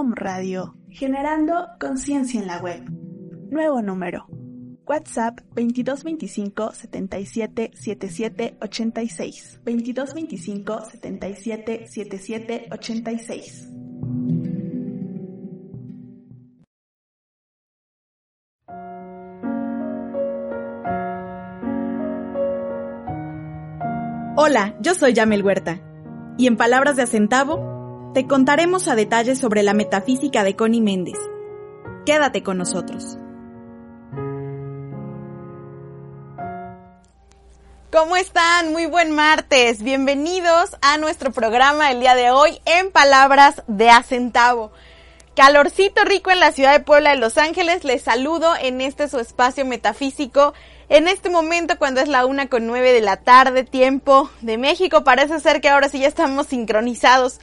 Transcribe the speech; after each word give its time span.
Om 0.00 0.14
Radio, 0.14 0.74
generando 0.88 1.68
conciencia 1.78 2.40
en 2.40 2.46
la 2.46 2.56
web. 2.56 2.82
Nuevo 3.50 3.82
número. 3.82 4.26
WhatsApp 4.86 5.40
2225 5.54 6.72
77 6.72 7.70
77 7.74 8.56
86. 8.62 9.60
2225 9.62 10.80
77 10.90 11.86
77 11.86 12.68
86. 12.72 13.68
Hola, 24.34 24.78
yo 24.80 24.94
soy 24.94 25.12
Yamel 25.12 25.42
Huerta. 25.42 25.82
Y 26.38 26.46
en 26.46 26.56
palabras 26.56 26.96
de 26.96 27.02
Acentavo, 27.02 27.69
te 28.12 28.26
contaremos 28.26 28.88
a 28.88 28.96
detalle 28.96 29.36
sobre 29.36 29.62
la 29.62 29.72
metafísica 29.72 30.42
de 30.42 30.56
Connie 30.56 30.80
Méndez. 30.80 31.18
Quédate 32.04 32.42
con 32.42 32.58
nosotros. 32.58 33.16
¿Cómo 37.92 38.16
están? 38.16 38.72
Muy 38.72 38.86
buen 38.86 39.12
martes. 39.12 39.82
Bienvenidos 39.82 40.76
a 40.80 40.96
nuestro 40.98 41.30
programa 41.32 41.90
el 41.90 42.00
día 42.00 42.14
de 42.14 42.30
hoy 42.30 42.60
en 42.64 42.90
Palabras 42.90 43.62
de 43.68 43.90
Acentavo. 43.90 44.72
Calorcito 45.36 46.04
rico 46.04 46.30
en 46.30 46.40
la 46.40 46.52
ciudad 46.52 46.72
de 46.72 46.84
Puebla 46.84 47.10
de 47.10 47.16
Los 47.16 47.38
Ángeles. 47.38 47.84
Les 47.84 48.02
saludo 48.02 48.54
en 48.60 48.80
este 48.80 49.08
su 49.08 49.20
espacio 49.20 49.64
metafísico. 49.64 50.52
En 50.88 51.06
este 51.06 51.30
momento, 51.30 51.78
cuando 51.78 52.00
es 52.00 52.08
la 52.08 52.26
una 52.26 52.48
con 52.48 52.66
nueve 52.66 52.92
de 52.92 53.00
la 53.00 53.18
tarde, 53.18 53.62
tiempo 53.62 54.30
de 54.40 54.58
México, 54.58 55.04
parece 55.04 55.38
ser 55.38 55.60
que 55.60 55.68
ahora 55.68 55.88
sí 55.88 56.00
ya 56.00 56.08
estamos 56.08 56.48
sincronizados 56.48 57.40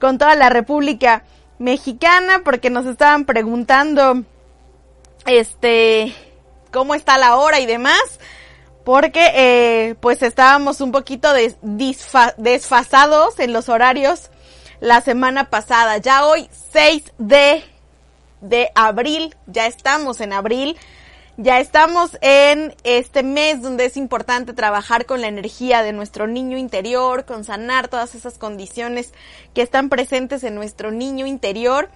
con 0.00 0.18
toda 0.18 0.34
la 0.34 0.48
República 0.48 1.24
Mexicana, 1.58 2.40
porque 2.44 2.70
nos 2.70 2.86
estaban 2.86 3.26
preguntando, 3.26 4.24
este, 5.26 6.14
cómo 6.72 6.94
está 6.94 7.18
la 7.18 7.36
hora 7.36 7.60
y 7.60 7.66
demás, 7.66 8.00
porque, 8.84 9.30
eh, 9.34 9.94
pues 10.00 10.22
estábamos 10.22 10.80
un 10.80 10.90
poquito 10.90 11.28
desfasados 11.62 13.38
en 13.38 13.52
los 13.52 13.68
horarios 13.68 14.30
la 14.80 15.02
semana 15.02 15.50
pasada. 15.50 15.98
Ya 15.98 16.24
hoy, 16.24 16.48
6 16.72 17.12
de, 17.18 17.62
de 18.40 18.72
abril, 18.74 19.36
ya 19.46 19.66
estamos 19.66 20.20
en 20.20 20.32
abril. 20.32 20.78
Ya 21.42 21.58
estamos 21.58 22.18
en 22.20 22.74
este 22.84 23.22
mes 23.22 23.62
donde 23.62 23.86
es 23.86 23.96
importante 23.96 24.52
trabajar 24.52 25.06
con 25.06 25.22
la 25.22 25.28
energía 25.28 25.82
de 25.82 25.94
nuestro 25.94 26.26
niño 26.26 26.58
interior, 26.58 27.24
con 27.24 27.44
sanar 27.44 27.88
todas 27.88 28.14
esas 28.14 28.36
condiciones 28.36 29.14
que 29.54 29.62
están 29.62 29.88
presentes 29.88 30.44
en 30.44 30.54
nuestro 30.54 30.90
niño 30.90 31.24
interior 31.24 31.88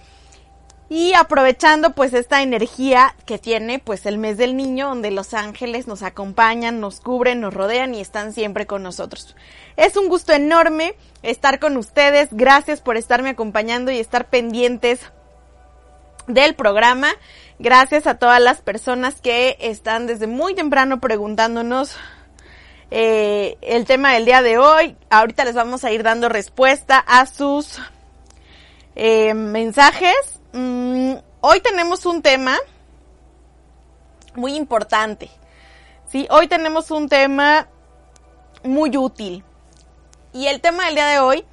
y 0.89 1.13
aprovechando 1.13 1.93
pues 1.93 2.15
esta 2.15 2.41
energía 2.41 3.15
que 3.27 3.37
tiene 3.37 3.77
pues 3.77 4.07
el 4.07 4.17
mes 4.17 4.37
del 4.37 4.57
niño 4.57 4.89
donde 4.89 5.11
los 5.11 5.35
ángeles 5.35 5.85
nos 5.85 6.01
acompañan, 6.01 6.79
nos 6.79 6.99
cubren, 6.99 7.39
nos 7.39 7.53
rodean 7.53 7.93
y 7.93 8.01
están 8.01 8.33
siempre 8.33 8.65
con 8.65 8.81
nosotros. 8.81 9.35
Es 9.77 9.95
un 9.95 10.09
gusto 10.09 10.33
enorme 10.33 10.95
estar 11.21 11.59
con 11.59 11.77
ustedes, 11.77 12.29
gracias 12.31 12.81
por 12.81 12.97
estarme 12.97 13.29
acompañando 13.29 13.91
y 13.91 13.99
estar 13.99 14.27
pendientes 14.27 15.01
del 16.27 16.55
programa. 16.55 17.09
Gracias 17.57 18.05
a 18.05 18.15
todas 18.15 18.41
las 18.41 18.61
personas 18.61 19.21
que 19.21 19.55
están 19.61 20.07
desde 20.07 20.27
muy 20.27 20.55
temprano 20.55 20.99
preguntándonos 20.99 21.95
eh, 22.91 23.57
el 23.61 23.85
tema 23.85 24.11
del 24.11 24.25
día 24.25 24.41
de 24.41 24.57
hoy. 24.57 24.97
Ahorita 25.09 25.45
les 25.45 25.55
vamos 25.55 25.85
a 25.85 25.91
ir 25.91 26.03
dando 26.03 26.27
respuesta 26.27 26.99
a 26.99 27.25
sus 27.25 27.79
eh, 28.95 29.33
mensajes. 29.33 30.15
Mm, 30.51 31.13
hoy 31.39 31.61
tenemos 31.61 32.05
un 32.05 32.21
tema 32.21 32.57
muy 34.35 34.55
importante. 34.55 35.29
Sí, 36.11 36.27
hoy 36.29 36.49
tenemos 36.49 36.91
un 36.91 37.07
tema 37.07 37.69
muy 38.65 38.97
útil. 38.97 39.45
Y 40.33 40.47
el 40.47 40.59
tema 40.59 40.87
del 40.87 40.95
día 40.95 41.07
de 41.07 41.19
hoy 41.19 41.45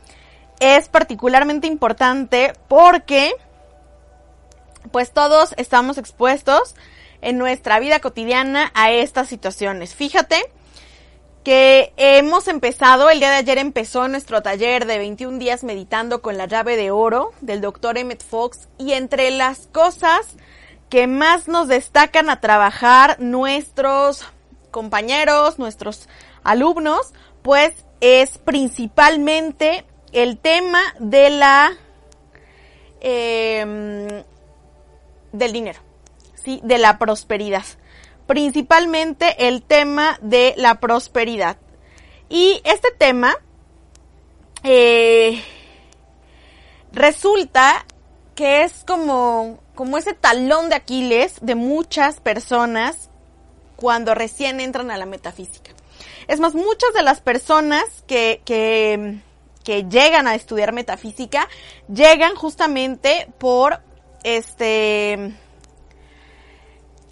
es 0.59 0.89
particularmente 0.89 1.69
importante 1.69 2.55
porque 2.67 3.33
pues 4.93 5.13
todos 5.13 5.55
estamos 5.57 5.99
expuestos 5.99 6.75
en 7.23 7.39
nuestra 7.39 7.81
vida 7.81 8.01
cotidiana 8.01 8.71
a 8.75 8.91
estas 8.91 9.29
situaciones. 9.29 9.95
Fíjate 9.95 10.43
que 11.45 11.93
hemos 11.97 12.47
empezado, 12.47 13.11
el 13.11 13.19
día 13.19 13.31
de 13.31 13.37
ayer 13.37 13.59
empezó 13.59 14.07
nuestro 14.07 14.43
taller 14.43 14.87
de 14.87 14.99
21 14.99 15.39
días 15.39 15.65
meditando 15.65 16.23
con 16.23 16.39
la 16.39 16.47
llave 16.47 16.77
de 16.77 16.91
oro 16.91 17.33
del 17.41 17.61
doctor 17.61 17.99
Emmett 17.99 18.23
Fox 18.23 18.69
y 18.79 18.93
entre 18.93 19.31
las 19.31 19.67
cosas 19.73 20.37
que 20.89 21.07
más 21.07 21.49
nos 21.49 21.69
destacan 21.69 22.31
a 22.31 22.41
trabajar 22.41 23.17
nuestros 23.19 24.27
compañeros, 24.71 25.59
nuestros 25.59 26.09
alumnos, 26.45 27.13
pues 27.43 27.73
es 28.01 28.39
principalmente 28.39 29.85
el 30.13 30.39
tema 30.39 30.81
de 30.99 31.31
la 31.31 31.73
eh, 33.01 34.25
del 35.33 35.53
dinero, 35.53 35.81
¿sí? 36.35 36.61
De 36.63 36.79
la 36.79 36.99
prosperidad. 36.99 37.65
Principalmente 38.27 39.49
el 39.49 39.63
tema 39.63 40.19
de 40.23 40.55
la 40.57 40.81
prosperidad. 40.81 41.57
Y 42.29 42.61
este 42.65 42.91
tema 42.97 43.35
eh, 44.63 45.43
resulta 46.93 47.85
que 48.35 48.63
es 48.63 48.85
como, 48.87 49.59
como 49.75 49.99
ese 49.99 50.15
talón 50.15 50.69
de 50.69 50.77
Aquiles 50.77 51.37
de 51.43 51.55
muchas 51.55 52.21
personas 52.21 53.11
cuando 53.77 54.15
recién 54.15 54.61
entran 54.61 54.91
a 54.91 54.97
la 54.97 55.07
metafísica. 55.07 55.73
Es 56.29 56.41
más, 56.41 56.55
muchas 56.55 56.95
de 56.95 57.03
las 57.03 57.21
personas 57.21 57.85
que, 58.07 58.41
que, 58.45 59.19
que 59.65 59.85
llegan 59.85 60.27
a 60.27 60.35
estudiar 60.35 60.73
metafísica 60.73 61.49
llegan 61.93 62.35
justamente 62.35 63.29
por 63.39 63.81
este 64.23 65.35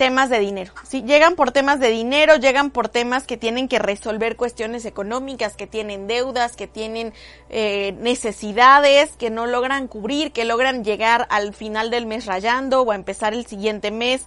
temas 0.01 0.31
de 0.31 0.39
dinero. 0.39 0.73
¿sí? 0.85 1.03
Llegan 1.03 1.37
por 1.37 1.53
temas 1.53 1.79
de 1.79 1.91
dinero, 1.91 2.37
llegan 2.37 2.71
por 2.71 2.89
temas 2.89 3.27
que 3.27 3.37
tienen 3.37 3.69
que 3.69 3.79
resolver 3.79 4.35
cuestiones 4.35 4.87
económicas, 4.87 5.57
que 5.57 5.67
tienen 5.67 6.07
deudas, 6.07 6.57
que 6.57 6.67
tienen 6.67 7.13
eh, 7.51 7.93
necesidades, 8.01 9.11
que 9.19 9.29
no 9.29 9.45
logran 9.45 9.89
cubrir, 9.89 10.33
que 10.33 10.47
logran 10.47 10.85
llegar 10.85 11.27
al 11.29 11.53
final 11.53 11.91
del 11.91 12.07
mes 12.07 12.25
rayando 12.25 12.81
o 12.81 12.93
a 12.93 12.95
empezar 12.95 13.35
el 13.35 13.45
siguiente 13.45 13.91
mes 13.91 14.25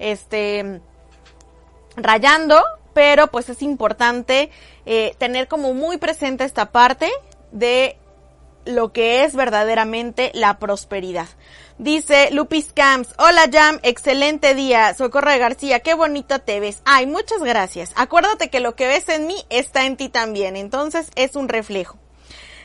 este 0.00 0.80
rayando, 1.96 2.60
pero 2.92 3.28
pues 3.28 3.48
es 3.48 3.62
importante 3.62 4.50
eh, 4.84 5.14
tener 5.18 5.46
como 5.46 5.74
muy 5.74 5.98
presente 5.98 6.42
esta 6.42 6.72
parte 6.72 7.08
de 7.52 7.96
lo 8.64 8.92
que 8.92 9.22
es 9.22 9.36
verdaderamente 9.36 10.32
la 10.34 10.58
prosperidad. 10.58 11.28
Dice 11.78 12.30
Lupis 12.30 12.72
Camps, 12.72 13.08
hola 13.18 13.50
Jam, 13.52 13.80
excelente 13.82 14.54
día. 14.54 14.94
Socorro 14.94 15.32
de 15.32 15.38
García, 15.38 15.80
qué 15.80 15.94
bonito 15.94 16.38
te 16.38 16.60
ves. 16.60 16.80
Ay, 16.84 17.06
muchas 17.06 17.40
gracias. 17.40 17.90
Acuérdate 17.96 18.48
que 18.48 18.60
lo 18.60 18.76
que 18.76 18.86
ves 18.86 19.08
en 19.08 19.26
mí 19.26 19.34
está 19.50 19.84
en 19.84 19.96
ti 19.96 20.08
también, 20.08 20.54
entonces 20.54 21.10
es 21.16 21.34
un 21.34 21.48
reflejo. 21.48 21.98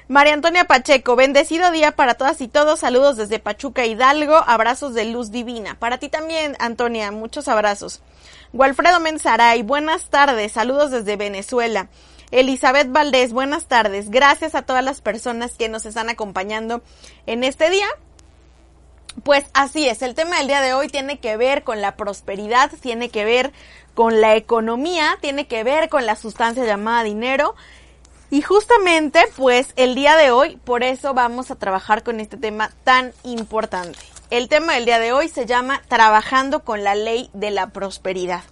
María 0.07 0.35
Antonia 0.35 0.65
Pacheco, 0.65 1.15
bendecido 1.15 1.71
día 1.71 1.95
para 1.95 2.13
todas 2.13 2.39
y 2.41 2.47
todos. 2.47 2.81
Saludos 2.81 3.17
desde 3.17 3.39
Pachuca 3.39 3.83
Hidalgo, 3.83 4.35
abrazos 4.45 4.93
de 4.93 5.05
luz 5.05 5.31
divina. 5.31 5.79
Para 5.79 5.97
ti 5.97 6.09
también, 6.09 6.55
Antonia, 6.59 7.11
muchos 7.11 7.47
abrazos. 7.47 8.01
Walfredo 8.53 8.99
Menzaray, 8.99 9.63
buenas 9.63 10.11
tardes, 10.11 10.51
saludos 10.51 10.91
desde 10.91 11.15
Venezuela. 11.15 11.89
Elizabeth 12.29 12.91
Valdés, 12.91 13.33
buenas 13.33 13.65
tardes. 13.65 14.11
Gracias 14.11 14.53
a 14.53 14.61
todas 14.61 14.83
las 14.83 15.01
personas 15.01 15.57
que 15.57 15.67
nos 15.67 15.87
están 15.87 16.09
acompañando 16.09 16.83
en 17.25 17.43
este 17.43 17.71
día. 17.71 17.87
Pues 19.23 19.45
así 19.53 19.87
es, 19.87 20.01
el 20.01 20.15
tema 20.15 20.37
del 20.37 20.47
día 20.47 20.61
de 20.61 20.73
hoy 20.73 20.87
tiene 20.87 21.19
que 21.19 21.35
ver 21.35 21.63
con 21.63 21.81
la 21.81 21.95
prosperidad, 21.95 22.71
tiene 22.79 23.09
que 23.09 23.25
ver 23.25 23.51
con 23.95 24.21
la 24.21 24.35
economía, 24.35 25.17
tiene 25.19 25.47
que 25.47 25.63
ver 25.63 25.89
con 25.89 26.05
la 26.05 26.15
sustancia 26.15 26.65
llamada 26.65 27.03
dinero. 27.03 27.55
Y 28.31 28.41
justamente, 28.41 29.25
pues 29.35 29.73
el 29.75 29.95
día 29.95 30.15
de 30.15 30.31
hoy, 30.31 30.57
por 30.57 30.83
eso 30.83 31.13
vamos 31.13 31.49
a 31.49 31.55
trabajar 31.55 32.03
con 32.03 32.19
este 32.19 32.37
tema 32.37 32.71
tan 32.83 33.11
importante. 33.23 33.99
El 34.29 34.47
tema 34.47 34.75
del 34.75 34.85
día 34.85 34.99
de 34.99 35.11
hoy 35.11 35.27
se 35.27 35.47
llama 35.47 35.81
Trabajando 35.87 36.63
con 36.63 36.83
la 36.83 36.93
ley 36.93 37.31
de 37.33 37.49
la 37.49 37.71
prosperidad. 37.71 38.43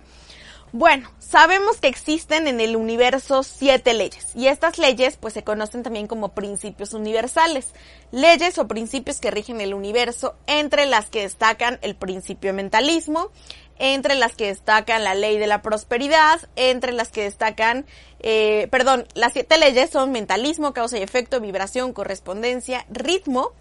Bueno, 0.74 1.10
sabemos 1.19 1.78
que 1.78 1.88
existen 1.88 2.46
en 2.46 2.60
el 2.60 2.75
universo 2.75 3.42
siete 3.44 3.94
leyes 3.94 4.36
y 4.36 4.48
estas 4.48 4.78
leyes 4.78 5.16
pues 5.16 5.34
se 5.34 5.46
conocen 5.46 5.81
también 5.81 6.08
como 6.08 6.34
principios 6.34 6.94
universales, 6.94 7.74
leyes 8.12 8.58
o 8.58 8.68
principios 8.68 9.22
que 9.22 9.31
rigen 9.31 9.62
el 9.62 9.74
universo 9.74 10.36
entre 10.46 10.86
las 10.86 11.10
que 11.10 11.22
destacan 11.22 11.80
el 11.84 11.96
principio 11.96 12.54
mentalismo, 12.54 13.31
entre 13.80 14.16
las 14.16 14.36
que 14.36 14.48
destacan 14.48 15.06
la 15.06 15.16
ley 15.16 15.38
de 15.38 15.48
la 15.48 15.62
prosperidad, 15.62 16.42
entre 16.58 16.92
las 16.92 17.10
que 17.10 17.24
destacan, 17.24 17.86
eh, 18.19 18.68
perdón, 18.69 19.08
las 19.14 19.31
siete 19.31 19.58
leyes 19.58 19.90
son 19.90 20.12
mentalismo, 20.12 20.74
causa 20.74 20.98
y 20.98 21.02
efecto, 21.02 21.40
vibración, 21.40 21.94
correspondencia, 21.94 22.86
ritmo, 22.90 23.54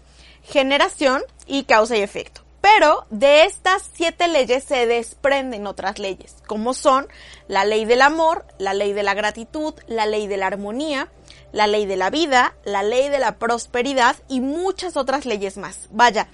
generación 0.43 1.23
y 1.45 1.63
causa 1.63 1.95
y 1.95 2.01
efecto. 2.01 2.46
Pero 2.61 3.05
de 3.09 3.45
estas 3.45 3.89
siete 3.93 4.27
leyes 4.27 4.63
se 4.63 4.85
desprenden 4.85 5.67
otras 5.67 5.99
leyes, 5.99 6.35
como 6.47 6.73
son 6.73 7.07
la 7.47 7.65
ley 7.65 7.85
del 7.85 8.01
amor, 8.01 8.45
la 8.57 8.73
ley 8.73 8.93
de 8.93 9.03
la 9.03 9.13
gratitud, 9.13 9.73
la 9.87 10.05
ley 10.05 10.27
de 10.27 10.37
la 10.37 10.47
armonía, 10.47 11.09
la 11.51 11.67
ley 11.67 11.85
de 11.85 11.97
la 11.97 12.09
vida, 12.09 12.55
la 12.65 12.83
ley 12.83 13.09
de 13.09 13.19
la 13.19 13.37
prosperidad 13.37 14.15
y 14.27 14.41
muchas 14.41 14.97
otras 14.97 15.25
leyes 15.25 15.57
más. 15.57 15.87
Vaya, 15.91 16.27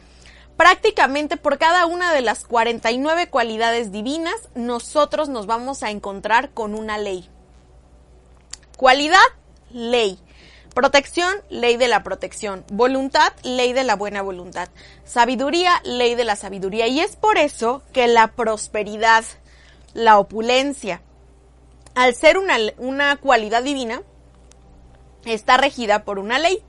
prácticamente 0.57 1.37
por 1.37 1.57
cada 1.57 1.85
una 1.85 2.13
de 2.13 2.21
las 2.21 2.45
49 2.45 3.29
cualidades 3.29 3.91
divinas, 3.91 4.49
nosotros 4.55 5.29
nos 5.29 5.45
vamos 5.45 5.83
a 5.83 5.91
encontrar 5.91 6.51
con 6.51 6.73
una 6.73 6.97
ley. 6.97 7.29
Cualidad, 8.77 9.19
ley. 9.71 10.19
Protección, 10.73 11.35
ley 11.49 11.77
de 11.77 11.87
la 11.87 12.03
protección. 12.03 12.65
Voluntad, 12.71 13.31
ley 13.43 13.73
de 13.73 13.83
la 13.83 13.95
buena 13.95 14.21
voluntad. 14.21 14.69
Sabiduría, 15.05 15.81
ley 15.83 16.15
de 16.15 16.23
la 16.23 16.35
sabiduría. 16.35 16.87
Y 16.87 16.99
es 16.99 17.15
por 17.15 17.37
eso 17.37 17.83
que 17.93 18.07
la 18.07 18.29
prosperidad, 18.29 19.23
la 19.93 20.17
opulencia, 20.17 21.01
al 21.93 22.15
ser 22.15 22.37
una, 22.39 22.57
una 22.77 23.17
cualidad 23.17 23.61
divina, 23.61 24.01
está 25.25 25.57
regida 25.57 26.03
por 26.03 26.17
una 26.17 26.39
ley. 26.39 26.63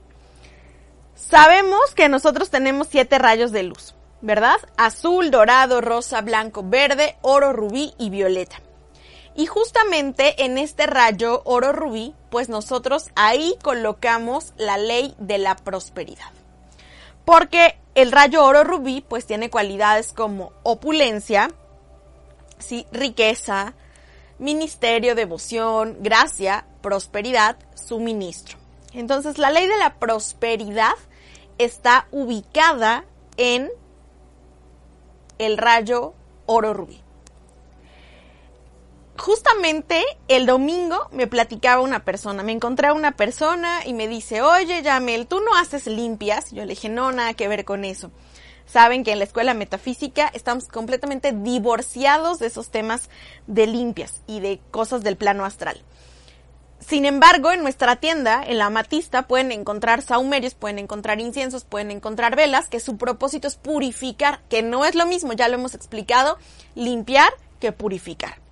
Sabemos 1.15 1.95
que 1.95 2.09
nosotros 2.09 2.49
tenemos 2.49 2.87
siete 2.89 3.17
rayos 3.17 3.51
de 3.51 3.63
luz, 3.63 3.95
¿verdad? 4.21 4.57
Azul, 4.77 5.31
dorado, 5.31 5.81
rosa, 5.81 6.21
blanco, 6.21 6.61
verde, 6.63 7.15
oro, 7.21 7.53
rubí 7.53 7.93
y 7.97 8.09
violeta. 8.09 8.61
Y 9.35 9.47
justamente 9.47 10.45
en 10.45 10.57
este 10.57 10.87
rayo 10.87 11.41
oro 11.43 11.73
rubí, 11.73 12.15
pues 12.29 12.47
nosotros 12.47 13.09
ahí 13.15 13.55
colocamos 13.61 14.53
la 14.57 14.77
ley 14.77 15.13
de 15.17 15.37
la 15.37 15.57
prosperidad. 15.57 16.31
Porque 17.25 17.77
el 17.95 18.13
rayo 18.13 18.45
oro 18.45 18.63
rubí 18.63 19.01
pues 19.01 19.25
tiene 19.25 19.49
cualidades 19.49 20.13
como 20.13 20.53
opulencia, 20.63 21.49
¿sí? 22.59 22.87
riqueza, 22.93 23.73
ministerio, 24.39 25.15
devoción, 25.15 25.97
gracia, 25.99 26.65
prosperidad, 26.81 27.57
suministro. 27.75 28.57
Entonces 28.93 29.37
la 29.37 29.51
ley 29.51 29.67
de 29.67 29.77
la 29.77 29.95
prosperidad 29.95 30.93
está 31.57 32.07
ubicada 32.11 33.03
en 33.35 33.69
el 35.39 35.57
rayo 35.57 36.13
oro 36.45 36.73
rubí 36.73 37.04
justamente 39.17 40.03
el 40.27 40.45
domingo 40.45 41.09
me 41.11 41.27
platicaba 41.27 41.81
una 41.81 42.03
persona, 42.03 42.43
me 42.43 42.51
encontré 42.51 42.91
una 42.91 43.13
persona 43.13 43.85
y 43.85 43.93
me 43.93 44.07
dice, 44.07 44.41
oye 44.41 44.81
Yamel, 44.81 45.27
¿tú 45.27 45.41
no 45.41 45.55
haces 45.55 45.87
limpias? 45.87 46.51
Yo 46.51 46.63
le 46.63 46.73
dije, 46.73 46.89
no, 46.89 47.11
nada 47.11 47.33
que 47.33 47.47
ver 47.47 47.65
con 47.65 47.85
eso. 47.85 48.11
Saben 48.65 49.03
que 49.03 49.11
en 49.11 49.19
la 49.19 49.25
escuela 49.25 49.53
metafísica 49.53 50.29
estamos 50.33 50.67
completamente 50.67 51.31
divorciados 51.31 52.39
de 52.39 52.47
esos 52.47 52.69
temas 52.69 53.09
de 53.47 53.67
limpias 53.67 54.21
y 54.27 54.39
de 54.39 54.59
cosas 54.71 55.03
del 55.03 55.17
plano 55.17 55.45
astral. 55.45 55.81
Sin 56.79 57.05
embargo, 57.05 57.51
en 57.51 57.61
nuestra 57.61 57.95
tienda, 57.95 58.43
en 58.45 58.57
la 58.57 58.65
Amatista, 58.65 59.27
pueden 59.27 59.51
encontrar 59.51 60.01
saumerios, 60.01 60.53
pueden 60.53 60.77
encontrar 60.77 61.19
inciensos, 61.19 61.63
pueden 61.63 61.89
encontrar 61.89 62.35
velas, 62.35 62.67
que 62.67 62.79
su 62.79 62.97
propósito 62.97 63.47
es 63.47 63.55
purificar, 63.55 64.41
que 64.49 64.61
no 64.61 64.85
es 64.85 64.93
lo 64.93 65.05
mismo, 65.05 65.33
ya 65.33 65.47
lo 65.47 65.55
hemos 65.55 65.73
explicado, 65.73 66.37
limpiar 66.75 67.33
que 67.59 67.71
purificar. 67.71 68.44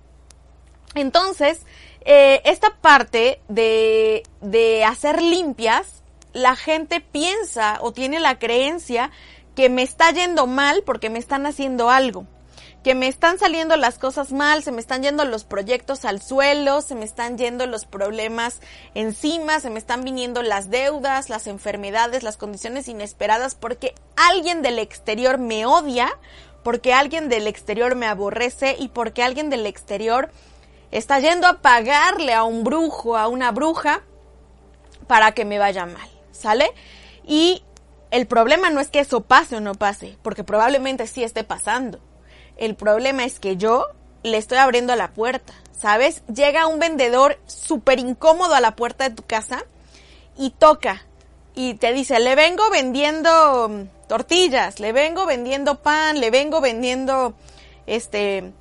Entonces, 0.94 1.62
eh, 2.04 2.40
esta 2.44 2.76
parte 2.76 3.40
de, 3.48 4.22
de 4.40 4.84
hacer 4.84 5.22
limpias, 5.22 6.02
la 6.32 6.56
gente 6.56 7.00
piensa 7.00 7.78
o 7.80 7.92
tiene 7.92 8.20
la 8.20 8.38
creencia 8.38 9.10
que 9.54 9.68
me 9.68 9.82
está 9.82 10.10
yendo 10.10 10.46
mal 10.46 10.82
porque 10.84 11.10
me 11.10 11.18
están 11.18 11.46
haciendo 11.46 11.90
algo 11.90 12.26
que 12.84 12.94
me 12.94 13.08
están 13.08 13.38
saliendo 13.38 13.78
las 13.78 13.98
cosas 13.98 14.30
mal, 14.30 14.62
se 14.62 14.70
me 14.70 14.80
están 14.80 15.02
yendo 15.02 15.24
los 15.24 15.44
proyectos 15.44 16.04
al 16.04 16.20
suelo, 16.20 16.82
se 16.82 16.94
me 16.94 17.06
están 17.06 17.38
yendo 17.38 17.66
los 17.66 17.86
problemas 17.86 18.60
encima, 18.94 19.58
se 19.58 19.70
me 19.70 19.78
están 19.78 20.04
viniendo 20.04 20.42
las 20.42 20.68
deudas, 20.68 21.30
las 21.30 21.46
enfermedades, 21.46 22.22
las 22.22 22.36
condiciones 22.36 22.86
inesperadas, 22.86 23.54
porque 23.54 23.94
alguien 24.16 24.60
del 24.60 24.78
exterior 24.78 25.38
me 25.38 25.64
odia, 25.64 26.12
porque 26.62 26.92
alguien 26.92 27.30
del 27.30 27.46
exterior 27.46 27.94
me 27.94 28.06
aborrece 28.06 28.76
y 28.78 28.88
porque 28.88 29.22
alguien 29.22 29.48
del 29.48 29.64
exterior 29.64 30.30
está 30.90 31.18
yendo 31.18 31.46
a 31.46 31.60
pagarle 31.60 32.34
a 32.34 32.44
un 32.44 32.64
brujo, 32.64 33.16
a 33.16 33.28
una 33.28 33.50
bruja, 33.50 34.02
para 35.06 35.32
que 35.32 35.44
me 35.44 35.58
vaya 35.58 35.86
mal, 35.86 36.08
¿sale? 36.32 36.72
Y 37.26 37.62
el 38.10 38.26
problema 38.26 38.70
no 38.70 38.80
es 38.80 38.88
que 38.88 39.00
eso 39.00 39.22
pase 39.22 39.56
o 39.56 39.60
no 39.60 39.74
pase, 39.74 40.18
porque 40.22 40.44
probablemente 40.44 41.06
sí 41.06 41.22
esté 41.24 41.44
pasando. 41.44 42.00
El 42.56 42.74
problema 42.74 43.24
es 43.24 43.40
que 43.40 43.56
yo 43.56 43.86
le 44.22 44.38
estoy 44.38 44.58
abriendo 44.58 44.94
la 44.96 45.12
puerta, 45.12 45.52
¿sabes? 45.76 46.22
Llega 46.32 46.66
un 46.66 46.78
vendedor 46.78 47.38
súper 47.46 47.98
incómodo 47.98 48.54
a 48.54 48.60
la 48.60 48.76
puerta 48.76 49.08
de 49.08 49.14
tu 49.14 49.24
casa 49.24 49.64
y 50.36 50.50
toca 50.50 51.02
y 51.54 51.74
te 51.74 51.92
dice, 51.92 52.18
le 52.20 52.34
vengo 52.34 52.68
vendiendo 52.70 53.68
mm, 53.68 54.08
tortillas, 54.08 54.80
le 54.80 54.92
vengo 54.92 55.26
vendiendo 55.26 55.82
pan, 55.82 56.20
le 56.20 56.30
vengo 56.30 56.60
vendiendo, 56.60 57.34
este, 57.86 58.52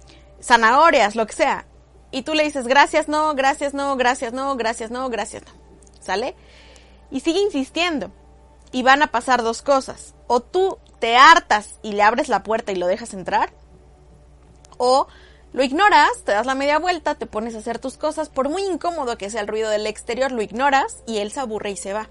zanahorias, 0.42 1.16
lo 1.16 1.26
que 1.26 1.34
sea 1.34 1.66
y 2.14 2.22
tú 2.22 2.36
le 2.36 2.44
dices 2.44 2.68
gracias, 2.68 3.08
no, 3.08 3.34
gracias, 3.34 3.74
no, 3.74 3.98
gracias, 3.98 4.34
no, 4.34 4.56
gracias, 4.56 4.92
no, 4.92 5.10
gracias, 5.10 5.44
no. 5.48 5.52
¿Sale? 6.00 6.36
Y 7.10 7.22
sigue 7.22 7.40
insistiendo. 7.40 8.12
Y 8.72 8.84
van 8.84 9.02
a 9.02 9.08
pasar 9.08 9.42
dos 9.42 9.64
cosas. 9.64 10.14
O 10.28 10.40
tú 10.40 10.78
te 11.00 11.16
hartas 11.18 11.80
y 11.82 11.94
le 11.94 12.04
abres 12.04 12.30
la 12.30 12.44
puerta 12.44 12.72
y 12.72 12.76
lo 12.76 12.86
dejas 12.86 13.16
entrar. 13.16 13.52
O 14.78 15.08
lo 15.54 15.64
ignoras, 15.64 16.24
te 16.24 16.34
das 16.34 16.46
la 16.46 16.54
media 16.54 16.78
vuelta, 16.78 17.16
te 17.16 17.26
pones 17.26 17.56
a 17.56 17.60
hacer 17.60 17.80
tus 17.80 17.98
cosas. 17.98 18.30
Por 18.30 18.48
muy 18.48 18.64
incómodo 18.64 19.18
que 19.18 19.32
sea 19.32 19.42
el 19.42 19.48
ruido 19.48 19.72
del 19.72 19.88
exterior, 19.88 20.32
lo 20.32 20.44
ignoras 20.44 21.02
y 21.08 21.18
él 21.18 21.32
se 21.32 21.40
aburre 21.40 21.72
y 21.72 21.78
se 21.78 21.94
va. 21.94 22.10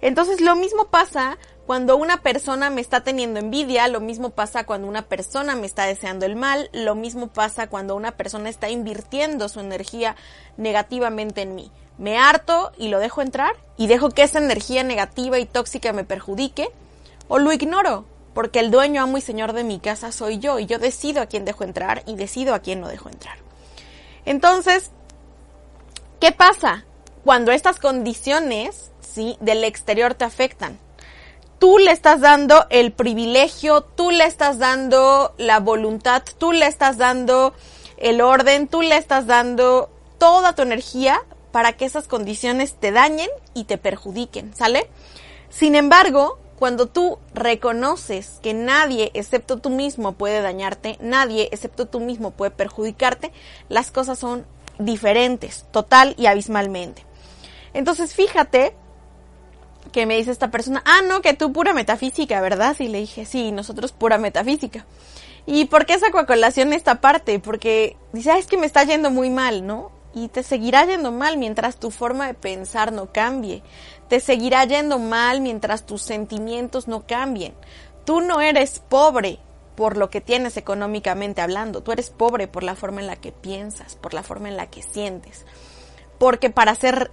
Entonces 0.00 0.40
lo 0.40 0.56
mismo 0.56 0.86
pasa 0.86 1.38
cuando 1.66 1.96
una 1.96 2.22
persona 2.22 2.70
me 2.70 2.80
está 2.80 3.00
teniendo 3.00 3.40
envidia, 3.40 3.88
lo 3.88 4.00
mismo 4.00 4.30
pasa 4.30 4.64
cuando 4.64 4.86
una 4.86 5.02
persona 5.02 5.56
me 5.56 5.66
está 5.66 5.84
deseando 5.84 6.24
el 6.24 6.36
mal, 6.36 6.70
lo 6.72 6.94
mismo 6.94 7.26
pasa 7.26 7.66
cuando 7.66 7.96
una 7.96 8.12
persona 8.12 8.48
está 8.48 8.70
invirtiendo 8.70 9.48
su 9.48 9.58
energía 9.58 10.14
negativamente 10.56 11.42
en 11.42 11.56
mí. 11.56 11.72
Me 11.98 12.18
harto 12.18 12.70
y 12.78 12.88
lo 12.88 13.00
dejo 13.00 13.20
entrar 13.20 13.56
y 13.76 13.88
dejo 13.88 14.10
que 14.10 14.22
esa 14.22 14.38
energía 14.38 14.84
negativa 14.84 15.40
y 15.40 15.46
tóxica 15.46 15.92
me 15.92 16.04
perjudique 16.04 16.68
o 17.26 17.40
lo 17.40 17.52
ignoro 17.52 18.04
porque 18.32 18.60
el 18.60 18.70
dueño, 18.70 19.02
amo 19.02 19.18
y 19.18 19.22
señor 19.22 19.52
de 19.52 19.64
mi 19.64 19.80
casa 19.80 20.12
soy 20.12 20.38
yo 20.38 20.60
y 20.60 20.66
yo 20.66 20.78
decido 20.78 21.20
a 21.20 21.26
quién 21.26 21.44
dejo 21.44 21.64
entrar 21.64 22.04
y 22.06 22.14
decido 22.14 22.54
a 22.54 22.60
quién 22.60 22.80
no 22.80 22.88
dejo 22.88 23.08
entrar. 23.08 23.38
Entonces, 24.24 24.92
¿qué 26.20 26.30
pasa 26.30 26.84
cuando 27.24 27.50
estas 27.50 27.80
condiciones, 27.80 28.92
sí, 29.00 29.36
del 29.40 29.64
exterior 29.64 30.14
te 30.14 30.24
afectan? 30.24 30.78
Tú 31.58 31.78
le 31.78 31.90
estás 31.90 32.20
dando 32.20 32.66
el 32.70 32.92
privilegio, 32.92 33.82
tú 33.82 34.10
le 34.10 34.24
estás 34.24 34.58
dando 34.58 35.34
la 35.38 35.60
voluntad, 35.60 36.22
tú 36.38 36.52
le 36.52 36.66
estás 36.66 36.98
dando 36.98 37.54
el 37.96 38.20
orden, 38.20 38.68
tú 38.68 38.82
le 38.82 38.96
estás 38.96 39.26
dando 39.26 39.90
toda 40.18 40.54
tu 40.54 40.62
energía 40.62 41.20
para 41.52 41.72
que 41.72 41.86
esas 41.86 42.08
condiciones 42.08 42.74
te 42.74 42.92
dañen 42.92 43.30
y 43.54 43.64
te 43.64 43.78
perjudiquen, 43.78 44.54
¿sale? 44.54 44.88
Sin 45.48 45.74
embargo, 45.74 46.38
cuando 46.58 46.86
tú 46.86 47.18
reconoces 47.34 48.40
que 48.42 48.54
nadie 48.54 49.10
excepto 49.14 49.58
tú 49.58 49.70
mismo 49.70 50.12
puede 50.12 50.42
dañarte, 50.42 50.98
nadie 51.00 51.48
excepto 51.52 51.86
tú 51.86 52.00
mismo 52.00 52.30
puede 52.30 52.50
perjudicarte, 52.50 53.32
las 53.68 53.90
cosas 53.90 54.18
son 54.18 54.46
diferentes, 54.78 55.66
total 55.70 56.14
y 56.18 56.26
abismalmente. 56.26 57.04
Entonces 57.72 58.14
fíjate 58.14 58.74
que 59.96 60.04
me 60.04 60.18
dice 60.18 60.30
esta 60.30 60.50
persona, 60.50 60.82
ah, 60.84 61.00
no, 61.08 61.22
que 61.22 61.32
tú 61.32 61.54
pura 61.54 61.72
metafísica, 61.72 62.42
¿verdad? 62.42 62.76
Y 62.80 62.88
le 62.88 62.98
dije, 62.98 63.24
sí, 63.24 63.50
nosotros 63.50 63.92
pura 63.92 64.18
metafísica. 64.18 64.84
¿Y 65.46 65.64
por 65.64 65.86
qué 65.86 65.94
esa 65.94 66.10
colación 66.10 66.74
esta 66.74 67.00
parte? 67.00 67.38
Porque 67.38 67.96
dice, 68.12 68.30
ah, 68.32 68.36
es 68.36 68.46
que 68.46 68.58
me 68.58 68.66
está 68.66 68.84
yendo 68.84 69.10
muy 69.10 69.30
mal, 69.30 69.66
¿no? 69.66 69.90
Y 70.14 70.28
te 70.28 70.42
seguirá 70.42 70.84
yendo 70.84 71.12
mal 71.12 71.38
mientras 71.38 71.80
tu 71.80 71.90
forma 71.90 72.26
de 72.26 72.34
pensar 72.34 72.92
no 72.92 73.10
cambie. 73.10 73.62
Te 74.10 74.20
seguirá 74.20 74.66
yendo 74.66 74.98
mal 74.98 75.40
mientras 75.40 75.86
tus 75.86 76.02
sentimientos 76.02 76.88
no 76.88 77.06
cambien. 77.06 77.54
Tú 78.04 78.20
no 78.20 78.42
eres 78.42 78.80
pobre 78.80 79.38
por 79.76 79.96
lo 79.96 80.10
que 80.10 80.20
tienes 80.20 80.58
económicamente 80.58 81.40
hablando. 81.40 81.82
Tú 81.82 81.92
eres 81.92 82.10
pobre 82.10 82.48
por 82.48 82.64
la 82.64 82.74
forma 82.74 83.00
en 83.00 83.06
la 83.06 83.16
que 83.16 83.32
piensas, 83.32 83.96
por 83.96 84.12
la 84.12 84.22
forma 84.22 84.50
en 84.50 84.58
la 84.58 84.66
que 84.66 84.82
sientes. 84.82 85.46
Porque 86.18 86.50
para 86.50 86.74
ser 86.74 87.10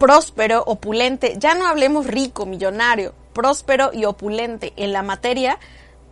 próspero, 0.00 0.64
opulente, 0.66 1.34
ya 1.36 1.54
no 1.54 1.66
hablemos 1.66 2.06
rico, 2.06 2.46
millonario, 2.46 3.14
próspero 3.34 3.90
y 3.92 4.06
opulente 4.06 4.72
en 4.76 4.92
la 4.92 5.02
materia, 5.02 5.60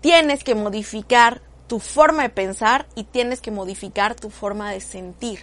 tienes 0.00 0.45
que 0.45 0.54
modificar 0.54 1.40
tu 1.66 1.80
forma 1.80 2.23
de 2.23 2.28
pensar 2.28 2.87
y 2.95 3.04
tienes 3.04 3.40
que 3.40 3.50
modificar 3.50 4.14
tu 4.14 4.30
forma 4.30 4.71
de 4.71 4.80
sentir. 4.80 5.40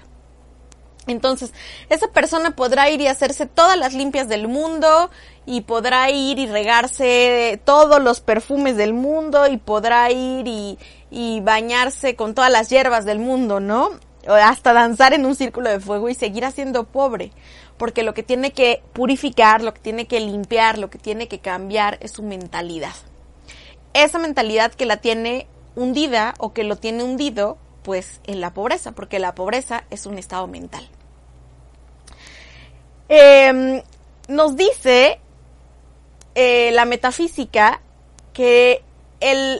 Entonces, 1.08 1.54
esa 1.90 2.08
persona 2.08 2.56
podrá 2.56 2.90
ir 2.90 3.02
y 3.02 3.08
hacerse 3.08 3.48
todas 3.48 3.78
las 3.78 3.94
limpias 3.94 4.28
del 4.28 4.48
mundo 4.48 5.10
y 5.46 5.62
podrá 5.62 6.10
ir 6.12 6.40
y 6.40 6.48
regarse 6.48 7.60
todos 7.66 8.02
los 8.02 8.22
perfumes 8.22 8.78
del 8.78 8.94
mundo 8.94 9.48
y 9.48 9.58
podrá 9.58 10.12
ir 10.12 10.48
y, 10.48 10.78
y 11.10 11.42
bañarse 11.42 12.16
con 12.16 12.36
todas 12.36 12.52
las 12.52 12.70
hierbas 12.70 13.06
del 13.06 13.20
mundo, 13.20 13.60
¿no? 13.60 13.90
O 14.28 14.34
hasta 14.34 14.74
danzar 14.74 15.14
en 15.14 15.28
un 15.28 15.36
círculo 15.36 15.70
de 15.70 15.80
fuego 15.80 16.10
y 16.10 16.16
seguir 16.16 16.50
siendo 16.52 16.86
pobre 16.86 17.32
porque 17.78 18.04
lo 18.04 18.14
que 18.14 18.24
tiene 18.24 18.52
que 18.52 18.82
purificar, 18.94 19.62
lo 19.62 19.74
que 19.74 19.82
tiene 19.82 20.08
que 20.08 20.20
limpiar, 20.20 20.78
lo 20.78 20.90
que 20.90 20.98
tiene 20.98 21.28
que 21.28 21.40
cambiar 21.40 21.98
es 22.02 22.12
su 22.12 22.24
mentalidad. 22.24 22.94
Esa 23.94 24.20
mentalidad 24.20 24.74
que 24.74 24.86
la 24.86 24.98
tiene 24.98 25.48
hundida 25.76 26.34
o 26.40 26.54
que 26.54 26.64
lo 26.64 26.78
tiene 26.78 27.04
hundido, 27.04 27.58
pues 27.84 28.22
en 28.26 28.42
la 28.42 28.54
pobreza, 28.54 28.94
porque 28.94 29.20
la 29.20 29.36
pobreza 29.36 29.84
es 29.90 30.06
un 30.06 30.18
estado 30.18 30.48
mental. 30.48 30.88
Em, 33.08 33.84
nos 34.28 34.56
dice 34.56 35.20
eh, 36.34 36.72
la 36.72 36.86
metafísica 36.86 37.82
que 38.34 38.84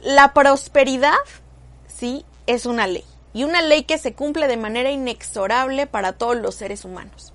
la 0.04 0.34
prosperidad, 0.34 1.16
sí, 1.88 2.26
es 2.46 2.66
una 2.66 2.88
ley. 2.88 3.06
Y 3.34 3.44
una 3.44 3.62
ley 3.62 3.84
que 3.84 3.98
se 3.98 4.14
cumple 4.14 4.48
de 4.48 4.58
manera 4.58 4.92
inexorable 4.92 5.88
para 5.88 6.14
todos 6.14 6.38
los 6.38 6.56
seres 6.56 6.86
humanos. 6.86 7.35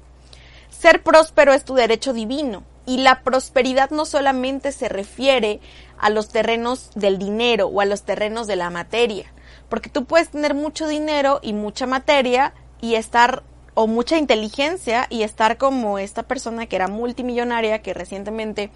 Ser 0.80 1.02
próspero 1.02 1.52
es 1.52 1.66
tu 1.66 1.74
derecho 1.74 2.14
divino 2.14 2.62
y 2.86 2.96
la 2.96 3.20
prosperidad 3.22 3.90
no 3.90 4.06
solamente 4.06 4.72
se 4.72 4.88
refiere 4.88 5.60
a 5.98 6.08
los 6.08 6.30
terrenos 6.30 6.88
del 6.94 7.18
dinero 7.18 7.66
o 7.66 7.82
a 7.82 7.84
los 7.84 8.04
terrenos 8.04 8.46
de 8.46 8.56
la 8.56 8.70
materia, 8.70 9.30
porque 9.68 9.90
tú 9.90 10.06
puedes 10.06 10.30
tener 10.30 10.54
mucho 10.54 10.88
dinero 10.88 11.38
y 11.42 11.52
mucha 11.52 11.86
materia 11.86 12.54
y 12.80 12.94
estar 12.94 13.42
o 13.74 13.88
mucha 13.88 14.16
inteligencia 14.16 15.06
y 15.10 15.22
estar 15.22 15.58
como 15.58 15.98
esta 15.98 16.22
persona 16.22 16.64
que 16.64 16.76
era 16.76 16.88
multimillonaria 16.88 17.82
que 17.82 17.92
recientemente 17.92 18.70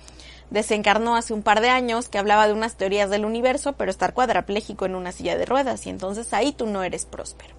desencarnó 0.51 1.17
hace 1.17 1.33
un 1.33 1.43
par 1.43 1.63
de 1.63 1.71
años 1.71 2.11
que 2.11 2.19
hablaba 2.19 2.47
de 2.47 2.53
unas 2.53 2.77
teorías 2.77 3.09
del 3.09 3.25
universo, 3.25 3.73
pero 3.73 3.91
estar 3.91 4.13
cuadrapléjico 4.13 4.85
en 4.85 4.95
una 4.95 5.11
silla 5.11 5.39
de 5.39 5.47
ruedas 5.47 5.87
y 5.87 5.89
entonces 5.89 6.35
ahí 6.35 6.53
tú 6.53 6.67
no 6.67 6.83
eres 6.83 7.07
próspero. 7.07 7.55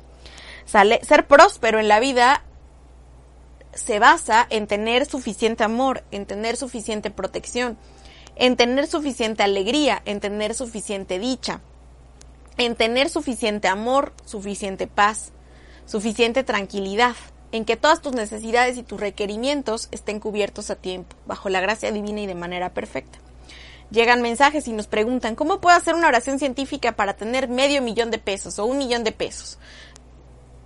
Sale, 0.66 1.04
ser 1.04 1.26
próspero 1.26 1.80
en 1.80 1.88
la 1.88 2.00
vida 2.00 2.44
se 3.76 4.00
basa 4.00 4.48
en 4.50 4.68
tener 4.68 5.06
suficiente 5.06 5.64
amor, 5.64 6.04
en 6.12 6.26
tener 6.26 6.58
suficiente 6.58 7.12
protección, 7.12 7.78
en 8.36 8.56
tener 8.56 8.88
suficiente 8.88 9.44
alegría, 9.44 10.02
en 10.06 10.20
tener 10.20 10.56
suficiente 10.56 11.20
dicha, 11.20 11.62
en 12.58 12.76
tener 12.76 13.10
suficiente 13.10 13.68
amor, 13.68 14.14
suficiente 14.26 14.88
paz, 14.88 15.32
suficiente 15.86 16.44
tranquilidad, 16.44 17.16
en 17.52 17.66
que 17.66 17.78
todas 17.78 18.02
tus 18.02 18.14
necesidades 18.14 18.78
y 18.78 18.84
tus 18.84 19.00
requerimientos 19.00 19.90
estén 19.92 20.20
cubiertos 20.20 20.70
a 20.70 20.76
tiempo, 20.76 21.16
bajo 21.26 21.50
la 21.50 21.62
gracia 21.62 21.92
divina 21.92 22.22
y 22.22 22.28
de 22.28 22.36
manera 22.36 22.74
perfecta. 22.74 23.20
Llegan 23.92 24.22
mensajes 24.22 24.68
y 24.68 24.74
nos 24.74 24.88
preguntan, 24.88 25.36
¿cómo 25.36 25.62
puedo 25.62 25.78
hacer 25.78 25.94
una 25.94 26.08
oración 26.08 26.40
científica 26.40 26.94
para 26.94 27.16
tener 27.16 27.48
medio 27.48 27.82
millón 27.82 28.10
de 28.10 28.18
pesos 28.18 28.58
o 28.58 28.66
un 28.66 28.80
millón 28.80 29.04
de 29.04 29.12
pesos? 29.12 29.60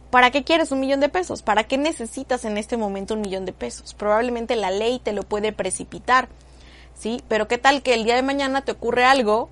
¿Para 0.10 0.32
qué 0.32 0.44
quieres 0.44 0.72
un 0.72 0.80
millón 0.80 1.00
de 1.00 1.10
pesos? 1.10 1.42
¿Para 1.44 1.66
qué 1.66 1.78
necesitas 1.78 2.44
en 2.46 2.58
este 2.58 2.78
momento 2.78 3.14
un 3.14 3.22
millón 3.22 3.46
de 3.46 3.54
pesos? 3.54 3.94
Probablemente 3.94 4.56
la 4.56 4.72
ley 4.72 5.00
te 5.00 5.14
lo 5.14 5.24
puede 5.24 5.54
precipitar, 5.54 6.30
¿sí? 6.96 7.22
Pero 7.28 7.48
¿qué 7.48 7.58
tal 7.58 7.84
que 7.84 7.94
el 7.94 8.04
día 8.04 8.16
de 8.16 8.24
mañana 8.24 8.62
te 8.62 8.72
ocurre 8.72 9.06
algo 9.06 9.50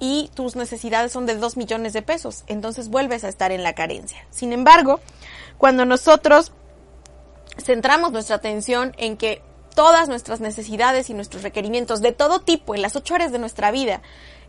y 0.00 0.30
tus 0.34 0.56
necesidades 0.56 1.12
son 1.12 1.26
de 1.26 1.36
dos 1.36 1.56
millones 1.56 1.92
de 1.92 2.02
pesos? 2.02 2.42
Entonces 2.48 2.88
vuelves 2.88 3.22
a 3.22 3.28
estar 3.28 3.52
en 3.52 3.62
la 3.62 3.74
carencia. 3.74 4.26
Sin 4.30 4.52
embargo, 4.52 4.98
cuando 5.58 5.84
nosotros 5.84 6.52
centramos 7.58 8.10
nuestra 8.10 8.36
atención 8.36 8.94
en 8.98 9.16
que 9.16 9.42
todas 9.76 10.08
nuestras 10.08 10.40
necesidades 10.40 11.08
y 11.08 11.14
nuestros 11.14 11.44
requerimientos 11.44 12.00
de 12.00 12.10
todo 12.10 12.40
tipo 12.40 12.74
en 12.74 12.82
las 12.82 12.96
ocho 12.96 13.14
horas 13.14 13.30
de 13.30 13.38
nuestra 13.38 13.70
vida 13.70 14.02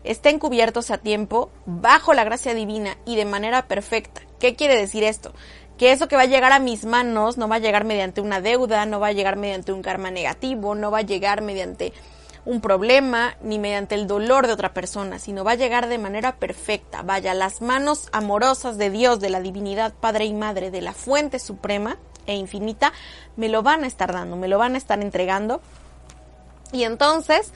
estén 0.04 0.38
cubiertos 0.38 0.90
a 0.90 0.98
tiempo, 0.98 1.50
bajo 1.66 2.14
la 2.14 2.24
gracia 2.24 2.54
divina 2.54 2.96
y 3.04 3.16
de 3.16 3.24
manera 3.24 3.66
perfecta. 3.68 4.22
¿Qué 4.38 4.54
quiere 4.54 4.76
decir 4.76 5.04
esto? 5.04 5.32
Que 5.78 5.92
eso 5.92 6.08
que 6.08 6.16
va 6.16 6.22
a 6.22 6.26
llegar 6.26 6.52
a 6.52 6.58
mis 6.58 6.84
manos 6.84 7.38
no 7.38 7.48
va 7.48 7.56
a 7.56 7.60
llegar 7.60 7.84
mediante 7.84 8.20
una 8.20 8.40
deuda, 8.40 8.86
no 8.86 9.00
va 9.00 9.08
a 9.08 9.12
llegar 9.12 9.36
mediante 9.36 9.72
un 9.72 9.82
karma 9.82 10.10
negativo, 10.10 10.74
no 10.74 10.90
va 10.90 10.98
a 10.98 11.02
llegar 11.02 11.42
mediante 11.42 11.92
un 12.44 12.60
problema 12.60 13.36
ni 13.40 13.58
mediante 13.58 13.94
el 13.94 14.06
dolor 14.06 14.46
de 14.46 14.52
otra 14.52 14.74
persona, 14.74 15.18
sino 15.18 15.44
va 15.44 15.52
a 15.52 15.56
llegar 15.56 15.88
de 15.88 15.98
manera 15.98 16.36
perfecta. 16.36 17.02
Vaya, 17.02 17.34
las 17.34 17.62
manos 17.62 18.08
amorosas 18.12 18.78
de 18.78 18.90
Dios, 18.90 19.20
de 19.20 19.30
la 19.30 19.40
divinidad 19.40 19.94
Padre 19.94 20.24
y 20.24 20.34
Madre, 20.34 20.70
de 20.70 20.80
la 20.80 20.92
fuente 20.92 21.38
suprema 21.38 21.98
e 22.26 22.34
infinita, 22.34 22.92
me 23.36 23.48
lo 23.48 23.62
van 23.62 23.84
a 23.84 23.86
estar 23.86 24.12
dando, 24.12 24.36
me 24.36 24.48
lo 24.48 24.58
van 24.58 24.74
a 24.74 24.78
estar 24.78 25.00
entregando. 25.00 25.60
Y 26.72 26.84
entonces, 26.84 27.52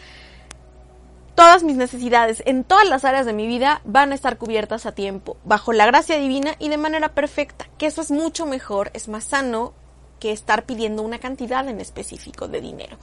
todas 1.37 1.62
mis 1.62 1.76
necesidades 1.76 2.43
en 2.47 2.64
todas 2.64 2.88
las 2.88 3.05
áreas 3.05 3.26
de 3.26 3.35
mi 3.35 3.47
vida 3.47 3.83
van 3.85 4.11
a 4.11 4.14
estar 4.16 4.38
cubiertas 4.38 4.87
a 4.87 4.93
tiempo, 4.93 5.37
bajo 5.45 5.73
la 5.73 5.87
gracia 5.87 6.19
divina 6.19 6.57
y 6.59 6.71
de 6.71 6.78
manera 6.78 7.11
perfecta, 7.11 7.69
que 7.78 7.87
eso 7.87 8.00
es 8.00 8.11
mucho 8.11 8.47
mejor, 8.47 8.90
es 8.95 9.07
más 9.07 9.25
sano 9.25 9.75
que 10.19 10.33
estar 10.33 10.64
pidiendo 10.64 11.02
una 11.02 11.19
cantidad 11.19 11.69
en 11.69 11.81
específico 11.81 12.49
de 12.49 12.62
dinero. 12.62 12.97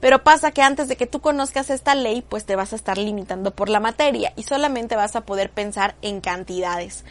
Pero 0.00 0.24
pasa 0.24 0.50
que 0.50 0.62
antes 0.62 0.88
de 0.88 0.96
que 0.96 1.06
tú 1.06 1.20
conozcas 1.20 1.70
esta 1.70 1.94
ley, 1.94 2.22
pues 2.28 2.44
te 2.44 2.56
vas 2.56 2.72
a 2.72 2.76
estar 2.76 2.98
limitando 2.98 3.52
por 3.52 3.68
la 3.68 3.80
materia 3.80 4.32
y 4.36 4.42
solamente 4.42 4.96
vas 4.96 5.16
a 5.16 5.22
poder 5.22 5.50
pensar 5.50 5.94
en 6.02 6.20
cantidades. 6.20 7.04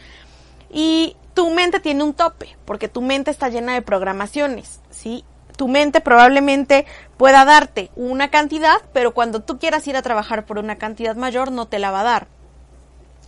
Y 0.70 1.16
tu 1.34 1.50
mente 1.50 1.80
tiene 1.80 2.04
un 2.04 2.12
tope, 2.12 2.54
porque 2.66 2.88
tu 2.88 3.00
mente 3.00 3.30
está 3.30 3.48
llena 3.48 3.72
de 3.72 3.82
programaciones, 3.82 4.80
¿sí? 4.90 5.24
Tu 5.56 5.68
mente 5.68 6.00
probablemente 6.00 6.86
pueda 7.16 7.44
darte 7.44 7.90
una 7.96 8.30
cantidad, 8.30 8.76
pero 8.92 9.14
cuando 9.14 9.40
tú 9.40 9.58
quieras 9.58 9.86
ir 9.88 9.96
a 9.96 10.02
trabajar 10.02 10.46
por 10.46 10.58
una 10.58 10.76
cantidad 10.76 11.16
mayor 11.16 11.50
no 11.50 11.66
te 11.66 11.78
la 11.78 11.90
va 11.90 12.00
a 12.00 12.04
dar. 12.04 12.26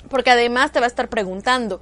Porque 0.08 0.30
además 0.30 0.72
te 0.72 0.80
va 0.80 0.86
a 0.86 0.88
estar 0.88 1.08
preguntando, 1.08 1.80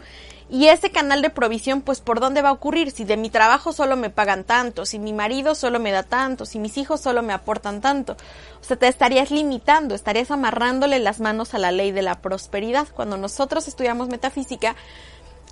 ¿y 0.48 0.68
ese 0.68 0.90
canal 0.90 1.22
de 1.22 1.30
provisión 1.30 1.82
pues 1.82 2.00
por 2.00 2.18
dónde 2.18 2.42
va 2.42 2.48
a 2.48 2.52
ocurrir? 2.52 2.90
Si 2.90 3.04
de 3.04 3.16
mi 3.16 3.30
trabajo 3.30 3.72
solo 3.72 3.96
me 3.96 4.10
pagan 4.10 4.44
tanto, 4.44 4.86
si 4.86 4.98
mi 4.98 5.12
marido 5.12 5.54
solo 5.54 5.78
me 5.78 5.92
da 5.92 6.02
tanto, 6.02 6.46
si 6.46 6.58
mis 6.58 6.78
hijos 6.78 7.00
solo 7.00 7.22
me 7.22 7.32
aportan 7.32 7.80
tanto. 7.80 8.16
O 8.60 8.64
sea, 8.64 8.76
te 8.76 8.88
estarías 8.88 9.30
limitando, 9.30 9.94
estarías 9.94 10.30
amarrándole 10.30 10.98
las 10.98 11.20
manos 11.20 11.54
a 11.54 11.58
la 11.58 11.72
ley 11.72 11.92
de 11.92 12.02
la 12.02 12.20
prosperidad. 12.20 12.88
Cuando 12.94 13.16
nosotros 13.16 13.68
estudiamos 13.68 14.08
metafísica, 14.08 14.76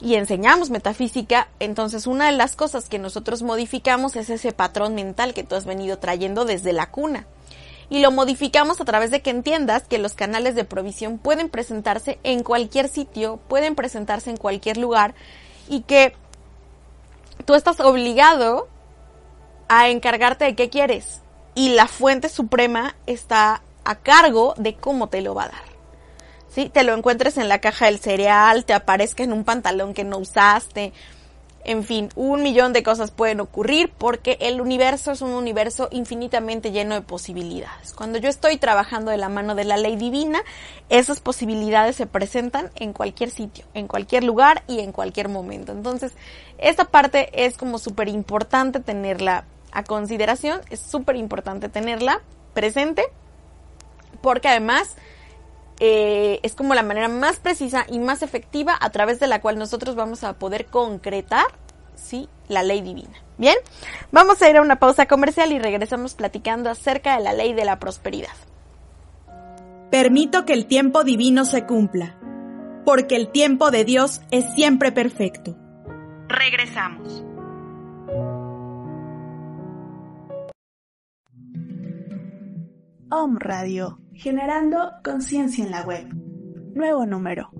y 0.00 0.14
enseñamos 0.16 0.70
metafísica, 0.70 1.48
entonces 1.60 2.06
una 2.06 2.26
de 2.26 2.36
las 2.36 2.56
cosas 2.56 2.88
que 2.88 2.98
nosotros 2.98 3.42
modificamos 3.42 4.16
es 4.16 4.30
ese 4.30 4.52
patrón 4.52 4.94
mental 4.94 5.34
que 5.34 5.44
tú 5.44 5.54
has 5.54 5.64
venido 5.64 5.98
trayendo 5.98 6.44
desde 6.44 6.72
la 6.72 6.90
cuna. 6.90 7.26
Y 7.90 8.00
lo 8.00 8.10
modificamos 8.10 8.80
a 8.80 8.84
través 8.84 9.10
de 9.10 9.22
que 9.22 9.30
entiendas 9.30 9.84
que 9.84 9.98
los 9.98 10.14
canales 10.14 10.54
de 10.54 10.64
provisión 10.64 11.18
pueden 11.18 11.48
presentarse 11.48 12.18
en 12.22 12.42
cualquier 12.42 12.88
sitio, 12.88 13.38
pueden 13.48 13.74
presentarse 13.74 14.30
en 14.30 14.36
cualquier 14.36 14.78
lugar 14.78 15.14
y 15.68 15.82
que 15.82 16.14
tú 17.44 17.54
estás 17.54 17.80
obligado 17.80 18.68
a 19.68 19.88
encargarte 19.88 20.44
de 20.44 20.54
qué 20.54 20.70
quieres. 20.70 21.20
Y 21.54 21.70
la 21.70 21.86
fuente 21.86 22.28
suprema 22.28 22.96
está 23.06 23.62
a 23.84 23.96
cargo 23.96 24.54
de 24.56 24.74
cómo 24.74 25.08
te 25.08 25.20
lo 25.20 25.34
va 25.34 25.44
a 25.44 25.48
dar. 25.48 25.73
¿Sí? 26.54 26.68
Te 26.68 26.84
lo 26.84 26.94
encuentres 26.94 27.36
en 27.36 27.48
la 27.48 27.58
caja 27.58 27.86
del 27.86 27.98
cereal, 27.98 28.64
te 28.64 28.74
aparezca 28.74 29.24
en 29.24 29.32
un 29.32 29.44
pantalón 29.44 29.92
que 29.92 30.04
no 30.04 30.18
usaste, 30.18 30.92
en 31.64 31.82
fin, 31.82 32.10
un 32.14 32.42
millón 32.42 32.74
de 32.74 32.82
cosas 32.82 33.10
pueden 33.10 33.40
ocurrir 33.40 33.90
porque 33.96 34.36
el 34.40 34.60
universo 34.60 35.12
es 35.12 35.22
un 35.22 35.30
universo 35.30 35.88
infinitamente 35.90 36.72
lleno 36.72 36.94
de 36.94 37.00
posibilidades. 37.00 37.94
Cuando 37.94 38.18
yo 38.18 38.28
estoy 38.28 38.58
trabajando 38.58 39.10
de 39.10 39.16
la 39.16 39.30
mano 39.30 39.54
de 39.54 39.64
la 39.64 39.78
ley 39.78 39.96
divina, 39.96 40.42
esas 40.90 41.20
posibilidades 41.20 41.96
se 41.96 42.06
presentan 42.06 42.70
en 42.76 42.92
cualquier 42.92 43.30
sitio, 43.30 43.64
en 43.72 43.88
cualquier 43.88 44.24
lugar 44.24 44.62
y 44.68 44.80
en 44.80 44.92
cualquier 44.92 45.30
momento. 45.30 45.72
Entonces, 45.72 46.12
esta 46.58 46.84
parte 46.84 47.30
es 47.32 47.56
como 47.56 47.78
súper 47.78 48.08
importante 48.08 48.80
tenerla 48.80 49.44
a 49.72 49.84
consideración, 49.84 50.60
es 50.68 50.80
súper 50.80 51.16
importante 51.16 51.70
tenerla 51.70 52.20
presente 52.52 53.04
porque 54.20 54.48
además 54.48 54.96
eh, 55.80 56.40
es 56.42 56.54
como 56.54 56.74
la 56.74 56.82
manera 56.82 57.08
más 57.08 57.36
precisa 57.36 57.84
y 57.88 57.98
más 57.98 58.22
efectiva 58.22 58.76
a 58.80 58.90
través 58.90 59.20
de 59.20 59.26
la 59.26 59.40
cual 59.40 59.58
nosotros 59.58 59.94
vamos 59.96 60.24
a 60.24 60.34
poder 60.34 60.66
concretar, 60.66 61.46
sí, 61.94 62.28
la 62.48 62.62
ley 62.62 62.80
divina. 62.80 63.24
Bien, 63.36 63.56
vamos 64.12 64.40
a 64.42 64.48
ir 64.48 64.56
a 64.56 64.62
una 64.62 64.76
pausa 64.76 65.06
comercial 65.06 65.52
y 65.52 65.58
regresamos 65.58 66.14
platicando 66.14 66.70
acerca 66.70 67.16
de 67.16 67.24
la 67.24 67.32
ley 67.32 67.52
de 67.52 67.64
la 67.64 67.78
prosperidad. 67.78 68.34
Permito 69.90 70.44
que 70.44 70.52
el 70.52 70.66
tiempo 70.66 71.04
divino 71.04 71.44
se 71.44 71.66
cumpla, 71.66 72.16
porque 72.84 73.16
el 73.16 73.28
tiempo 73.28 73.70
de 73.70 73.84
Dios 73.84 74.20
es 74.30 74.44
siempre 74.54 74.92
perfecto. 74.92 75.56
Regresamos. 76.28 77.24
Om 83.10 83.36
Radio, 83.38 83.98
generando 84.14 84.92
conciencia 85.02 85.64
en 85.64 85.70
la 85.70 85.82
web. 85.82 86.06
Nuevo 86.74 87.04
número. 87.06 87.50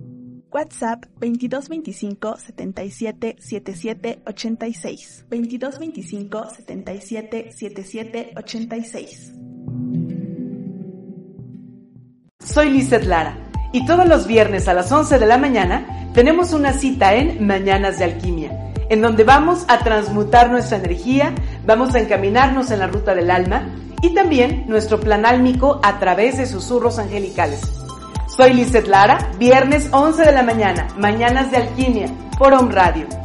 WhatsApp 0.51 1.05
2225 1.19 2.37
77 2.37 3.35
77 3.39 4.21
86. 4.25 5.25
2225 5.29 6.49
77 6.49 7.51
77 7.51 8.33
86. 8.37 9.33
Soy 12.39 12.69
Lizeth 12.69 13.05
Lara 13.05 13.37
y 13.73 13.85
todos 13.85 14.07
los 14.07 14.27
viernes 14.27 14.67
a 14.67 14.73
las 14.73 14.91
11 14.91 15.19
de 15.19 15.25
la 15.25 15.37
mañana 15.37 16.09
tenemos 16.13 16.53
una 16.53 16.71
cita 16.71 17.15
en 17.15 17.45
Mañanas 17.45 17.99
de 17.99 18.05
Alquimia, 18.05 18.71
en 18.89 19.01
donde 19.01 19.25
vamos 19.25 19.65
a 19.67 19.79
transmutar 19.79 20.49
nuestra 20.49 20.77
energía, 20.77 21.35
vamos 21.65 21.93
a 21.95 21.99
encaminarnos 21.99 22.71
en 22.71 22.79
la 22.79 22.87
ruta 22.87 23.13
del 23.13 23.29
alma 23.29 23.67
y 24.01 24.13
también 24.13 24.65
nuestro 24.67 24.99
plan 24.99 25.25
álmico 25.25 25.79
a 25.83 25.99
través 25.99 26.37
de 26.37 26.45
susurros 26.45 26.99
angelicales. 26.99 27.61
Soy 28.27 28.53
Lizeth 28.53 28.87
Lara, 28.87 29.31
viernes 29.39 29.87
11 29.91 30.23
de 30.23 30.31
la 30.31 30.43
mañana, 30.43 30.87
Mañanas 30.97 31.51
de 31.51 31.57
Alquimia, 31.57 32.07
por 32.37 32.53
Radio. 32.71 33.24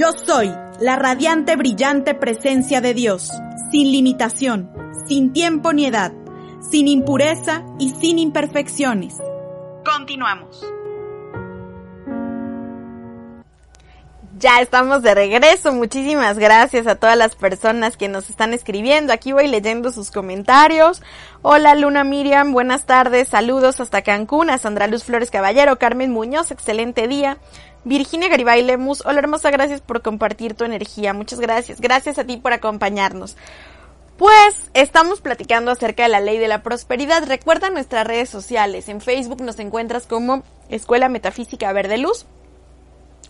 Yo 0.00 0.12
soy 0.12 0.50
la 0.80 0.96
radiante, 0.96 1.56
brillante 1.56 2.14
presencia 2.14 2.80
de 2.80 2.94
Dios, 2.94 3.30
sin 3.70 3.92
limitación, 3.92 4.72
sin 5.06 5.34
tiempo 5.34 5.74
ni 5.74 5.84
edad, 5.84 6.10
sin 6.70 6.88
impureza 6.88 7.66
y 7.78 7.90
sin 7.90 8.18
imperfecciones. 8.18 9.18
Continuamos. 9.84 10.64
Ya 14.40 14.62
estamos 14.62 15.02
de 15.02 15.14
regreso. 15.14 15.70
Muchísimas 15.74 16.38
gracias 16.38 16.86
a 16.86 16.94
todas 16.94 17.14
las 17.14 17.36
personas 17.36 17.98
que 17.98 18.08
nos 18.08 18.30
están 18.30 18.54
escribiendo. 18.54 19.12
Aquí 19.12 19.32
voy 19.32 19.48
leyendo 19.48 19.92
sus 19.92 20.10
comentarios. 20.10 21.02
Hola 21.42 21.74
Luna 21.74 22.04
Miriam, 22.04 22.50
buenas 22.50 22.86
tardes. 22.86 23.28
Saludos 23.28 23.80
hasta 23.80 24.00
Cancún. 24.00 24.48
A 24.48 24.56
Sandra 24.56 24.86
Luz 24.86 25.04
Flores 25.04 25.30
Caballero, 25.30 25.78
Carmen 25.78 26.10
Muñoz, 26.10 26.50
excelente 26.52 27.06
día. 27.06 27.36
Virginia 27.84 28.30
Garibay 28.30 28.62
Lemus, 28.62 29.04
hola 29.04 29.18
hermosa, 29.18 29.50
gracias 29.50 29.82
por 29.82 30.00
compartir 30.00 30.54
tu 30.54 30.64
energía. 30.64 31.12
Muchas 31.12 31.38
gracias. 31.38 31.78
Gracias 31.78 32.18
a 32.18 32.24
ti 32.24 32.38
por 32.38 32.54
acompañarnos. 32.54 33.36
Pues 34.16 34.70
estamos 34.72 35.20
platicando 35.20 35.70
acerca 35.70 36.04
de 36.04 36.08
la 36.08 36.20
ley 36.20 36.38
de 36.38 36.48
la 36.48 36.62
prosperidad. 36.62 37.26
Recuerda 37.26 37.68
nuestras 37.68 38.06
redes 38.06 38.30
sociales. 38.30 38.88
En 38.88 39.02
Facebook 39.02 39.42
nos 39.42 39.58
encuentras 39.58 40.06
como 40.06 40.44
Escuela 40.70 41.10
Metafísica 41.10 41.70
Verde 41.74 41.98
Luz 41.98 42.24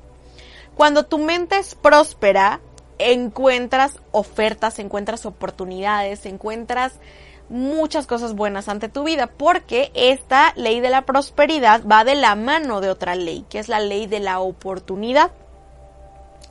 Cuando 0.75 1.05
tu 1.05 1.19
mente 1.19 1.57
es 1.57 1.75
próspera, 1.75 2.59
encuentras 2.97 3.99
ofertas, 4.11 4.79
encuentras 4.79 5.25
oportunidades, 5.25 6.25
encuentras 6.25 6.93
muchas 7.49 8.07
cosas 8.07 8.33
buenas 8.33 8.69
ante 8.69 8.89
tu 8.89 9.03
vida, 9.03 9.27
porque 9.27 9.91
esta 9.93 10.53
ley 10.55 10.79
de 10.79 10.89
la 10.89 11.03
prosperidad 11.03 11.83
va 11.85 12.03
de 12.03 12.15
la 12.15 12.35
mano 12.35 12.81
de 12.81 12.89
otra 12.89 13.15
ley, 13.15 13.45
que 13.49 13.59
es 13.59 13.69
la 13.69 13.79
ley 13.79 14.07
de 14.07 14.19
la 14.19 14.39
oportunidad. 14.39 15.31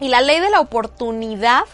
Y 0.01 0.09
la 0.09 0.21
ley 0.21 0.41
de 0.41 0.51
la 0.51 0.61
oportunidad 0.61 1.65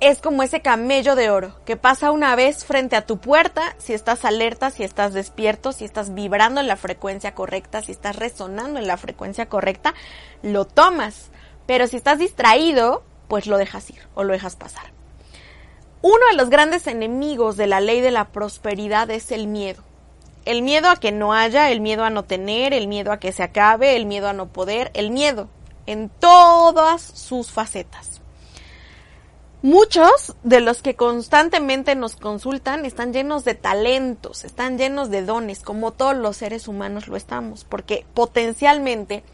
es 0.00 0.20
como 0.20 0.42
ese 0.42 0.60
camello 0.60 1.16
de 1.16 1.28
oro 1.30 1.56
que 1.64 1.76
pasa 1.76 2.12
una 2.12 2.36
vez 2.36 2.64
frente 2.64 2.94
a 2.94 3.04
tu 3.04 3.18
puerta 3.18 3.74
si 3.78 3.94
estás 3.94 4.24
alerta, 4.24 4.70
si 4.70 4.84
estás 4.84 5.12
despierto, 5.12 5.72
si 5.72 5.84
estás 5.84 6.14
vibrando 6.14 6.60
en 6.60 6.68
la 6.68 6.76
frecuencia 6.76 7.34
correcta, 7.34 7.82
si 7.82 7.92
estás 7.92 8.16
resonando 8.16 8.78
en 8.78 8.86
la 8.86 8.96
frecuencia 8.96 9.48
correcta, 9.48 9.94
lo 10.42 10.66
tomas. 10.66 11.30
Pero 11.66 11.86
si 11.86 11.96
estás 11.96 12.18
distraído, 12.18 13.02
pues 13.28 13.46
lo 13.46 13.58
dejas 13.58 13.88
ir 13.90 14.00
o 14.14 14.24
lo 14.24 14.32
dejas 14.32 14.56
pasar. 14.56 14.92
Uno 16.00 16.24
de 16.30 16.36
los 16.36 16.50
grandes 16.50 16.86
enemigos 16.86 17.56
de 17.56 17.66
la 17.66 17.80
ley 17.80 18.00
de 18.00 18.10
la 18.10 18.28
prosperidad 18.28 19.10
es 19.10 19.32
el 19.32 19.46
miedo. 19.46 19.82
El 20.44 20.62
miedo 20.62 20.88
a 20.88 20.96
que 20.96 21.12
no 21.12 21.34
haya, 21.34 21.70
el 21.70 21.80
miedo 21.80 22.04
a 22.04 22.10
no 22.10 22.24
tener, 22.24 22.72
el 22.72 22.86
miedo 22.86 23.12
a 23.12 23.18
que 23.18 23.32
se 23.32 23.42
acabe, 23.42 23.96
el 23.96 24.06
miedo 24.06 24.28
a 24.28 24.32
no 24.32 24.48
poder, 24.48 24.90
el 24.94 25.10
miedo 25.10 25.48
en 25.86 26.08
todas 26.08 27.02
sus 27.02 27.50
facetas. 27.50 28.20
Muchos 29.60 30.36
de 30.44 30.60
los 30.60 30.82
que 30.82 30.94
constantemente 30.94 31.96
nos 31.96 32.14
consultan 32.14 32.84
están 32.84 33.12
llenos 33.12 33.44
de 33.44 33.54
talentos, 33.54 34.44
están 34.44 34.78
llenos 34.78 35.10
de 35.10 35.24
dones, 35.24 35.60
como 35.60 35.90
todos 35.90 36.16
los 36.16 36.36
seres 36.36 36.68
humanos 36.68 37.08
lo 37.08 37.16
estamos, 37.16 37.64
porque 37.64 38.06
potencialmente 38.14 39.24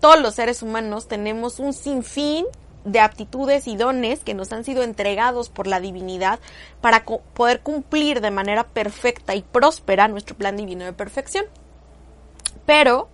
todos 0.00 0.20
los 0.20 0.36
seres 0.36 0.62
humanos 0.62 1.08
tenemos 1.08 1.58
un 1.58 1.72
sinfín 1.72 2.46
de 2.84 3.00
aptitudes 3.00 3.66
y 3.66 3.76
dones 3.76 4.20
que 4.20 4.34
nos 4.34 4.52
han 4.52 4.64
sido 4.64 4.82
entregados 4.82 5.48
por 5.48 5.66
la 5.66 5.80
divinidad 5.80 6.38
para 6.80 7.04
poder 7.04 7.60
cumplir 7.60 8.20
de 8.20 8.30
manera 8.30 8.64
perfecta 8.64 9.34
y 9.34 9.42
próspera 9.42 10.08
nuestro 10.08 10.36
plan 10.36 10.56
divino 10.56 10.84
de 10.84 10.92
perfección. 10.92 11.46
Pero 12.66 13.08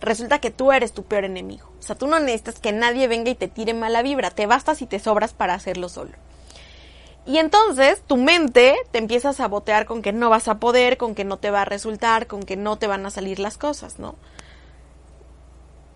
resulta 0.00 0.40
que 0.40 0.50
tú 0.50 0.72
eres 0.72 0.92
tu 0.92 1.04
peor 1.04 1.24
enemigo. 1.24 1.68
O 1.78 1.82
sea, 1.82 1.96
tú 1.96 2.06
no 2.06 2.18
necesitas 2.18 2.58
que 2.58 2.72
nadie 2.72 3.08
venga 3.08 3.30
y 3.30 3.34
te 3.34 3.48
tire 3.48 3.74
mala 3.74 4.02
vibra, 4.02 4.30
te 4.30 4.46
bastas 4.46 4.82
y 4.82 4.86
te 4.86 4.98
sobras 4.98 5.32
para 5.32 5.54
hacerlo 5.54 5.88
solo. 5.88 6.12
Y 7.26 7.38
entonces 7.38 8.02
tu 8.06 8.16
mente 8.16 8.76
te 8.92 8.98
empieza 8.98 9.30
a 9.30 9.32
sabotear 9.32 9.84
con 9.86 10.00
que 10.00 10.12
no 10.12 10.30
vas 10.30 10.46
a 10.46 10.58
poder, 10.58 10.96
con 10.96 11.16
que 11.16 11.24
no 11.24 11.38
te 11.38 11.50
va 11.50 11.62
a 11.62 11.64
resultar, 11.64 12.28
con 12.28 12.44
que 12.44 12.56
no 12.56 12.76
te 12.78 12.86
van 12.86 13.04
a 13.04 13.10
salir 13.10 13.40
las 13.40 13.58
cosas, 13.58 13.98
¿no? 13.98 14.14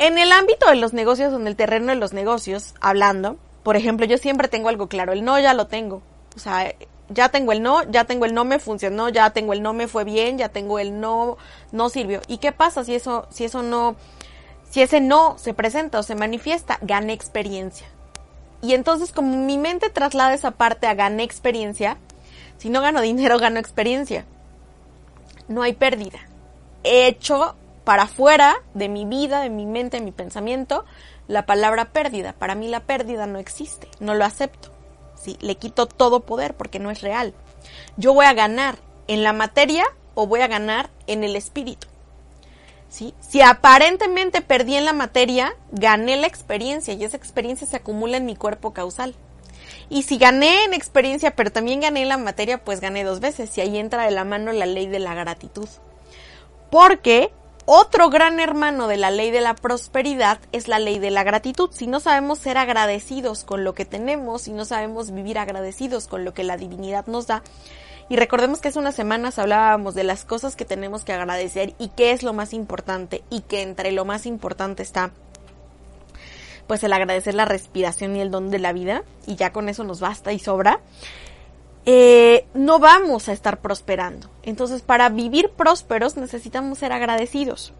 En 0.00 0.16
el 0.16 0.32
ámbito 0.32 0.66
de 0.70 0.76
los 0.76 0.94
negocios, 0.94 1.34
en 1.34 1.46
el 1.46 1.56
terreno 1.56 1.88
de 1.88 1.94
los 1.94 2.14
negocios, 2.14 2.74
hablando, 2.80 3.36
por 3.62 3.76
ejemplo, 3.76 4.06
yo 4.06 4.16
siempre 4.16 4.48
tengo 4.48 4.70
algo 4.70 4.88
claro, 4.88 5.12
el 5.12 5.22
no 5.22 5.38
ya 5.38 5.52
lo 5.52 5.66
tengo. 5.66 6.00
O 6.34 6.38
sea, 6.38 6.74
ya 7.10 7.28
tengo 7.28 7.52
el 7.52 7.62
no, 7.62 7.82
ya 7.82 8.04
tengo 8.04 8.24
el 8.24 8.32
no 8.32 8.46
me 8.46 8.58
funcionó, 8.58 9.10
ya 9.10 9.28
tengo 9.34 9.52
el 9.52 9.60
no 9.60 9.74
me 9.74 9.88
fue 9.88 10.04
bien, 10.04 10.38
ya 10.38 10.48
tengo 10.48 10.78
el 10.78 11.00
no 11.00 11.36
no 11.70 11.90
sirvió. 11.90 12.22
¿Y 12.28 12.38
qué 12.38 12.50
pasa 12.50 12.82
si 12.82 12.94
eso 12.94 13.26
si 13.28 13.44
eso 13.44 13.62
no 13.62 13.94
si 14.70 14.80
ese 14.80 15.02
no 15.02 15.36
se 15.36 15.52
presenta 15.52 15.98
o 15.98 16.02
se 16.02 16.14
manifiesta? 16.14 16.78
Gané 16.80 17.12
experiencia. 17.12 17.86
Y 18.62 18.72
entonces 18.72 19.12
como 19.12 19.36
mi 19.36 19.58
mente 19.58 19.90
traslada 19.90 20.32
esa 20.32 20.52
parte 20.52 20.86
a 20.86 20.94
gané 20.94 21.24
experiencia, 21.24 21.98
si 22.56 22.70
no 22.70 22.80
gano 22.80 23.02
dinero, 23.02 23.38
gano 23.38 23.60
experiencia. 23.60 24.24
No 25.46 25.60
hay 25.60 25.74
pérdida. 25.74 26.20
He 26.84 27.06
hecho 27.06 27.54
para 27.84 28.04
afuera 28.04 28.56
de 28.74 28.88
mi 28.88 29.04
vida, 29.04 29.40
de 29.40 29.50
mi 29.50 29.66
mente, 29.66 29.98
de 29.98 30.04
mi 30.04 30.12
pensamiento, 30.12 30.84
la 31.28 31.46
palabra 31.46 31.92
pérdida. 31.92 32.32
Para 32.32 32.54
mí 32.54 32.68
la 32.68 32.80
pérdida 32.80 33.26
no 33.26 33.38
existe, 33.38 33.88
no 34.00 34.14
lo 34.14 34.24
acepto. 34.24 34.70
¿sí? 35.20 35.36
Le 35.40 35.56
quito 35.56 35.86
todo 35.86 36.20
poder 36.20 36.54
porque 36.54 36.78
no 36.78 36.90
es 36.90 37.00
real. 37.00 37.34
Yo 37.96 38.14
voy 38.14 38.26
a 38.26 38.32
ganar 38.32 38.76
en 39.06 39.22
la 39.22 39.32
materia 39.32 39.84
o 40.14 40.26
voy 40.26 40.40
a 40.40 40.48
ganar 40.48 40.90
en 41.06 41.24
el 41.24 41.36
espíritu. 41.36 41.86
¿sí? 42.88 43.14
Si 43.20 43.40
aparentemente 43.40 44.40
perdí 44.40 44.76
en 44.76 44.84
la 44.84 44.92
materia, 44.92 45.54
gané 45.72 46.16
la 46.16 46.26
experiencia 46.26 46.94
y 46.94 47.04
esa 47.04 47.16
experiencia 47.16 47.66
se 47.66 47.76
acumula 47.76 48.16
en 48.16 48.26
mi 48.26 48.36
cuerpo 48.36 48.72
causal. 48.72 49.14
Y 49.88 50.02
si 50.02 50.18
gané 50.18 50.64
en 50.64 50.74
experiencia, 50.74 51.34
pero 51.34 51.50
también 51.50 51.80
gané 51.80 52.02
en 52.02 52.08
la 52.08 52.16
materia, 52.16 52.58
pues 52.58 52.80
gané 52.80 53.04
dos 53.04 53.20
veces. 53.20 53.56
Y 53.58 53.60
ahí 53.60 53.76
entra 53.76 54.04
de 54.04 54.12
la 54.12 54.24
mano 54.24 54.52
la 54.52 54.66
ley 54.66 54.86
de 54.86 55.00
la 55.00 55.14
gratitud. 55.14 55.68
Porque 56.70 57.32
otro 57.72 58.10
gran 58.10 58.40
hermano 58.40 58.88
de 58.88 58.96
la 58.96 59.12
ley 59.12 59.30
de 59.30 59.40
la 59.40 59.54
prosperidad 59.54 60.40
es 60.50 60.66
la 60.66 60.80
ley 60.80 60.98
de 60.98 61.12
la 61.12 61.22
gratitud. 61.22 61.70
Si 61.70 61.86
no 61.86 62.00
sabemos 62.00 62.40
ser 62.40 62.58
agradecidos 62.58 63.44
con 63.44 63.62
lo 63.62 63.74
que 63.74 63.84
tenemos, 63.84 64.42
si 64.42 64.52
no 64.52 64.64
sabemos 64.64 65.12
vivir 65.12 65.38
agradecidos 65.38 66.08
con 66.08 66.24
lo 66.24 66.34
que 66.34 66.42
la 66.42 66.56
divinidad 66.56 67.06
nos 67.06 67.28
da, 67.28 67.44
y 68.08 68.16
recordemos 68.16 68.60
que 68.60 68.66
hace 68.66 68.80
unas 68.80 68.96
semanas 68.96 69.38
hablábamos 69.38 69.94
de 69.94 70.02
las 70.02 70.24
cosas 70.24 70.56
que 70.56 70.64
tenemos 70.64 71.04
que 71.04 71.12
agradecer 71.12 71.74
y 71.78 71.90
qué 71.90 72.10
es 72.10 72.24
lo 72.24 72.32
más 72.32 72.54
importante, 72.54 73.22
y 73.30 73.42
que 73.42 73.62
entre 73.62 73.92
lo 73.92 74.04
más 74.04 74.26
importante 74.26 74.82
está 74.82 75.12
pues 76.66 76.82
el 76.82 76.92
agradecer 76.92 77.34
la 77.34 77.44
respiración 77.44 78.16
y 78.16 78.20
el 78.20 78.32
don 78.32 78.50
de 78.50 78.58
la 78.58 78.72
vida, 78.72 79.04
y 79.28 79.36
ya 79.36 79.52
con 79.52 79.68
eso 79.68 79.84
nos 79.84 80.00
basta 80.00 80.32
y 80.32 80.40
sobra. 80.40 80.80
Eh, 81.92 82.46
no 82.54 82.78
vamos 82.78 83.28
a 83.28 83.32
estar 83.32 83.60
prosperando. 83.60 84.30
Entonces, 84.44 84.80
para 84.80 85.08
vivir 85.08 85.50
prósperos 85.50 86.16
necesitamos 86.16 86.78
ser 86.78 86.92
agradecidos. 86.92 87.72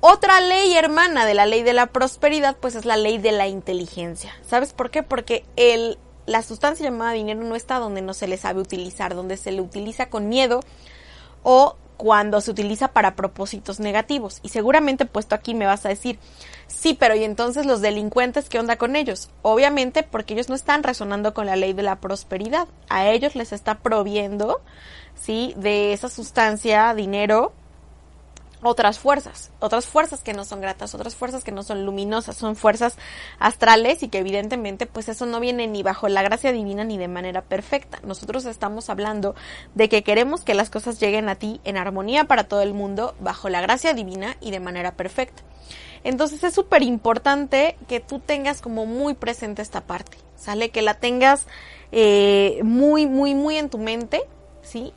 Otra 0.00 0.40
ley 0.40 0.76
hermana 0.76 1.26
de 1.26 1.34
la 1.34 1.46
ley 1.46 1.64
de 1.64 1.72
la 1.72 1.86
prosperidad, 1.88 2.56
pues 2.58 2.76
es 2.76 2.84
la 2.84 2.96
ley 2.96 3.18
de 3.18 3.32
la 3.32 3.48
inteligencia. 3.48 4.32
¿Sabes 4.48 4.72
por 4.72 4.92
qué? 4.92 5.02
Porque 5.02 5.44
el, 5.56 5.98
la 6.26 6.42
sustancia 6.42 6.84
llamada 6.84 7.10
dinero 7.10 7.42
no 7.42 7.56
está 7.56 7.80
donde 7.80 8.02
no 8.02 8.14
se 8.14 8.28
le 8.28 8.36
sabe 8.36 8.60
utilizar, 8.60 9.16
donde 9.16 9.36
se 9.36 9.50
le 9.50 9.62
utiliza 9.62 10.10
con 10.10 10.28
miedo 10.28 10.60
o 11.42 11.74
cuando 11.96 12.40
se 12.40 12.52
utiliza 12.52 12.92
para 12.92 13.16
propósitos 13.16 13.80
negativos. 13.80 14.38
Y 14.44 14.50
seguramente 14.50 15.06
puesto 15.06 15.34
aquí 15.34 15.54
me 15.54 15.66
vas 15.66 15.84
a 15.86 15.88
decir, 15.88 16.20
sí, 16.72 16.94
pero 16.94 17.14
¿y 17.14 17.24
entonces 17.24 17.66
los 17.66 17.80
delincuentes 17.80 18.48
qué 18.48 18.58
onda 18.58 18.76
con 18.76 18.96
ellos? 18.96 19.30
Obviamente 19.42 20.02
porque 20.02 20.34
ellos 20.34 20.48
no 20.48 20.54
están 20.54 20.82
resonando 20.82 21.34
con 21.34 21.46
la 21.46 21.56
ley 21.56 21.72
de 21.72 21.82
la 21.82 22.00
prosperidad. 22.00 22.68
A 22.88 23.08
ellos 23.08 23.34
les 23.34 23.52
está 23.52 23.78
proviendo, 23.78 24.60
¿sí? 25.14 25.54
De 25.56 25.92
esa 25.92 26.08
sustancia, 26.08 26.94
dinero, 26.94 27.52
otras 28.62 28.98
fuerzas, 28.98 29.50
otras 29.58 29.86
fuerzas 29.86 30.22
que 30.22 30.34
no 30.34 30.44
son 30.44 30.60
gratas, 30.60 30.94
otras 30.94 31.14
fuerzas 31.14 31.44
que 31.44 31.52
no 31.52 31.62
son 31.62 31.86
luminosas, 31.86 32.36
son 32.36 32.56
fuerzas 32.56 32.96
astrales 33.38 34.02
y 34.02 34.08
que 34.08 34.18
evidentemente 34.18 34.86
pues 34.86 35.08
eso 35.08 35.24
no 35.26 35.40
viene 35.40 35.66
ni 35.66 35.82
bajo 35.82 36.08
la 36.08 36.22
gracia 36.22 36.52
divina 36.52 36.84
ni 36.84 36.98
de 36.98 37.08
manera 37.08 37.42
perfecta. 37.42 38.00
Nosotros 38.02 38.44
estamos 38.44 38.90
hablando 38.90 39.34
de 39.74 39.88
que 39.88 40.02
queremos 40.02 40.42
que 40.42 40.54
las 40.54 40.68
cosas 40.68 41.00
lleguen 41.00 41.28
a 41.28 41.36
ti 41.36 41.60
en 41.64 41.76
armonía 41.78 42.24
para 42.24 42.44
todo 42.44 42.60
el 42.62 42.74
mundo, 42.74 43.14
bajo 43.20 43.48
la 43.48 43.62
gracia 43.62 43.94
divina 43.94 44.36
y 44.40 44.50
de 44.50 44.60
manera 44.60 44.92
perfecta. 44.92 45.42
Entonces 46.04 46.42
es 46.44 46.54
súper 46.54 46.82
importante 46.82 47.76
que 47.88 48.00
tú 48.00 48.20
tengas 48.20 48.62
como 48.62 48.86
muy 48.86 49.14
presente 49.14 49.62
esta 49.62 49.82
parte, 49.82 50.16
¿sale? 50.36 50.70
Que 50.70 50.82
la 50.82 50.94
tengas 50.94 51.46
eh, 51.92 52.60
muy, 52.62 53.06
muy, 53.06 53.34
muy 53.34 53.56
en 53.56 53.68
tu 53.68 53.78
mente, 53.78 54.22
¿sí? 54.62 54.92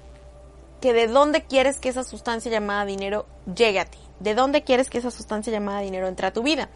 que 0.83 0.91
de 0.91 1.07
dónde 1.07 1.43
quieres 1.43 1.79
que 1.79 1.87
esa 1.87 2.03
sustancia 2.03 2.51
llamada 2.51 2.83
dinero 2.83 3.25
llegue 3.55 3.79
a 3.79 3.85
ti. 3.85 3.99
¿De 4.19 4.35
dónde 4.35 4.63
quieres 4.63 4.89
que 4.89 4.97
esa 4.97 5.11
sustancia 5.11 5.53
llamada 5.53 5.79
dinero 5.79 6.09
entre 6.09 6.27
a 6.27 6.33
tu 6.33 6.43
vida? 6.43 6.67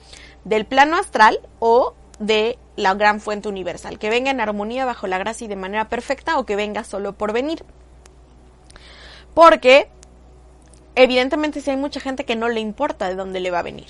¿Del 0.46 0.66
plano 0.66 0.96
astral 0.96 1.42
o 1.60 1.94
de 2.18 2.58
la 2.78 2.94
gran 2.94 3.20
fuente 3.20 3.50
universal? 3.50 4.00
Que 4.00 4.10
venga 4.10 4.32
en 4.32 4.40
armonía 4.40 4.86
bajo 4.86 5.08
la 5.08 5.18
gracia 5.18 5.44
y 5.44 5.50
de 5.50 5.58
manera 5.58 5.90
perfecta 5.90 6.40
o 6.40 6.46
que 6.46 6.56
venga 6.56 6.86
solo 6.86 7.18
por 7.18 7.34
venir. 7.34 7.66
Porque 9.34 9.90
evidentemente 10.96 11.60
si 11.60 11.72
hay 11.72 11.78
mucha 11.78 12.00
gente 12.00 12.24
que 12.24 12.38
no 12.38 12.48
le 12.48 12.62
importa 12.62 13.10
de 13.10 13.16
dónde 13.16 13.42
le 13.42 13.52
va 13.52 13.60
a 13.60 13.63
venir. 13.63 13.90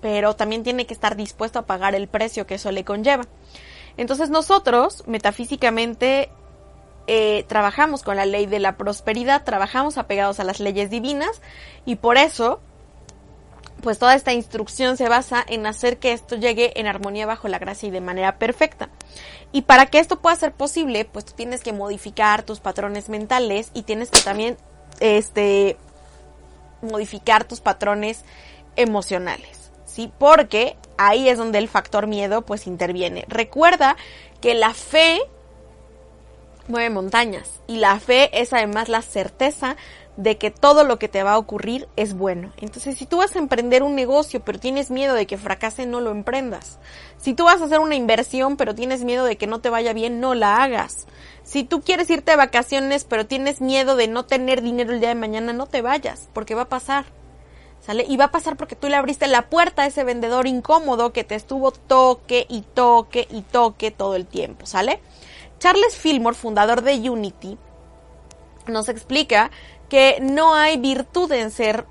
Pero 0.00 0.36
también 0.36 0.62
tiene 0.62 0.86
que 0.86 0.94
estar 0.94 1.16
dispuesto 1.16 1.58
a 1.58 1.66
pagar 1.66 1.94
el 1.94 2.08
precio 2.08 2.46
que 2.46 2.54
eso 2.54 2.70
le 2.70 2.84
conlleva. 2.84 3.24
Entonces 3.96 4.30
nosotros, 4.30 5.02
metafísicamente, 5.06 6.30
eh, 7.08 7.44
trabajamos 7.48 8.02
con 8.02 8.16
la 8.16 8.26
ley 8.26 8.44
de 8.44 8.58
la 8.58 8.76
prosperidad, 8.76 9.42
trabajamos 9.42 9.96
apegados 9.96 10.40
a 10.40 10.44
las 10.44 10.60
leyes 10.60 10.90
divinas 10.90 11.40
y 11.86 11.96
por 11.96 12.18
eso, 12.18 12.60
pues 13.82 13.98
toda 13.98 14.14
esta 14.14 14.34
instrucción 14.34 14.98
se 14.98 15.08
basa 15.08 15.42
en 15.48 15.66
hacer 15.66 15.98
que 15.98 16.12
esto 16.12 16.36
llegue 16.36 16.78
en 16.78 16.86
armonía 16.86 17.24
bajo 17.24 17.48
la 17.48 17.58
gracia 17.58 17.88
y 17.88 17.90
de 17.90 18.02
manera 18.02 18.38
perfecta. 18.38 18.90
Y 19.52 19.62
para 19.62 19.86
que 19.86 19.98
esto 19.98 20.20
pueda 20.20 20.36
ser 20.36 20.52
posible, 20.52 21.06
pues 21.06 21.24
tú 21.24 21.32
tienes 21.32 21.62
que 21.62 21.72
modificar 21.72 22.42
tus 22.42 22.60
patrones 22.60 23.08
mentales 23.08 23.70
y 23.72 23.82
tienes 23.82 24.10
que 24.10 24.20
también, 24.20 24.58
este, 25.00 25.78
modificar 26.82 27.44
tus 27.44 27.60
patrones 27.60 28.22
emocionales. 28.76 29.57
¿Sí? 29.88 30.12
Porque 30.18 30.76
ahí 30.96 31.28
es 31.28 31.38
donde 31.38 31.58
el 31.58 31.68
factor 31.68 32.06
miedo 32.06 32.42
pues 32.42 32.66
interviene. 32.66 33.24
Recuerda 33.28 33.96
que 34.40 34.54
la 34.54 34.74
fe 34.74 35.20
mueve 36.68 36.90
montañas 36.90 37.60
y 37.66 37.76
la 37.76 37.98
fe 37.98 38.30
es 38.40 38.52
además 38.52 38.88
la 38.88 39.02
certeza 39.02 39.76
de 40.16 40.36
que 40.36 40.50
todo 40.50 40.82
lo 40.82 40.98
que 40.98 41.08
te 41.08 41.22
va 41.22 41.34
a 41.34 41.38
ocurrir 41.38 41.88
es 41.94 42.14
bueno. 42.14 42.52
Entonces, 42.58 42.98
si 42.98 43.06
tú 43.06 43.18
vas 43.18 43.36
a 43.36 43.38
emprender 43.38 43.84
un 43.84 43.94
negocio 43.94 44.40
pero 44.40 44.58
tienes 44.58 44.90
miedo 44.90 45.14
de 45.14 45.26
que 45.26 45.38
fracase, 45.38 45.86
no 45.86 46.00
lo 46.00 46.10
emprendas. 46.10 46.78
Si 47.18 47.34
tú 47.34 47.44
vas 47.44 47.62
a 47.62 47.66
hacer 47.66 47.78
una 47.78 47.94
inversión 47.94 48.56
pero 48.56 48.74
tienes 48.74 49.04
miedo 49.04 49.24
de 49.24 49.36
que 49.36 49.46
no 49.46 49.60
te 49.60 49.70
vaya 49.70 49.92
bien, 49.92 50.20
no 50.20 50.34
la 50.34 50.62
hagas. 50.62 51.06
Si 51.44 51.64
tú 51.64 51.80
quieres 51.80 52.10
irte 52.10 52.32
de 52.32 52.36
vacaciones 52.36 53.04
pero 53.04 53.26
tienes 53.26 53.60
miedo 53.60 53.96
de 53.96 54.08
no 54.08 54.26
tener 54.26 54.60
dinero 54.60 54.92
el 54.92 55.00
día 55.00 55.10
de 55.10 55.14
mañana, 55.14 55.52
no 55.52 55.66
te 55.66 55.82
vayas, 55.82 56.28
porque 56.34 56.54
va 56.54 56.62
a 56.62 56.68
pasar. 56.68 57.06
¿Sale? 57.80 58.04
Y 58.06 58.16
va 58.16 58.26
a 58.26 58.30
pasar 58.30 58.56
porque 58.56 58.76
tú 58.76 58.88
le 58.88 58.96
abriste 58.96 59.26
la 59.28 59.48
puerta 59.48 59.82
a 59.82 59.86
ese 59.86 60.04
vendedor 60.04 60.46
incómodo 60.46 61.12
que 61.12 61.24
te 61.24 61.34
estuvo 61.34 61.70
toque 61.70 62.46
y 62.48 62.60
toque 62.62 63.26
y 63.30 63.42
toque 63.42 63.90
todo 63.90 64.14
el 64.14 64.26
tiempo, 64.26 64.66
¿sale? 64.66 65.00
Charles 65.58 65.96
Fillmore, 65.96 66.36
fundador 66.36 66.82
de 66.82 67.08
Unity, 67.10 67.56
nos 68.66 68.88
explica 68.88 69.50
que 69.88 70.18
no 70.20 70.54
hay 70.54 70.76
virtud 70.76 71.32
en 71.32 71.50
ser 71.50 71.86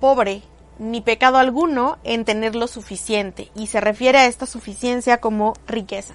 pobre, 0.00 0.42
ni 0.78 1.00
pecado 1.00 1.38
alguno 1.38 1.98
en 2.04 2.24
tener 2.24 2.54
lo 2.54 2.68
suficiente, 2.68 3.50
y 3.54 3.66
se 3.66 3.80
refiere 3.80 4.18
a 4.18 4.26
esta 4.26 4.46
suficiencia 4.46 5.20
como 5.20 5.54
riqueza. 5.66 6.14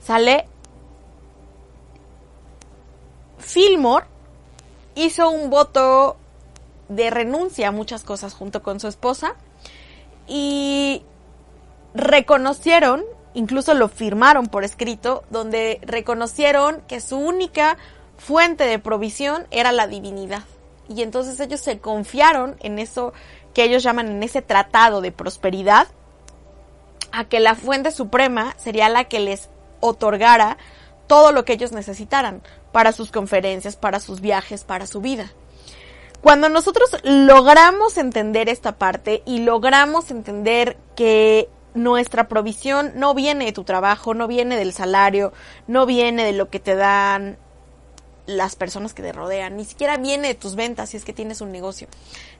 ¿Sale? 0.00 0.46
Fillmore 3.38 4.06
hizo 4.94 5.30
un 5.30 5.50
voto 5.50 6.16
de 6.88 7.10
renuncia 7.10 7.68
a 7.68 7.72
muchas 7.72 8.02
cosas 8.02 8.34
junto 8.34 8.62
con 8.62 8.80
su 8.80 8.88
esposa 8.88 9.34
y 10.26 11.02
reconocieron, 11.94 13.04
incluso 13.34 13.74
lo 13.74 13.88
firmaron 13.88 14.46
por 14.46 14.64
escrito, 14.64 15.24
donde 15.30 15.80
reconocieron 15.82 16.82
que 16.88 17.00
su 17.00 17.18
única 17.18 17.76
fuente 18.16 18.64
de 18.64 18.78
provisión 18.78 19.46
era 19.50 19.72
la 19.72 19.86
divinidad. 19.86 20.42
Y 20.88 21.02
entonces 21.02 21.38
ellos 21.40 21.60
se 21.60 21.78
confiaron 21.78 22.56
en 22.60 22.78
eso 22.78 23.12
que 23.54 23.64
ellos 23.64 23.82
llaman 23.82 24.08
en 24.08 24.22
ese 24.22 24.42
tratado 24.42 25.00
de 25.00 25.12
prosperidad, 25.12 25.88
a 27.12 27.24
que 27.24 27.40
la 27.40 27.54
fuente 27.54 27.90
suprema 27.90 28.54
sería 28.58 28.88
la 28.88 29.04
que 29.04 29.20
les 29.20 29.48
otorgara 29.80 30.58
todo 31.06 31.32
lo 31.32 31.44
que 31.44 31.54
ellos 31.54 31.72
necesitaran 31.72 32.42
para 32.70 32.92
sus 32.92 33.10
conferencias, 33.10 33.76
para 33.76 33.98
sus 33.98 34.20
viajes, 34.20 34.64
para 34.64 34.86
su 34.86 35.00
vida. 35.00 35.32
Cuando 36.22 36.48
nosotros 36.48 36.90
logramos 37.04 37.96
entender 37.96 38.48
esta 38.48 38.72
parte 38.72 39.22
y 39.24 39.40
logramos 39.40 40.10
entender 40.10 40.76
que 40.96 41.48
nuestra 41.74 42.26
provisión 42.28 42.92
no 42.96 43.14
viene 43.14 43.44
de 43.44 43.52
tu 43.52 43.64
trabajo, 43.64 44.14
no 44.14 44.26
viene 44.26 44.56
del 44.56 44.72
salario, 44.72 45.32
no 45.68 45.86
viene 45.86 46.24
de 46.24 46.32
lo 46.32 46.50
que 46.50 46.58
te 46.58 46.74
dan 46.74 47.38
las 48.26 48.56
personas 48.56 48.92
que 48.94 49.02
te 49.02 49.12
rodean, 49.12 49.56
ni 49.56 49.64
siquiera 49.64 49.96
viene 49.96 50.28
de 50.28 50.34
tus 50.34 50.54
ventas 50.54 50.90
si 50.90 50.98
es 50.98 51.04
que 51.04 51.14
tienes 51.14 51.40
un 51.40 51.50
negocio, 51.50 51.88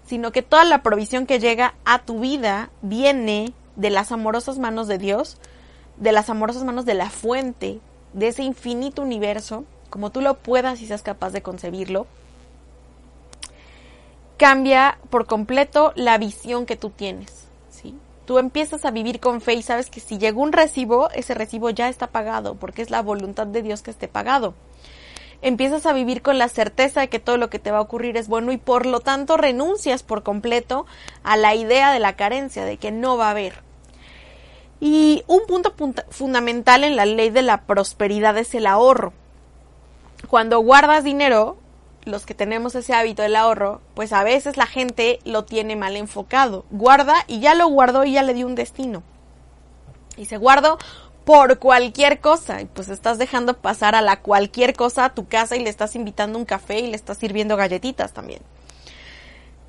sino 0.06 0.32
que 0.32 0.42
toda 0.42 0.64
la 0.64 0.82
provisión 0.82 1.24
que 1.24 1.38
llega 1.38 1.74
a 1.84 2.00
tu 2.00 2.20
vida 2.20 2.70
viene 2.82 3.54
de 3.76 3.90
las 3.90 4.12
amorosas 4.12 4.58
manos 4.58 4.86
de 4.86 4.98
Dios, 4.98 5.38
de 5.96 6.12
las 6.12 6.28
amorosas 6.28 6.64
manos 6.64 6.84
de 6.84 6.94
la 6.94 7.08
fuente, 7.08 7.80
de 8.12 8.28
ese 8.28 8.42
infinito 8.42 9.00
universo, 9.00 9.64
como 9.88 10.10
tú 10.10 10.20
lo 10.20 10.34
puedas 10.34 10.82
y 10.82 10.86
seas 10.86 11.02
capaz 11.02 11.30
de 11.30 11.42
concebirlo, 11.42 12.06
cambia 14.38 14.98
por 15.10 15.26
completo 15.26 15.92
la 15.96 16.16
visión 16.16 16.64
que 16.64 16.76
tú 16.76 16.90
tienes. 16.90 17.48
¿sí? 17.68 17.94
Tú 18.24 18.38
empiezas 18.38 18.86
a 18.86 18.90
vivir 18.90 19.20
con 19.20 19.42
fe 19.42 19.54
y 19.54 19.62
sabes 19.62 19.90
que 19.90 20.00
si 20.00 20.16
llegó 20.16 20.40
un 20.40 20.52
recibo, 20.52 21.10
ese 21.10 21.34
recibo 21.34 21.68
ya 21.68 21.88
está 21.88 22.06
pagado, 22.06 22.54
porque 22.54 22.80
es 22.80 22.90
la 22.90 23.02
voluntad 23.02 23.46
de 23.46 23.62
Dios 23.62 23.82
que 23.82 23.90
esté 23.90 24.08
pagado. 24.08 24.54
Empiezas 25.42 25.86
a 25.86 25.92
vivir 25.92 26.22
con 26.22 26.38
la 26.38 26.48
certeza 26.48 27.00
de 27.00 27.08
que 27.08 27.20
todo 27.20 27.36
lo 27.36 27.50
que 27.50 27.58
te 27.58 27.70
va 27.70 27.78
a 27.78 27.82
ocurrir 27.82 28.16
es 28.16 28.26
bueno 28.26 28.50
y 28.50 28.56
por 28.56 28.86
lo 28.86 29.00
tanto 29.00 29.36
renuncias 29.36 30.02
por 30.02 30.22
completo 30.22 30.86
a 31.22 31.36
la 31.36 31.54
idea 31.54 31.92
de 31.92 32.00
la 32.00 32.16
carencia, 32.16 32.64
de 32.64 32.76
que 32.76 32.90
no 32.90 33.16
va 33.16 33.28
a 33.28 33.32
haber. 33.32 33.62
Y 34.80 35.24
un 35.26 35.40
punto 35.46 35.74
fundamental 36.10 36.84
en 36.84 36.96
la 36.96 37.06
ley 37.06 37.30
de 37.30 37.42
la 37.42 37.62
prosperidad 37.62 38.36
es 38.38 38.54
el 38.54 38.66
ahorro. 38.66 39.12
Cuando 40.28 40.60
guardas 40.60 41.04
dinero, 41.04 41.56
los 42.04 42.26
que 42.26 42.34
tenemos 42.34 42.74
ese 42.74 42.94
hábito 42.94 43.22
del 43.22 43.36
ahorro, 43.36 43.80
pues 43.94 44.12
a 44.12 44.24
veces 44.24 44.56
la 44.56 44.66
gente 44.66 45.18
lo 45.24 45.44
tiene 45.44 45.76
mal 45.76 45.96
enfocado. 45.96 46.64
Guarda 46.70 47.24
y 47.26 47.40
ya 47.40 47.54
lo 47.54 47.68
guardó 47.68 48.04
y 48.04 48.12
ya 48.12 48.22
le 48.22 48.34
dio 48.34 48.46
un 48.46 48.54
destino. 48.54 49.02
Y 50.16 50.26
se 50.26 50.36
guardó 50.36 50.78
por 51.24 51.58
cualquier 51.58 52.20
cosa. 52.20 52.62
Y 52.62 52.64
pues 52.64 52.88
estás 52.88 53.18
dejando 53.18 53.58
pasar 53.58 53.94
a 53.94 54.00
la 54.00 54.20
cualquier 54.20 54.74
cosa 54.74 55.04
a 55.04 55.14
tu 55.14 55.28
casa 55.28 55.56
y 55.56 55.62
le 55.62 55.70
estás 55.70 55.94
invitando 55.94 56.38
un 56.38 56.44
café 56.44 56.78
y 56.78 56.86
le 56.86 56.96
estás 56.96 57.18
sirviendo 57.18 57.56
galletitas 57.56 58.12
también. 58.12 58.40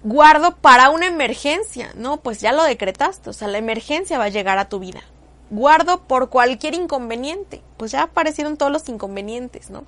Guardo 0.01 0.55
para 0.55 0.89
una 0.89 1.07
emergencia, 1.07 1.91
¿no? 1.95 2.21
Pues 2.21 2.39
ya 2.39 2.53
lo 2.53 2.63
decretaste, 2.63 3.29
o 3.29 3.33
sea, 3.33 3.49
la 3.49 3.57
emergencia 3.57 4.17
va 4.17 4.25
a 4.25 4.29
llegar 4.29 4.57
a 4.57 4.69
tu 4.69 4.79
vida. 4.79 5.01
Guardo 5.49 6.03
por 6.07 6.29
cualquier 6.29 6.75
inconveniente, 6.75 7.61
pues 7.75 7.91
ya 7.91 8.03
aparecieron 8.03 8.55
todos 8.55 8.71
los 8.71 8.87
inconvenientes, 8.87 9.69
¿no? 9.69 9.83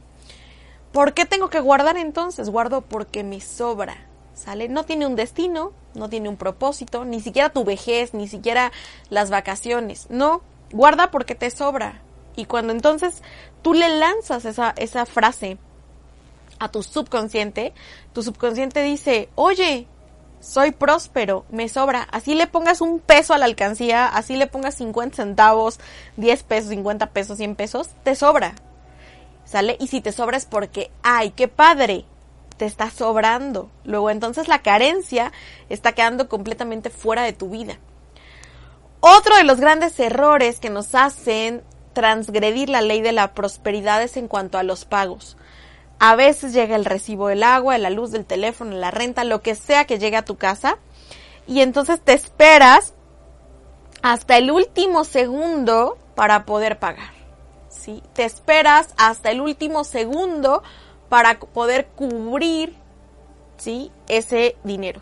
¿Por 0.91 1.13
qué 1.13 1.25
tengo 1.25 1.49
que 1.49 1.59
guardar 1.59 1.97
entonces? 1.97 2.49
Guardo 2.49 2.81
porque 2.81 3.23
me 3.23 3.39
sobra. 3.41 3.95
¿Sale? 4.33 4.69
No 4.69 4.85
tiene 4.85 5.05
un 5.05 5.15
destino, 5.15 5.71
no 5.93 6.09
tiene 6.09 6.27
un 6.27 6.37
propósito, 6.37 7.05
ni 7.05 7.21
siquiera 7.21 7.49
tu 7.49 7.63
vejez, 7.63 8.13
ni 8.13 8.27
siquiera 8.27 8.71
las 9.09 9.29
vacaciones. 9.29 10.07
No, 10.09 10.41
guarda 10.71 11.11
porque 11.11 11.35
te 11.35 11.49
sobra. 11.51 12.01
Y 12.35 12.45
cuando 12.45 12.73
entonces 12.73 13.21
tú 13.61 13.73
le 13.73 13.89
lanzas 13.89 14.45
esa, 14.45 14.73
esa 14.77 15.05
frase 15.05 15.57
a 16.59 16.69
tu 16.69 16.81
subconsciente, 16.81 17.73
tu 18.13 18.23
subconsciente 18.23 18.81
dice, 18.83 19.29
oye, 19.35 19.87
soy 20.39 20.71
próspero, 20.71 21.45
me 21.49 21.69
sobra. 21.69 22.07
Así 22.11 22.35
le 22.35 22.47
pongas 22.47 22.81
un 22.81 22.99
peso 22.99 23.33
a 23.33 23.37
la 23.37 23.45
alcancía, 23.45 24.07
así 24.07 24.35
le 24.35 24.47
pongas 24.47 24.75
50 24.75 25.15
centavos, 25.15 25.79
10 26.17 26.43
pesos, 26.43 26.69
50 26.69 27.07
pesos, 27.07 27.37
100 27.37 27.55
pesos, 27.55 27.89
te 28.03 28.15
sobra. 28.15 28.55
¿Sale? 29.51 29.77
Y 29.79 29.87
si 29.87 30.01
te 30.01 30.11
sobra 30.11 30.37
es 30.37 30.45
porque, 30.45 30.91
ay, 31.03 31.31
qué 31.31 31.47
padre, 31.47 32.05
te 32.57 32.65
está 32.65 32.89
sobrando. 32.89 33.69
Luego 33.83 34.09
entonces 34.09 34.47
la 34.47 34.61
carencia 34.61 35.31
está 35.69 35.91
quedando 35.91 36.29
completamente 36.29 36.89
fuera 36.89 37.23
de 37.23 37.33
tu 37.33 37.49
vida. 37.49 37.77
Otro 39.01 39.35
de 39.35 39.43
los 39.43 39.59
grandes 39.59 39.99
errores 39.99 40.59
que 40.59 40.69
nos 40.69 40.95
hacen 40.95 41.63
transgredir 41.93 42.69
la 42.69 42.81
ley 42.81 43.01
de 43.01 43.11
la 43.11 43.33
prosperidad 43.33 44.01
es 44.01 44.15
en 44.15 44.27
cuanto 44.27 44.57
a 44.57 44.63
los 44.63 44.85
pagos. 44.85 45.37
A 45.99 46.15
veces 46.15 46.53
llega 46.53 46.75
el 46.75 46.85
recibo 46.85 47.27
del 47.27 47.43
agua, 47.43 47.73
de 47.73 47.79
la 47.79 47.89
luz, 47.89 48.11
del 48.11 48.25
teléfono, 48.25 48.75
la 48.75 48.91
renta, 48.91 49.23
lo 49.23 49.41
que 49.41 49.55
sea 49.55 49.85
que 49.85 49.99
llegue 49.99 50.17
a 50.17 50.25
tu 50.25 50.37
casa. 50.37 50.77
Y 51.45 51.61
entonces 51.61 51.99
te 51.99 52.13
esperas 52.13 52.93
hasta 54.01 54.37
el 54.37 54.49
último 54.49 55.03
segundo 55.03 55.97
para 56.15 56.45
poder 56.45 56.79
pagar. 56.79 57.20
¿Sí? 57.81 58.03
Te 58.13 58.23
esperas 58.23 58.93
hasta 58.97 59.31
el 59.31 59.41
último 59.41 59.83
segundo 59.83 60.63
para 61.09 61.39
poder 61.39 61.87
cubrir, 61.87 62.75
¿sí? 63.57 63.91
Ese 64.07 64.55
dinero. 64.63 65.01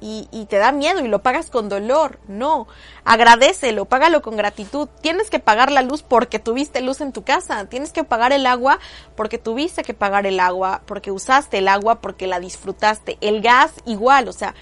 Y, 0.00 0.28
y, 0.32 0.46
te 0.46 0.58
da 0.58 0.70
miedo 0.70 1.02
y 1.02 1.08
lo 1.08 1.22
pagas 1.22 1.48
con 1.48 1.68
dolor. 1.68 2.18
No, 2.28 2.66
agradecelo, 3.04 3.86
págalo 3.86 4.22
con 4.22 4.36
gratitud. 4.36 4.88
Tienes 5.00 5.30
que 5.30 5.38
pagar 5.38 5.70
la 5.70 5.82
luz 5.82 6.02
porque 6.02 6.38
tuviste 6.38 6.80
luz 6.82 7.00
en 7.00 7.12
tu 7.12 7.22
casa. 7.22 7.64
Tienes 7.66 7.92
que 7.92 8.04
pagar 8.04 8.32
el 8.32 8.44
agua 8.44 8.80
porque 9.16 9.38
tuviste 9.38 9.82
que 9.82 9.94
pagar 9.94 10.26
el 10.26 10.40
agua, 10.40 10.82
porque 10.84 11.10
usaste 11.10 11.58
el 11.58 11.68
agua, 11.68 12.00
porque 12.00 12.26
la 12.26 12.40
disfrutaste. 12.40 13.16
El 13.22 13.40
gas 13.40 13.72
igual, 13.86 14.28
o 14.28 14.32
sea, 14.32 14.54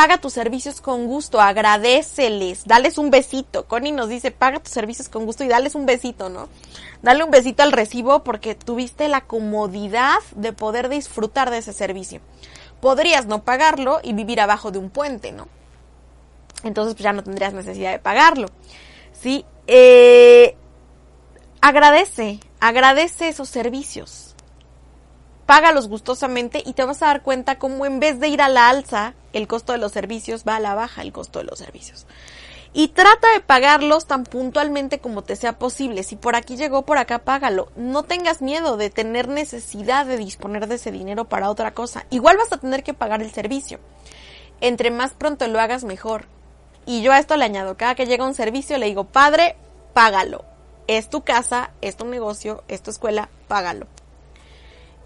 paga 0.00 0.16
tus 0.16 0.32
servicios 0.32 0.80
con 0.80 1.06
gusto, 1.06 1.42
agradeceles, 1.42 2.64
dales 2.64 2.96
un 2.96 3.10
besito. 3.10 3.66
Connie 3.66 3.92
nos 3.92 4.08
dice, 4.08 4.30
paga 4.30 4.58
tus 4.58 4.72
servicios 4.72 5.10
con 5.10 5.26
gusto 5.26 5.44
y 5.44 5.48
dales 5.48 5.74
un 5.74 5.84
besito, 5.84 6.30
¿no? 6.30 6.48
Dale 7.02 7.22
un 7.22 7.30
besito 7.30 7.62
al 7.62 7.70
recibo 7.70 8.24
porque 8.24 8.54
tuviste 8.54 9.08
la 9.08 9.20
comodidad 9.20 10.16
de 10.34 10.54
poder 10.54 10.88
disfrutar 10.88 11.50
de 11.50 11.58
ese 11.58 11.74
servicio. 11.74 12.22
Podrías 12.80 13.26
no 13.26 13.42
pagarlo 13.44 14.00
y 14.02 14.14
vivir 14.14 14.40
abajo 14.40 14.70
de 14.70 14.78
un 14.78 14.88
puente, 14.88 15.32
¿no? 15.32 15.48
Entonces 16.64 16.94
pues 16.94 17.04
ya 17.04 17.12
no 17.12 17.22
tendrías 17.22 17.52
necesidad 17.52 17.92
de 17.92 17.98
pagarlo. 17.98 18.48
¿Sí? 19.12 19.44
Eh, 19.66 20.56
agradece, 21.60 22.40
agradece 22.58 23.28
esos 23.28 23.50
servicios 23.50 24.29
págalos 25.50 25.88
gustosamente 25.88 26.62
y 26.64 26.74
te 26.74 26.84
vas 26.84 27.02
a 27.02 27.06
dar 27.06 27.22
cuenta 27.22 27.58
cómo 27.58 27.84
en 27.84 27.98
vez 27.98 28.20
de 28.20 28.28
ir 28.28 28.40
a 28.40 28.48
la 28.48 28.68
alza, 28.68 29.14
el 29.32 29.48
costo 29.48 29.72
de 29.72 29.78
los 29.78 29.90
servicios 29.90 30.44
va 30.46 30.54
a 30.54 30.60
la 30.60 30.76
baja 30.76 31.02
el 31.02 31.10
costo 31.10 31.40
de 31.40 31.44
los 31.46 31.58
servicios. 31.58 32.06
Y 32.72 32.86
trata 32.86 33.32
de 33.32 33.40
pagarlos 33.40 34.06
tan 34.06 34.22
puntualmente 34.22 35.00
como 35.00 35.22
te 35.22 35.34
sea 35.34 35.58
posible. 35.58 36.04
Si 36.04 36.14
por 36.14 36.36
aquí 36.36 36.56
llegó, 36.56 36.82
por 36.82 36.98
acá 36.98 37.18
págalo. 37.18 37.66
No 37.74 38.04
tengas 38.04 38.42
miedo 38.42 38.76
de 38.76 38.90
tener 38.90 39.26
necesidad 39.26 40.06
de 40.06 40.18
disponer 40.18 40.68
de 40.68 40.76
ese 40.76 40.92
dinero 40.92 41.24
para 41.24 41.50
otra 41.50 41.74
cosa. 41.74 42.06
Igual 42.10 42.36
vas 42.36 42.52
a 42.52 42.58
tener 42.58 42.84
que 42.84 42.94
pagar 42.94 43.20
el 43.20 43.32
servicio. 43.32 43.80
Entre 44.60 44.92
más 44.92 45.14
pronto 45.14 45.48
lo 45.48 45.58
hagas, 45.58 45.82
mejor. 45.82 46.26
Y 46.86 47.02
yo 47.02 47.10
a 47.10 47.18
esto 47.18 47.36
le 47.36 47.44
añado, 47.44 47.76
cada 47.76 47.96
que 47.96 48.06
llega 48.06 48.24
un 48.24 48.34
servicio 48.34 48.78
le 48.78 48.86
digo, 48.86 49.02
padre, 49.02 49.56
págalo. 49.94 50.44
Es 50.86 51.10
tu 51.10 51.22
casa, 51.22 51.72
es 51.80 51.96
tu 51.96 52.04
negocio, 52.04 52.62
es 52.68 52.82
tu 52.82 52.92
escuela, 52.92 53.30
págalo. 53.48 53.88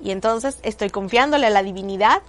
Y 0.00 0.10
entonces 0.10 0.58
estoy 0.62 0.90
confiándole 0.90 1.46
a 1.46 1.50
la 1.50 1.62
divinidad 1.62 2.22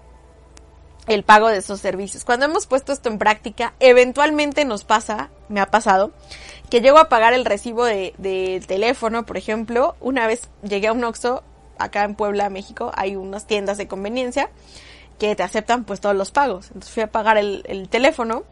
el 1.07 1.23
pago 1.23 1.49
de 1.49 1.57
esos 1.57 1.79
servicios. 1.79 2.25
Cuando 2.25 2.45
hemos 2.45 2.65
puesto 2.65 2.91
esto 2.91 3.09
en 3.09 3.17
práctica, 3.17 3.73
eventualmente 3.79 4.65
nos 4.65 4.83
pasa, 4.83 5.29
me 5.49 5.59
ha 5.59 5.67
pasado, 5.67 6.11
que 6.69 6.81
llego 6.81 6.97
a 6.97 7.09
pagar 7.09 7.33
el 7.33 7.45
recibo 7.45 7.85
de, 7.85 8.63
teléfono, 8.67 9.25
por 9.25 9.37
ejemplo. 9.37 9.95
Una 9.99 10.27
vez 10.27 10.49
llegué 10.63 10.87
a 10.87 10.93
un 10.93 11.03
Oxxo, 11.03 11.43
acá 11.77 12.03
en 12.03 12.15
Puebla, 12.15 12.49
México, 12.49 12.91
hay 12.95 13.15
unas 13.15 13.45
tiendas 13.45 13.77
de 13.77 13.87
conveniencia 13.87 14.49
que 15.19 15.35
te 15.35 15.43
aceptan 15.43 15.83
pues 15.83 16.01
todos 16.01 16.15
los 16.15 16.31
pagos. 16.31 16.67
Entonces 16.67 16.91
fui 16.91 17.03
a 17.03 17.11
pagar 17.11 17.37
el, 17.37 17.63
el 17.67 17.87
teléfono 17.87 18.43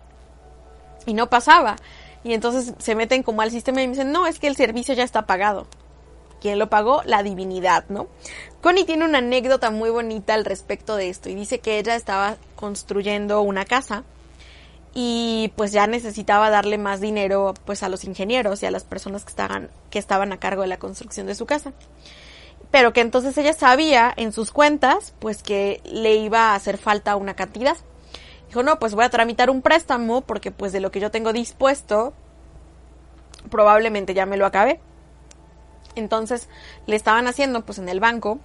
y 1.05 1.13
no 1.13 1.29
pasaba. 1.29 1.75
Y 2.23 2.33
entonces 2.33 2.73
se 2.77 2.95
meten 2.95 3.23
como 3.23 3.41
al 3.41 3.51
sistema 3.51 3.81
y 3.81 3.87
me 3.87 3.93
dicen, 3.93 4.11
no, 4.11 4.27
es 4.27 4.39
que 4.39 4.47
el 4.47 4.55
servicio 4.55 4.93
ya 4.93 5.03
está 5.03 5.25
pagado. 5.25 5.67
¿Quién 6.43 6.59
lo 6.59 6.69
pagó? 6.69 7.03
La 7.05 7.23
divinidad, 7.23 7.85
¿no? 7.87 8.07
Connie 8.61 8.83
tiene 8.83 9.05
una 9.05 9.19
anécdota 9.19 9.71
muy 9.71 9.89
bonita 9.89 10.33
al 10.33 10.43
respecto 10.43 10.97
de 10.97 11.07
esto 11.07 11.29
y 11.29 11.35
dice 11.35 11.59
que 11.59 11.79
ella 11.79 11.95
estaba 11.95 12.35
construyendo 12.57 13.41
una 13.41 13.63
casa 13.63 14.03
y 14.93 15.53
pues 15.55 15.71
ya 15.71 15.87
necesitaba 15.87 16.49
darle 16.49 16.77
más 16.77 16.99
dinero 16.99 17.53
pues 17.63 17.81
a 17.81 17.87
los 17.87 18.03
ingenieros 18.03 18.61
y 18.61 18.65
a 18.65 18.71
las 18.71 18.83
personas 18.83 19.23
que 19.23 19.29
estaban, 19.29 19.69
que 19.89 19.99
estaban 19.99 20.33
a 20.33 20.37
cargo 20.37 20.63
de 20.63 20.67
la 20.67 20.79
construcción 20.79 21.27
de 21.27 21.35
su 21.35 21.45
casa. 21.45 21.71
Pero 22.71 22.91
que 22.91 22.99
entonces 22.99 23.37
ella 23.37 23.53
sabía 23.53 24.13
en 24.13 24.33
sus 24.33 24.51
cuentas 24.51 25.13
pues 25.19 25.43
que 25.43 25.79
le 25.85 26.15
iba 26.15 26.51
a 26.51 26.55
hacer 26.55 26.77
falta 26.77 27.15
una 27.15 27.35
cantidad. 27.37 27.77
Dijo, 28.49 28.63
no, 28.63 28.79
pues 28.79 28.95
voy 28.95 29.05
a 29.05 29.09
tramitar 29.09 29.49
un 29.49 29.61
préstamo 29.61 30.19
porque 30.19 30.51
pues 30.51 30.73
de 30.73 30.81
lo 30.81 30.91
que 30.91 30.99
yo 30.99 31.09
tengo 31.09 31.31
dispuesto 31.31 32.11
probablemente 33.49 34.13
ya 34.13 34.25
me 34.25 34.35
lo 34.35 34.45
acabé. 34.45 34.81
Entonces 35.95 36.47
le 36.85 36.95
estaban 36.95 37.27
haciendo 37.27 37.61
pues 37.61 37.77
en 37.79 37.89
el 37.89 37.99
banco 37.99 38.39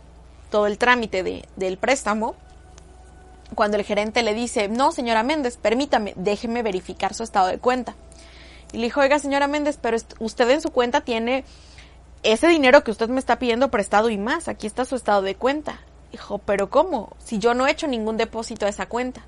todo 0.51 0.67
el 0.67 0.79
trámite 0.79 1.23
de, 1.23 1.47
del 1.57 1.79
préstamo. 1.79 2.35
Cuando 3.55 3.77
el 3.77 3.85
gerente 3.85 4.23
le 4.23 4.35
dice, 4.35 4.69
no, 4.69 4.93
señora 4.93 5.23
Méndez, 5.23 5.57
permítame, 5.57 6.13
déjeme 6.17 6.63
verificar 6.63 7.15
su 7.15 7.23
estado 7.23 7.49
de 7.49 7.59
cuenta. 7.59 7.95
Y 8.73 8.79
le 8.79 8.85
dijo, 8.85 9.01
oiga, 9.01 9.19
señora 9.19 9.47
Méndez, 9.47 9.79
pero 9.81 9.97
usted 10.19 10.51
en 10.51 10.61
su 10.61 10.71
cuenta 10.71 11.01
tiene 11.01 11.45
ese 12.23 12.49
dinero 12.49 12.85
que 12.85 12.91
usted 12.91 13.09
me 13.09 13.19
está 13.19 13.39
pidiendo 13.39 13.71
prestado 13.71 14.11
y 14.11 14.19
más. 14.19 14.49
Aquí 14.49 14.67
está 14.67 14.85
su 14.85 14.97
estado 14.97 15.23
de 15.23 15.35
cuenta. 15.35 15.81
Dijo, 16.13 16.39
pero 16.39 16.69
¿cómo? 16.69 17.17
Si 17.19 17.39
yo 17.39 17.55
no 17.55 17.67
he 17.67 17.71
hecho 17.71 17.87
ningún 17.87 18.19
depósito 18.19 18.67
a 18.67 18.69
esa 18.69 18.87
cuenta. 18.87 19.23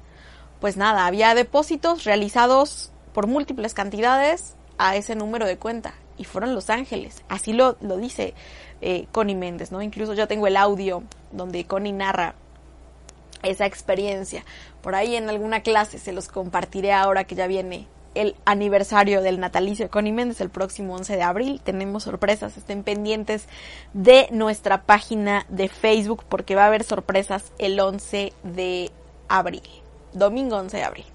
Pues 0.60 0.76
nada, 0.76 1.06
había 1.06 1.34
depósitos 1.34 2.04
realizados 2.04 2.90
por 3.14 3.26
múltiples 3.26 3.72
cantidades 3.72 4.54
a 4.76 4.96
ese 4.96 5.14
número 5.14 5.46
de 5.46 5.56
cuenta 5.56 5.94
y 6.20 6.24
fueron 6.24 6.54
Los 6.54 6.68
Ángeles. 6.68 7.22
Así 7.30 7.54
lo, 7.54 7.78
lo 7.80 7.96
dice 7.96 8.34
eh, 8.82 9.06
Connie 9.10 9.34
Méndez, 9.34 9.72
¿no? 9.72 9.80
Incluso 9.80 10.12
yo 10.12 10.28
tengo 10.28 10.46
el 10.46 10.58
audio 10.58 11.02
donde 11.32 11.64
Connie 11.64 11.92
narra 11.92 12.34
esa 13.42 13.64
experiencia. 13.64 14.44
Por 14.82 14.94
ahí 14.94 15.16
en 15.16 15.30
alguna 15.30 15.62
clase 15.62 15.98
se 15.98 16.12
los 16.12 16.28
compartiré 16.28 16.92
ahora 16.92 17.24
que 17.24 17.34
ya 17.34 17.46
viene 17.46 17.86
el 18.14 18.36
aniversario 18.44 19.22
del 19.22 19.40
natalicio 19.40 19.86
de 19.86 19.90
Connie 19.90 20.12
Méndez 20.12 20.42
el 20.42 20.50
próximo 20.50 20.94
11 20.94 21.16
de 21.16 21.22
abril. 21.22 21.60
Tenemos 21.64 22.02
sorpresas, 22.02 22.58
estén 22.58 22.82
pendientes 22.82 23.46
de 23.94 24.28
nuestra 24.30 24.82
página 24.82 25.46
de 25.48 25.68
Facebook 25.68 26.24
porque 26.28 26.54
va 26.54 26.64
a 26.64 26.66
haber 26.66 26.84
sorpresas 26.84 27.50
el 27.58 27.80
11 27.80 28.34
de 28.42 28.90
abril, 29.28 29.62
domingo 30.12 30.56
11 30.58 30.76
de 30.76 30.84
abril. 30.84 31.06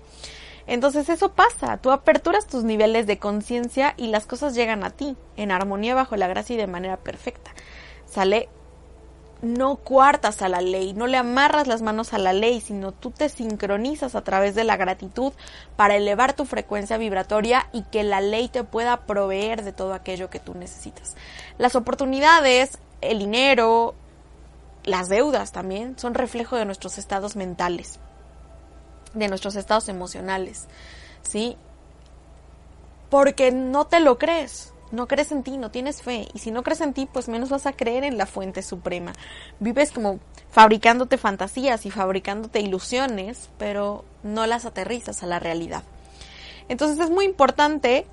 Entonces 0.68 1.10
eso 1.10 1.34
pasa, 1.34 1.78
tú 1.78 1.92
aperturas 1.92 2.48
tus 2.48 2.64
niveles 2.64 3.06
de 3.06 3.20
conciencia 3.20 3.94
y 3.98 4.08
las 4.08 4.26
cosas 4.26 4.56
llegan 4.56 4.84
a 4.84 4.90
ti, 4.90 5.16
en 5.38 5.52
armonía 5.52 5.94
bajo 5.94 6.16
la 6.16 6.28
gracia 6.28 6.56
y 6.56 6.58
de 6.58 6.68
manera 6.68 6.98
perfecta. 6.98 7.52
Sale, 8.08 8.50
no 9.42 9.76
cuartas 9.76 10.42
a 10.42 10.50
la 10.50 10.62
ley, 10.62 10.94
no 10.94 11.06
le 11.06 11.18
amarras 11.18 11.68
las 11.68 11.84
manos 11.84 12.14
a 12.14 12.18
la 12.18 12.34
ley, 12.34 12.62
sino 12.62 12.94
tú 12.94 13.12
te 13.12 13.30
sincronizas 13.30 14.16
a 14.16 14.24
través 14.24 14.56
de 14.56 14.64
la 14.64 14.76
gratitud 14.76 15.34
para 15.76 15.96
elevar 15.96 16.34
tu 16.34 16.46
frecuencia 16.46 16.98
vibratoria 16.98 17.68
y 17.72 17.84
que 17.84 18.04
la 18.04 18.22
ley 18.22 18.48
te 18.48 18.64
pueda 18.64 19.06
proveer 19.06 19.64
de 19.64 19.72
todo 19.72 19.94
aquello 19.94 20.32
que 20.32 20.40
tú 20.40 20.56
necesitas. 20.56 21.16
Las 21.60 21.76
oportunidades, 21.76 22.80
el 23.02 23.20
dinero, 23.20 23.94
las 24.84 25.10
deudas 25.10 25.52
también 25.52 26.00
son 26.00 26.16
reflejo 26.16 26.56
de 26.56 26.66
nuestros 26.66 26.98
estados 26.98 27.36
mentales 27.36 28.00
de 29.16 29.28
nuestros 29.28 29.56
estados 29.56 29.90
emocionales, 29.90 30.68
¿sí? 31.24 31.58
Porque 33.10 33.52
no 33.52 33.86
te 33.86 34.00
lo 34.00 34.18
crees, 34.18 34.74
no 34.92 35.08
crees 35.08 35.32
en 35.32 35.44
ti, 35.44 35.58
no 35.58 35.72
tienes 35.72 36.02
fe. 36.02 36.28
Y 36.34 36.40
si 36.40 36.52
no 36.52 36.64
crees 36.64 36.82
en 36.82 36.94
ti, 36.94 37.08
pues 37.12 37.28
menos 37.28 37.50
vas 37.50 37.66
a 37.66 37.74
creer 37.74 38.04
en 38.04 38.18
la 38.18 38.26
fuente 38.26 38.62
suprema. 38.62 39.14
Vives 39.60 39.92
como 39.92 40.20
fabricándote 40.52 41.18
fantasías 41.18 41.86
y 41.86 41.92
fabricándote 41.92 42.60
ilusiones, 42.60 43.50
pero 43.58 44.06
no 44.24 44.46
las 44.46 44.66
aterrizas 44.66 45.24
a 45.24 45.28
la 45.28 45.40
realidad. 45.40 45.84
Entonces 46.70 47.00
es 47.00 47.10
muy 47.10 47.26
importante 47.26 48.08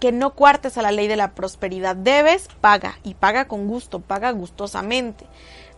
que 0.00 0.12
no 0.12 0.34
cuartes 0.34 0.76
a 0.76 0.82
la 0.82 0.92
ley 0.92 1.08
de 1.08 1.16
la 1.16 1.34
prosperidad. 1.34 1.96
Debes, 1.96 2.48
paga 2.60 2.98
y 3.02 3.14
paga 3.14 3.46
con 3.46 3.66
gusto, 3.66 4.00
paga 4.00 4.30
gustosamente. 4.30 5.26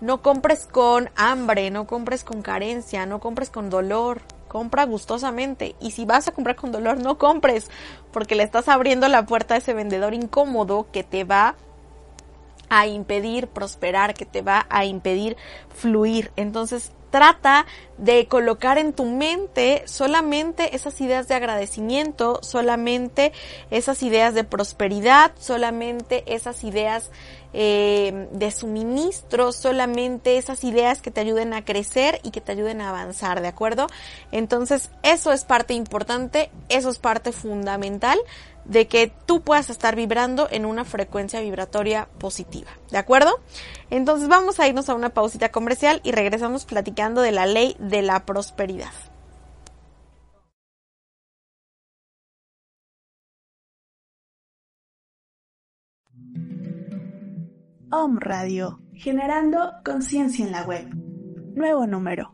No 0.01 0.23
compres 0.23 0.67
con 0.67 1.11
hambre, 1.17 1.71
no 1.71 1.87
compres 1.87 2.25
con 2.25 2.43
carencia, 2.43 3.07
no 3.07 3.21
compres 3.21 3.51
con 3.51 3.71
dolor, 3.71 4.23
compra 4.49 4.85
gustosamente. 4.85 5.77
Y 5.81 5.93
si 5.93 6.05
vas 6.05 6.27
a 6.29 6.33
comprar 6.33 6.57
con 6.57 6.73
dolor, 6.73 6.99
no 6.99 7.19
compres, 7.19 7.71
porque 8.13 8.35
le 8.35 8.43
estás 8.43 8.69
abriendo 8.69 9.09
la 9.09 9.27
puerta 9.27 9.55
a 9.55 9.59
ese 9.59 9.75
vendedor 9.75 10.15
incómodo 10.15 10.87
que 10.91 11.05
te 11.05 11.25
va 11.25 11.57
a 12.69 12.87
impedir 12.87 13.49
prosperar, 13.49 14.15
que 14.15 14.27
te 14.27 14.43
va 14.43 14.67
a 14.69 14.85
impedir 14.85 15.37
fluir. 15.75 16.33
Entonces, 16.37 16.93
trata 17.11 17.67
de 17.97 18.27
colocar 18.27 18.79
en 18.79 18.93
tu 18.93 19.05
mente 19.05 19.83
solamente 19.87 20.77
esas 20.77 21.01
ideas 21.01 21.29
de 21.29 21.35
agradecimiento, 21.35 22.41
solamente 22.43 23.33
esas 23.71 24.03
ideas 24.03 24.35
de 24.35 24.45
prosperidad, 24.45 25.33
solamente 25.39 26.23
esas 26.27 26.65
ideas 26.65 27.11
eh, 27.53 28.29
de 28.33 28.51
suministro, 28.51 29.53
solamente 29.53 30.37
esas 30.37 30.65
ideas 30.65 31.01
que 31.01 31.11
te 31.11 31.21
ayuden 31.21 31.55
a 31.55 31.65
crecer 31.65 32.21
y 32.23 32.31
que 32.31 32.41
te 32.41 32.53
ayuden 32.53 32.81
a 32.81 32.91
avanzar, 32.91 33.41
¿de 33.41 33.49
acuerdo? 33.49 33.87
Entonces, 34.33 34.91
eso 35.03 35.33
es 35.33 35.45
parte 35.45 35.75
importante, 35.75 36.51
eso 36.69 36.91
es 36.91 36.99
parte 36.99 37.33
fundamental 37.33 38.19
de 38.69 38.87
que 38.87 39.11
tú 39.27 39.41
puedas 39.41 39.71
estar 39.71 39.97
vibrando 39.97 40.47
en 40.51 40.67
una 40.67 40.85
frecuencia 40.85 41.41
vibratoria 41.41 42.07
positiva, 42.19 42.69
¿de 42.91 42.99
acuerdo? 42.99 43.41
Entonces 43.91 44.29
vamos 44.29 44.61
a 44.61 44.69
irnos 44.69 44.91
a 44.91 44.95
una 44.95 45.09
pausita 45.09 45.51
comercial 45.51 46.01
y 46.05 46.13
regresamos 46.13 46.67
platicando 46.67 47.23
de 47.23 47.33
la 47.33 47.47
ley 47.47 47.77
de 47.79 48.03
la 48.03 48.27
prosperidad. 48.27 48.93
Om 57.91 58.19
Radio, 58.21 58.81
generando 58.93 59.73
conciencia 59.83 60.45
en 60.45 60.53
la 60.53 60.63
web. 60.65 60.95
Nuevo 61.55 61.87
número. 61.87 62.31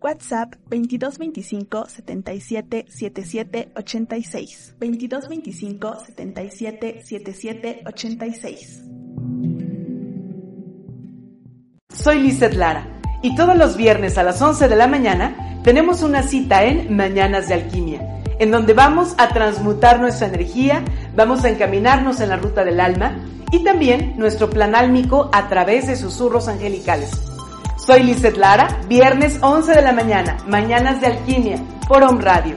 WhatsApp 0.00 0.54
2225 0.70 1.86
77 1.86 2.86
77 2.88 3.72
86. 3.76 4.74
2225 4.80 5.94
77 6.04 7.02
77 7.02 7.82
86. 7.86 8.84
Soy 11.90 12.20
Lizeth 12.20 12.54
Lara 12.54 13.00
y 13.22 13.36
todos 13.36 13.56
los 13.56 13.76
viernes 13.76 14.18
a 14.18 14.24
las 14.24 14.42
11 14.42 14.66
de 14.66 14.76
la 14.76 14.88
mañana 14.88 15.60
tenemos 15.62 16.02
una 16.02 16.24
cita 16.24 16.64
en 16.64 16.96
Mañanas 16.96 17.46
de 17.46 17.54
Alquimia, 17.54 18.17
en 18.38 18.50
donde 18.50 18.74
vamos 18.74 19.14
a 19.18 19.28
transmutar 19.28 20.00
nuestra 20.00 20.28
energía, 20.28 20.82
vamos 21.14 21.44
a 21.44 21.48
encaminarnos 21.48 22.20
en 22.20 22.28
la 22.28 22.36
ruta 22.36 22.64
del 22.64 22.80
alma 22.80 23.16
y 23.50 23.64
también 23.64 24.14
nuestro 24.16 24.50
plan 24.50 24.74
álmico 24.74 25.30
a 25.32 25.48
través 25.48 25.86
de 25.86 25.96
susurros 25.96 26.48
angelicales. 26.48 27.10
Soy 27.76 28.02
Lizeth 28.02 28.36
Lara, 28.36 28.80
viernes 28.88 29.38
11 29.40 29.72
de 29.72 29.82
la 29.82 29.92
mañana, 29.92 30.36
Mañanas 30.46 31.00
de 31.00 31.06
Alquimia, 31.06 31.58
por 31.88 32.02
Home 32.02 32.22
Radio. 32.22 32.56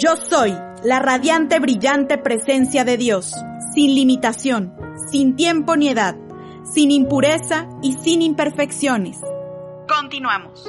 Yo 0.00 0.16
soy 0.16 0.56
la 0.82 0.98
radiante, 0.98 1.58
brillante 1.58 2.16
presencia 2.16 2.86
de 2.86 2.96
Dios, 2.96 3.34
sin 3.74 3.94
limitación, 3.94 4.74
sin 5.12 5.36
tiempo 5.36 5.76
ni 5.76 5.90
edad, 5.90 6.16
sin 6.64 6.90
impureza 6.90 7.68
y 7.82 7.92
sin 8.02 8.22
imperfecciones. 8.22 9.18
Continuamos. 9.86 10.66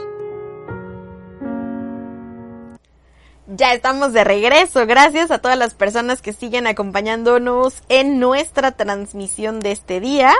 Ya 3.48 3.74
estamos 3.74 4.12
de 4.12 4.26
regreso. 4.26 4.86
Gracias 4.86 5.32
a 5.32 5.40
todas 5.40 5.58
las 5.58 5.76
personas 5.76 6.22
que 6.22 6.34
siguen 6.34 6.68
acompañándonos 6.68 7.84
en 7.88 8.20
nuestra 8.20 8.74
transmisión 8.74 9.62
de 9.62 9.72
este 9.72 10.02
día. 10.02 10.34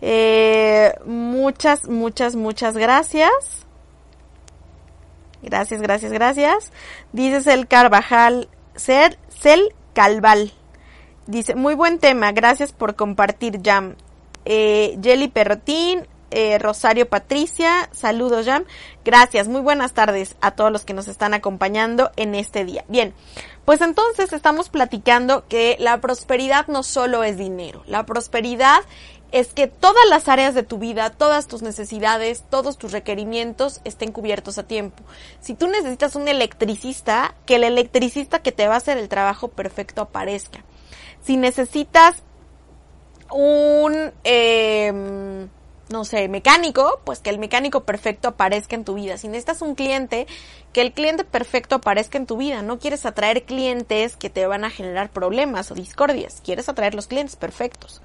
Eh, 0.00 0.94
muchas, 1.04 1.88
muchas, 1.88 2.34
muchas 2.34 2.76
gracias. 2.76 3.65
Gracias, 5.46 5.80
gracias, 5.80 6.10
gracias. 6.12 6.72
Dice 7.12 7.52
el 7.52 7.68
Carvajal, 7.68 8.48
Cel, 8.74 9.16
Cel 9.28 9.72
Calval. 9.94 10.52
Dice, 11.28 11.54
muy 11.54 11.74
buen 11.74 12.00
tema, 12.00 12.32
gracias 12.32 12.72
por 12.72 12.96
compartir, 12.96 13.60
Jam. 13.64 13.94
Eh, 14.44 14.98
Jelly 15.00 15.28
Perrotín, 15.28 16.08
eh, 16.32 16.58
Rosario 16.58 17.08
Patricia, 17.08 17.88
saludos 17.92 18.46
Jam, 18.46 18.64
gracias, 19.04 19.46
muy 19.46 19.60
buenas 19.60 19.92
tardes 19.92 20.34
a 20.40 20.50
todos 20.50 20.72
los 20.72 20.84
que 20.84 20.92
nos 20.92 21.06
están 21.06 21.34
acompañando 21.34 22.10
en 22.16 22.34
este 22.34 22.64
día. 22.64 22.84
Bien, 22.88 23.14
pues 23.64 23.80
entonces 23.80 24.32
estamos 24.32 24.68
platicando 24.68 25.46
que 25.48 25.76
la 25.78 26.00
prosperidad 26.00 26.66
no 26.66 26.82
solo 26.82 27.22
es 27.22 27.38
dinero, 27.38 27.84
la 27.86 28.04
prosperidad 28.04 28.80
es 29.38 29.52
que 29.52 29.66
todas 29.66 30.04
las 30.08 30.28
áreas 30.28 30.54
de 30.54 30.62
tu 30.62 30.78
vida, 30.78 31.10
todas 31.10 31.46
tus 31.46 31.60
necesidades, 31.60 32.44
todos 32.48 32.78
tus 32.78 32.92
requerimientos 32.92 33.80
estén 33.84 34.10
cubiertos 34.10 34.56
a 34.56 34.66
tiempo. 34.66 35.02
Si 35.40 35.52
tú 35.54 35.66
necesitas 35.66 36.16
un 36.16 36.26
electricista, 36.26 37.34
que 37.44 37.56
el 37.56 37.64
electricista 37.64 38.38
que 38.40 38.52
te 38.52 38.66
va 38.66 38.74
a 38.74 38.78
hacer 38.78 38.96
el 38.96 39.08
trabajo 39.08 39.48
perfecto 39.48 40.00
aparezca. 40.00 40.64
Si 41.22 41.36
necesitas 41.36 42.22
un, 43.30 44.12
eh, 44.24 45.46
no 45.90 46.04
sé, 46.04 46.28
mecánico, 46.28 47.00
pues 47.04 47.20
que 47.20 47.30
el 47.30 47.38
mecánico 47.38 47.84
perfecto 47.84 48.28
aparezca 48.28 48.74
en 48.74 48.84
tu 48.84 48.94
vida. 48.94 49.18
Si 49.18 49.28
necesitas 49.28 49.60
un 49.60 49.74
cliente, 49.74 50.26
que 50.72 50.80
el 50.80 50.92
cliente 50.92 51.24
perfecto 51.24 51.76
aparezca 51.76 52.16
en 52.16 52.26
tu 52.26 52.38
vida. 52.38 52.62
No 52.62 52.78
quieres 52.78 53.04
atraer 53.04 53.44
clientes 53.44 54.16
que 54.16 54.30
te 54.30 54.46
van 54.46 54.64
a 54.64 54.70
generar 54.70 55.10
problemas 55.10 55.70
o 55.70 55.74
discordias. 55.74 56.40
Quieres 56.42 56.68
atraer 56.68 56.94
los 56.94 57.06
clientes 57.06 57.36
perfectos 57.36 58.00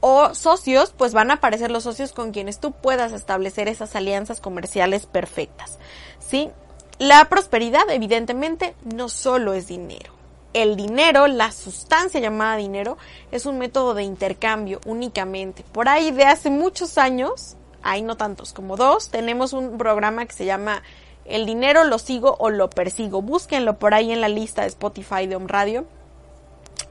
o 0.00 0.34
socios, 0.34 0.92
pues 0.96 1.12
van 1.12 1.30
a 1.30 1.34
aparecer 1.34 1.70
los 1.70 1.84
socios 1.84 2.12
con 2.12 2.32
quienes 2.32 2.60
tú 2.60 2.72
puedas 2.72 3.12
establecer 3.12 3.68
esas 3.68 3.96
alianzas 3.96 4.40
comerciales 4.40 5.06
perfectas. 5.06 5.78
¿Sí? 6.18 6.50
La 6.98 7.26
prosperidad, 7.26 7.88
evidentemente, 7.90 8.74
no 8.84 9.08
solo 9.08 9.52
es 9.52 9.66
dinero. 9.66 10.12
El 10.54 10.76
dinero, 10.76 11.26
la 11.26 11.52
sustancia 11.52 12.20
llamada 12.20 12.56
dinero, 12.56 12.96
es 13.30 13.44
un 13.44 13.58
método 13.58 13.92
de 13.92 14.04
intercambio 14.04 14.80
únicamente. 14.86 15.64
Por 15.72 15.88
ahí 15.88 16.10
de 16.10 16.24
hace 16.24 16.48
muchos 16.48 16.96
años, 16.96 17.56
hay 17.82 18.00
no 18.00 18.16
tantos 18.16 18.54
como 18.54 18.76
dos, 18.76 19.10
tenemos 19.10 19.52
un 19.52 19.76
programa 19.76 20.24
que 20.24 20.32
se 20.32 20.46
llama 20.46 20.82
El 21.26 21.44
dinero 21.44 21.84
lo 21.84 21.98
sigo 21.98 22.36
o 22.38 22.48
lo 22.48 22.70
persigo. 22.70 23.20
Búsquenlo 23.20 23.78
por 23.78 23.92
ahí 23.92 24.10
en 24.10 24.22
la 24.22 24.28
lista 24.28 24.62
de 24.62 24.68
Spotify 24.68 25.26
de 25.26 25.36
Home 25.36 25.48
Radio. 25.48 25.84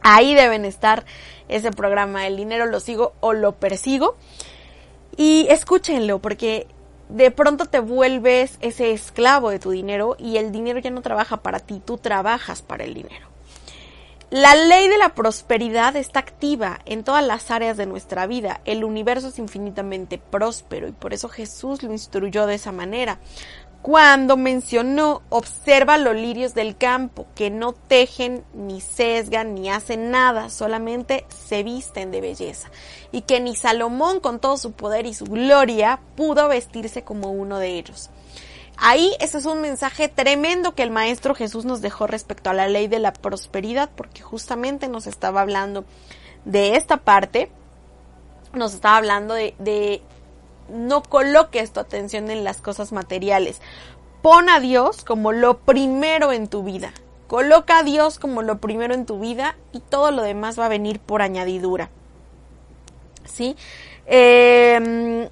Ahí 0.08 0.36
deben 0.36 0.66
estar 0.66 1.04
ese 1.48 1.72
programa, 1.72 2.28
El 2.28 2.38
dinero 2.38 2.68
lo 2.68 2.80
sigo 2.80 3.14
o 3.22 3.34
lo 3.34 3.54
persigo. 3.54 4.18
Y 5.18 5.48
escúchenlo 5.50 6.20
porque 6.20 6.68
de 7.10 7.32
pronto 7.32 7.66
te 7.66 7.80
vuelves 7.80 8.60
ese 8.62 8.92
esclavo 8.92 9.50
de 9.50 9.58
tu 9.58 9.72
dinero 9.72 10.16
y 10.20 10.38
el 10.38 10.52
dinero 10.52 10.78
ya 10.78 10.92
no 10.92 11.02
trabaja 11.02 11.38
para 11.38 11.58
ti, 11.60 11.82
tú 11.84 11.98
trabajas 11.98 12.62
para 12.62 12.84
el 12.84 12.94
dinero. 12.94 13.30
La 14.30 14.54
ley 14.54 14.90
de 14.90 15.00
la 15.00 15.16
prosperidad 15.16 15.96
está 15.96 16.20
activa 16.20 16.82
en 16.86 17.04
todas 17.04 17.26
las 17.26 17.50
áreas 17.50 17.76
de 17.76 17.88
nuestra 17.88 18.28
vida. 18.28 18.62
El 18.66 18.84
universo 18.84 19.30
es 19.30 19.40
infinitamente 19.40 20.20
próspero 20.20 20.88
y 20.88 20.92
por 20.92 21.14
eso 21.14 21.30
Jesús 21.30 21.82
lo 21.82 21.92
instruyó 21.92 22.46
de 22.46 22.56
esa 22.56 22.72
manera 22.72 23.18
cuando 23.86 24.36
mencionó, 24.36 25.22
observa 25.30 26.00
los 26.00 26.16
lirios 26.16 26.56
del 26.56 26.76
campo, 26.76 27.28
que 27.36 27.52
no 27.52 27.74
tejen, 27.74 28.44
ni 28.56 28.82
sesgan, 28.82 29.54
ni 29.54 29.70
hacen 29.70 30.10
nada, 30.10 30.50
solamente 30.50 31.24
se 31.30 31.62
visten 31.62 32.10
de 32.10 32.20
belleza, 32.20 32.72
y 33.12 33.22
que 33.22 33.40
ni 33.40 33.56
Salomón 33.56 34.22
con 34.22 34.40
todo 34.40 34.58
su 34.58 34.72
poder 34.72 35.06
y 35.06 35.14
su 35.14 35.26
gloria 35.26 36.00
pudo 36.16 36.48
vestirse 36.48 37.04
como 37.04 37.32
uno 37.32 37.60
de 37.60 37.78
ellos. 37.78 38.10
Ahí 38.78 39.12
ese 39.20 39.38
es 39.38 39.46
un 39.46 39.62
mensaje 39.62 40.10
tremendo 40.10 40.74
que 40.74 40.82
el 40.82 40.90
Maestro 40.90 41.36
Jesús 41.36 41.64
nos 41.66 41.82
dejó 41.82 42.08
respecto 42.08 42.50
a 42.50 42.56
la 42.56 42.68
ley 42.68 42.88
de 42.88 42.98
la 42.98 43.14
prosperidad, 43.14 43.92
porque 43.96 44.24
justamente 44.24 44.88
nos 44.88 45.06
estaba 45.06 45.42
hablando 45.42 45.86
de 46.44 46.76
esta 46.76 46.98
parte, 46.98 47.52
nos 48.52 48.74
estaba 48.74 48.98
hablando 48.98 49.36
de, 49.36 49.54
de 49.60 50.02
no 50.70 51.04
coloques 51.04 51.72
tu 51.72 51.80
atención 51.80 52.30
en 52.30 52.44
las 52.44 52.62
cosas 52.62 52.92
materiales. 52.92 53.62
Pon 54.22 54.50
a 54.50 54.60
Dios 54.60 55.04
como 55.04 55.32
lo 55.32 55.60
primero 55.60 56.32
en 56.32 56.48
tu 56.48 56.64
vida. 56.64 56.94
Coloca 57.28 57.80
a 57.80 57.84
Dios 57.84 58.20
como 58.20 58.42
lo 58.42 58.60
primero 58.60 58.94
en 58.94 59.06
tu 59.06 59.20
vida 59.20 59.56
y 59.72 59.80
todo 59.80 60.12
lo 60.12 60.22
demás 60.22 60.60
va 60.60 60.66
a 60.66 60.70
venir 60.70 61.00
por 61.00 61.22
añadidura. 61.22 61.90
¿Sí? 63.26 63.56
Em, 64.06 65.28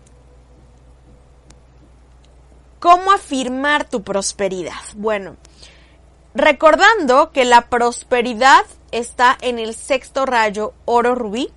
¿Cómo 2.79 3.11
afirmar 3.11 3.87
tu 3.87 4.03
prosperidad? 4.03 4.73
Bueno, 4.95 5.37
recordando 6.33 7.31
que 7.31 7.45
la 7.45 7.69
prosperidad 7.69 8.65
está 8.91 9.37
en 9.39 9.57
el 9.57 9.73
sexto 9.73 10.25
rayo 10.25 10.73
oro 10.85 11.15
rubí, 11.15 11.51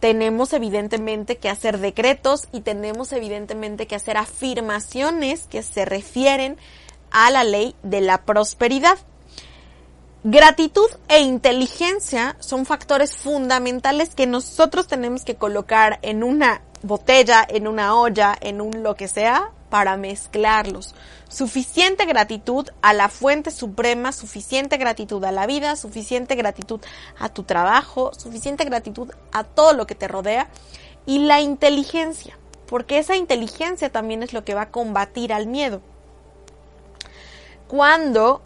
tenemos 0.00 0.52
evidentemente 0.52 1.38
que 1.38 1.48
hacer 1.48 1.78
decretos 1.78 2.48
y 2.52 2.60
tenemos 2.60 3.12
evidentemente 3.12 3.86
que 3.86 3.94
hacer 3.94 4.16
afirmaciones 4.16 5.46
que 5.46 5.62
se 5.62 5.84
refieren 5.84 6.56
a 7.10 7.30
la 7.30 7.44
ley 7.44 7.74
de 7.82 8.00
la 8.00 8.22
prosperidad. 8.24 8.98
Gratitud 10.24 10.88
e 11.08 11.20
inteligencia 11.20 12.36
son 12.40 12.66
factores 12.66 13.16
fundamentales 13.16 14.14
que 14.14 14.26
nosotros 14.26 14.88
tenemos 14.88 15.24
que 15.24 15.36
colocar 15.36 16.00
en 16.02 16.24
una 16.24 16.62
botella, 16.82 17.46
en 17.48 17.68
una 17.68 17.94
olla, 17.94 18.36
en 18.40 18.60
un 18.60 18.82
lo 18.82 18.96
que 18.96 19.08
sea, 19.08 19.52
para 19.68 19.96
mezclarlos. 19.96 20.94
Suficiente 21.28 22.06
gratitud 22.06 22.68
a 22.82 22.92
la 22.92 23.08
fuente 23.08 23.50
suprema, 23.50 24.12
suficiente 24.12 24.76
gratitud 24.76 25.22
a 25.24 25.32
la 25.32 25.46
vida, 25.46 25.76
suficiente 25.76 26.34
gratitud 26.34 26.80
a 27.18 27.28
tu 27.28 27.42
trabajo, 27.42 28.12
suficiente 28.16 28.64
gratitud 28.64 29.10
a 29.32 29.44
todo 29.44 29.72
lo 29.72 29.86
que 29.86 29.94
te 29.94 30.08
rodea 30.08 30.48
y 31.06 31.20
la 31.20 31.40
inteligencia, 31.40 32.38
porque 32.66 32.98
esa 32.98 33.16
inteligencia 33.16 33.90
también 33.90 34.22
es 34.22 34.32
lo 34.32 34.44
que 34.44 34.54
va 34.54 34.62
a 34.62 34.70
combatir 34.70 35.32
al 35.32 35.46
miedo. 35.46 35.80
Cuando 37.68 38.42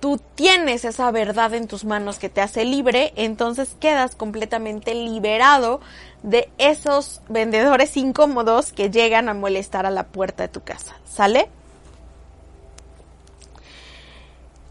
tú 0.00 0.20
tienes 0.34 0.84
esa 0.84 1.10
verdad 1.10 1.54
en 1.54 1.66
tus 1.66 1.84
manos 1.84 2.18
que 2.18 2.28
te 2.28 2.40
hace 2.40 2.64
libre, 2.64 3.12
entonces 3.16 3.76
quedas 3.80 4.14
completamente 4.14 4.94
liberado 4.94 5.80
de 6.22 6.50
esos 6.58 7.20
vendedores 7.28 7.96
incómodos 7.96 8.72
que 8.72 8.90
llegan 8.90 9.28
a 9.28 9.34
molestar 9.34 9.86
a 9.86 9.90
la 9.90 10.04
puerta 10.04 10.44
de 10.44 10.48
tu 10.48 10.62
casa. 10.62 10.96
¿Sale? 11.08 11.48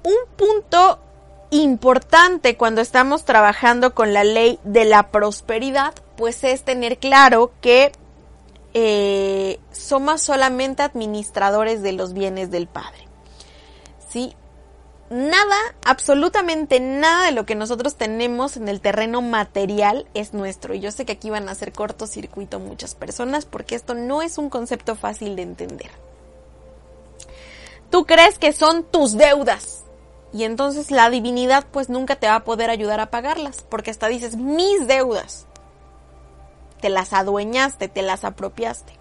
Un 0.03 0.15
punto 0.35 0.99
importante 1.51 2.57
cuando 2.57 2.81
estamos 2.81 3.25
trabajando 3.25 3.93
con 3.93 4.13
la 4.13 4.23
ley 4.23 4.59
de 4.63 4.85
la 4.85 5.11
prosperidad, 5.11 5.93
pues 6.15 6.43
es 6.43 6.63
tener 6.63 6.97
claro 6.97 7.51
que 7.61 7.91
eh, 8.73 9.59
somos 9.71 10.21
solamente 10.21 10.83
administradores 10.83 11.81
de 11.81 11.93
los 11.93 12.13
bienes 12.13 12.51
del 12.51 12.67
Padre. 12.67 13.07
¿Sí? 14.09 14.35
Nada, 15.10 15.55
absolutamente 15.86 16.80
nada 16.80 17.26
de 17.26 17.32
lo 17.32 17.45
que 17.45 17.55
nosotros 17.55 17.95
tenemos 17.95 18.58
en 18.58 18.68
el 18.68 18.82
terreno 18.82 19.22
material 19.22 20.08
es 20.14 20.34
nuestro. 20.34 20.74
Y 20.74 20.80
yo 20.80 20.91
sé 20.91 21.05
que 21.05 21.14
aquí 21.14 21.30
van 21.30 21.47
a 21.47 21.51
hacer 21.51 21.72
cortocircuito 21.72 22.60
muchas 22.60 22.95
personas 22.95 23.45
porque 23.45 23.76
esto 23.76 23.93
no 23.93 24.22
es 24.22 24.38
un 24.38 24.49
concepto 24.49 24.95
fácil 24.95 25.36
de 25.36 25.43
entender. 25.43 25.91
Tú 27.89 28.05
crees 28.05 28.38
que 28.38 28.53
son 28.53 28.84
tus 28.84 29.14
deudas. 29.14 29.84
Y 30.34 30.43
entonces 30.43 30.91
la 30.91 31.10
divinidad 31.10 31.66
pues 31.72 31.89
nunca 31.89 32.18
te 32.18 32.28
va 32.28 32.36
a 32.36 32.43
poder 32.43 32.70
ayudar 32.70 32.99
a 32.99 33.10
pagarlas. 33.10 33.64
Porque 33.70 33.91
hasta 33.91 34.08
dices 34.08 34.36
mis 34.36 34.88
deudas. 34.88 35.45
Te 36.82 36.89
las 36.89 37.14
adueñaste, 37.14 37.88
te 37.88 38.01
las 38.01 38.24
apropiaste. 38.24 38.93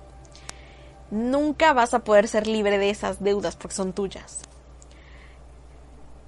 Nunca 1.10 1.72
vas 1.72 1.94
a 1.94 2.00
poder 2.00 2.26
ser 2.26 2.46
libre 2.46 2.78
de 2.78 2.90
esas 2.90 3.22
deudas 3.22 3.56
porque 3.56 3.76
son 3.76 3.92
tuyas 3.92 4.40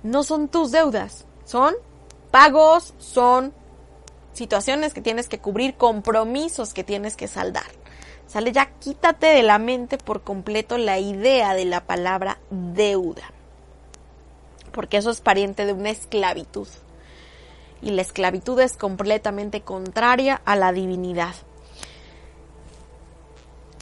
no 0.02 0.22
son 0.22 0.48
tus 0.48 0.70
deudas, 0.70 1.26
son 1.44 1.74
pagos, 2.30 2.94
son 2.98 3.52
situaciones 4.32 4.94
que 4.94 5.00
tienes 5.00 5.28
que 5.28 5.38
cubrir, 5.38 5.74
compromisos 5.74 6.72
que 6.72 6.84
tienes 6.84 7.16
que 7.16 7.28
saldar. 7.28 7.66
Sale 8.26 8.52
ya, 8.52 8.66
quítate 8.78 9.26
de 9.26 9.42
la 9.42 9.58
mente 9.58 9.98
por 9.98 10.22
completo 10.22 10.76
la 10.76 10.98
idea 10.98 11.54
de 11.54 11.64
la 11.64 11.86
palabra 11.86 12.38
deuda. 12.50 13.32
Porque 14.72 14.98
eso 14.98 15.10
es 15.10 15.20
pariente 15.20 15.64
de 15.64 15.72
una 15.72 15.90
esclavitud. 15.90 16.68
Y 17.80 17.90
la 17.90 18.02
esclavitud 18.02 18.60
es 18.60 18.76
completamente 18.76 19.62
contraria 19.62 20.42
a 20.44 20.56
la 20.56 20.72
divinidad. 20.72 21.34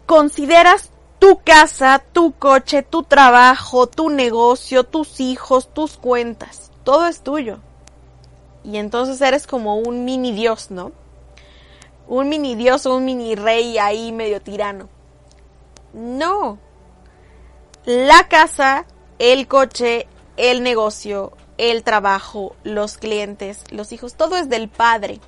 Consideras 0.06 0.90
tu 1.26 1.40
casa, 1.42 2.04
tu 2.12 2.34
coche, 2.38 2.84
tu 2.84 3.02
trabajo, 3.02 3.88
tu 3.88 4.10
negocio, 4.10 4.84
tus 4.84 5.18
hijos, 5.18 5.74
tus 5.74 5.96
cuentas. 5.96 6.70
Todo 6.84 7.08
es 7.08 7.20
tuyo. 7.22 7.58
Y 8.62 8.76
entonces 8.76 9.20
eres 9.20 9.48
como 9.48 9.74
un 9.74 10.04
mini 10.04 10.30
dios, 10.30 10.70
¿no? 10.70 10.92
Un 12.06 12.28
mini 12.28 12.54
dios 12.54 12.86
o 12.86 12.94
un 12.94 13.04
mini 13.04 13.34
rey 13.34 13.76
ahí 13.76 14.12
medio 14.12 14.40
tirano. 14.40 14.88
No. 15.92 16.60
La 17.84 18.28
casa, 18.28 18.86
el 19.18 19.48
coche, 19.48 20.06
el 20.36 20.62
negocio, 20.62 21.32
el 21.58 21.82
trabajo, 21.82 22.54
los 22.62 22.98
clientes, 22.98 23.64
los 23.72 23.90
hijos, 23.90 24.14
todo 24.14 24.36
es 24.36 24.48
del 24.48 24.68
Padre. 24.68 25.18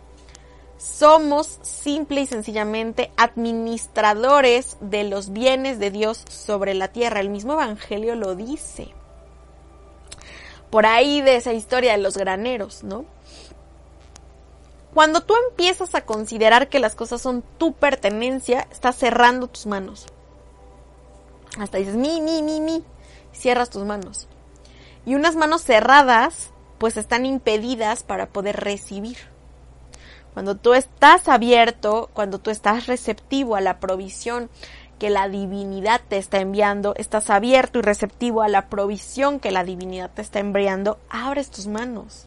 Somos 0.79 1.59
simple 1.63 2.21
y 2.21 2.27
sencillamente 2.27 3.11
administradores 3.17 4.77
de 4.81 5.03
los 5.03 5.33
bienes 5.33 5.81
de 5.81 5.91
Dios 5.91 6.25
sobre 6.29 6.73
la 6.75 6.89
tierra. 6.89 7.19
El 7.19 7.31
mismo 7.31 7.55
Evangelio 7.55 8.15
lo 8.15 8.37
dice. 8.37 8.95
Por 10.71 10.87
ahí 10.87 11.21
de 11.21 11.35
esa 11.35 11.53
historia 11.53 11.93
de 11.93 11.99
los 11.99 12.17
graneros, 12.17 12.85
¿no? 12.85 13.07
Cuando 14.95 15.23
tú 15.23 15.35
empiezas 15.51 15.97
a 15.97 16.05
considerar 16.05 16.69
que 16.69 16.79
las 16.79 16.95
cosas 16.95 17.21
son 17.21 17.43
tu 17.59 17.73
pertenencia, 17.73 18.69
estás 18.71 18.97
cerrando 18.97 19.49
tus 19.49 19.67
manos. 19.67 20.07
Hasta 21.59 21.79
dices, 21.79 21.97
mi, 21.97 22.21
mi, 22.21 22.43
mi, 22.43 22.61
mi. 22.61 22.85
Cierras 23.33 23.71
tus 23.71 23.85
manos. 23.85 24.29
Y 25.05 25.17
unas 25.17 25.35
manos 25.35 25.63
cerradas, 25.63 26.51
pues 26.79 26.97
están 26.97 27.27
impedidas 27.27 28.05
para 28.05 28.27
poder 28.27 28.57
recibir. 28.57 29.19
Cuando 30.35 30.55
tú 30.55 30.75
estás 30.75 31.29
abierto, 31.29 32.11
cuando 32.13 32.39
tú 32.39 32.51
estás 32.51 32.87
receptivo 32.87 33.57
a 33.57 33.61
la 33.61 33.81
provisión 33.81 34.51
que 34.99 35.11
la 35.11 35.29
divinidad 35.29 36.01
te 36.09 36.19
está 36.19 36.41
enviando, 36.41 36.95
estás 36.97 37.31
abierto 37.31 37.79
y 37.79 37.83
receptivo 37.83 38.43
a 38.43 38.49
la 38.49 38.69
provisión 38.69 39.41
que 39.41 39.51
la 39.51 39.65
divinidad 39.65 40.11
te 40.11 40.23
está 40.23 40.41
enviando, 40.41 40.99
abres 41.09 41.51
tus 41.51 41.67
manos. 41.67 42.27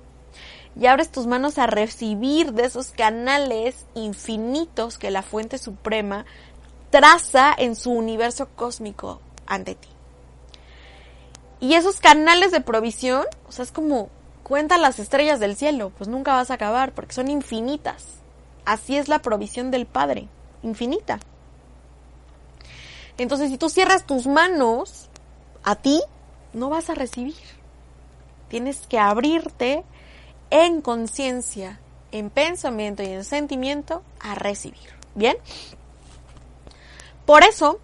Y 0.80 0.86
abres 0.86 1.12
tus 1.12 1.28
manos 1.28 1.58
a 1.58 1.68
recibir 1.68 2.54
de 2.54 2.64
esos 2.64 2.92
canales 2.92 3.86
infinitos 3.94 4.98
que 4.98 5.12
la 5.12 5.22
fuente 5.22 5.58
suprema 5.58 6.26
traza 6.90 7.54
en 7.58 7.76
su 7.76 7.92
universo 7.92 8.48
cósmico 8.56 9.20
ante 9.48 9.76
ti. 9.76 9.90
Y 11.60 11.76
esos 11.76 12.00
canales 12.00 12.52
de 12.52 12.62
provisión, 12.62 13.26
o 13.48 13.52
sea, 13.52 13.64
es 13.64 13.72
como 13.72 14.10
Cuenta 14.44 14.78
las 14.78 15.00
estrellas 15.00 15.40
del 15.40 15.56
cielo, 15.56 15.92
pues 15.98 16.10
nunca 16.10 16.34
vas 16.34 16.52
a 16.52 16.56
acabar 16.56 16.94
porque 16.94 17.14
son 17.14 17.30
infinitas. 17.30 18.06
Así 18.66 18.98
es 18.98 19.08
la 19.08 19.20
provisión 19.20 19.72
del 19.72 19.86
Padre, 19.86 20.28
infinita. 20.64 21.20
Entonces, 23.18 23.50
si 23.50 23.58
tú 23.58 23.70
cierras 23.70 24.06
tus 24.06 24.28
manos 24.28 25.10
a 25.64 25.76
ti, 25.76 26.02
no 26.54 26.70
vas 26.70 26.90
a 26.90 26.96
recibir. 26.96 27.36
Tienes 28.50 28.88
que 28.88 29.00
abrirte 29.00 29.84
en 30.50 30.82
conciencia, 30.82 31.80
en 32.12 32.30
pensamiento 32.30 33.04
y 33.04 33.08
en 33.08 33.24
sentimiento 33.24 34.04
a 34.20 34.36
recibir. 34.36 34.90
¿Bien? 35.16 35.38
Por 37.26 37.44
eso, 37.44 37.80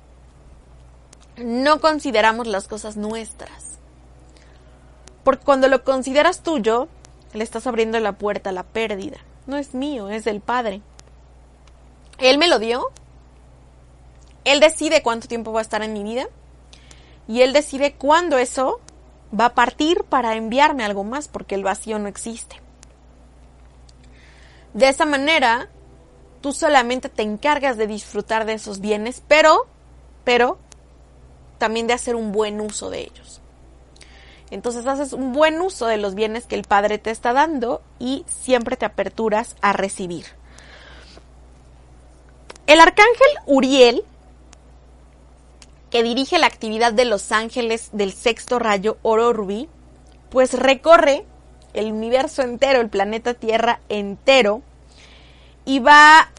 no 1.37 1.79
consideramos 1.79 2.47
las 2.47 2.67
cosas 2.67 2.97
nuestras. 2.97 3.66
Porque 5.27 5.43
cuando 5.43 5.67
lo 5.67 5.83
consideras 5.83 6.41
tuyo, 6.41 6.87
le 7.33 7.43
estás 7.43 7.67
abriendo 7.67 7.99
la 7.99 8.13
puerta 8.13 8.51
a 8.51 8.53
la 8.53 8.63
pérdida. 8.63 9.17
No 9.45 9.57
es 9.57 9.73
mío, 9.73 10.09
es 10.09 10.23
del 10.23 10.39
Padre. 10.39 10.79
Él 12.17 12.37
me 12.37 12.47
lo 12.47 12.59
dio. 12.59 12.91
Él 14.45 14.61
decide 14.61 15.03
cuánto 15.03 15.27
tiempo 15.27 15.51
va 15.51 15.59
a 15.59 15.63
estar 15.63 15.83
en 15.83 15.91
mi 15.91 16.01
vida. 16.01 16.27
Y 17.27 17.41
Él 17.41 17.51
decide 17.51 17.91
cuándo 17.91 18.37
eso 18.37 18.79
va 19.37 19.47
a 19.47 19.53
partir 19.53 20.05
para 20.05 20.33
enviarme 20.33 20.85
algo 20.85 21.03
más, 21.03 21.27
porque 21.27 21.55
el 21.55 21.63
vacío 21.65 21.99
no 21.99 22.07
existe. 22.07 22.61
De 24.73 24.87
esa 24.87 25.05
manera, 25.05 25.67
tú 26.39 26.53
solamente 26.53 27.09
te 27.09 27.23
encargas 27.23 27.75
de 27.75 27.87
disfrutar 27.87 28.45
de 28.45 28.53
esos 28.53 28.79
bienes, 28.79 29.21
pero, 29.27 29.67
pero, 30.23 30.57
también 31.57 31.85
de 31.85 31.95
hacer 31.95 32.15
un 32.15 32.31
buen 32.31 32.61
uso 32.61 32.89
de 32.89 33.01
ellos. 33.01 33.41
Entonces 34.49 34.87
haces 34.87 35.13
un 35.13 35.33
buen 35.33 35.59
uso 35.61 35.87
de 35.87 35.97
los 35.97 36.15
bienes 36.15 36.45
que 36.45 36.55
el 36.55 36.63
Padre 36.63 36.97
te 36.97 37.11
está 37.11 37.33
dando 37.33 37.81
y 37.99 38.23
siempre 38.27 38.77
te 38.77 38.85
aperturas 38.85 39.55
a 39.61 39.73
recibir. 39.73 40.25
El 42.65 42.79
arcángel 42.79 43.27
Uriel, 43.45 44.03
que 45.89 46.03
dirige 46.03 46.37
la 46.37 46.47
actividad 46.47 46.93
de 46.93 47.05
los 47.05 47.31
ángeles 47.31 47.89
del 47.93 48.13
sexto 48.13 48.59
rayo 48.59 48.97
oro 49.03 49.33
rubí, 49.33 49.69
pues 50.29 50.53
recorre 50.53 51.25
el 51.73 51.91
universo 51.91 52.41
entero, 52.41 52.81
el 52.81 52.89
planeta 52.89 53.33
Tierra 53.33 53.79
entero, 53.87 54.61
y 55.63 55.79
va 55.79 56.31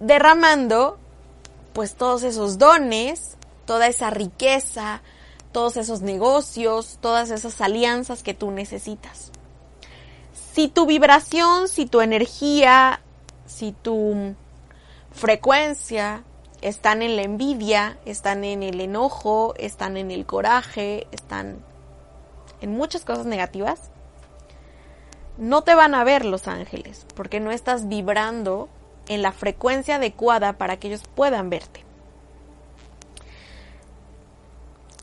derramando 0.00 0.98
pues 1.72 1.94
todos 1.94 2.22
esos 2.22 2.58
dones, 2.58 3.36
toda 3.64 3.86
esa 3.86 4.10
riqueza, 4.10 5.02
todos 5.52 5.76
esos 5.76 6.02
negocios, 6.02 6.98
todas 7.00 7.30
esas 7.30 7.60
alianzas 7.60 8.22
que 8.22 8.34
tú 8.34 8.50
necesitas. 8.50 9.32
Si 10.32 10.68
tu 10.68 10.86
vibración, 10.86 11.68
si 11.68 11.86
tu 11.86 12.00
energía, 12.00 13.00
si 13.46 13.72
tu 13.72 14.34
frecuencia 15.10 16.24
están 16.60 17.02
en 17.02 17.16
la 17.16 17.22
envidia, 17.22 17.98
están 18.04 18.44
en 18.44 18.62
el 18.62 18.80
enojo, 18.80 19.54
están 19.58 19.96
en 19.96 20.10
el 20.10 20.26
coraje, 20.26 21.06
están 21.12 21.58
en 22.60 22.72
muchas 22.72 23.04
cosas 23.04 23.26
negativas, 23.26 23.90
no 25.38 25.62
te 25.62 25.74
van 25.74 25.94
a 25.94 26.02
ver 26.02 26.24
los 26.24 26.48
ángeles, 26.48 27.06
porque 27.14 27.38
no 27.38 27.52
estás 27.52 27.88
vibrando 27.88 28.68
en 29.06 29.22
la 29.22 29.32
frecuencia 29.32 29.96
adecuada 29.96 30.54
para 30.54 30.78
que 30.78 30.88
ellos 30.88 31.02
puedan 31.14 31.50
verte. 31.50 31.87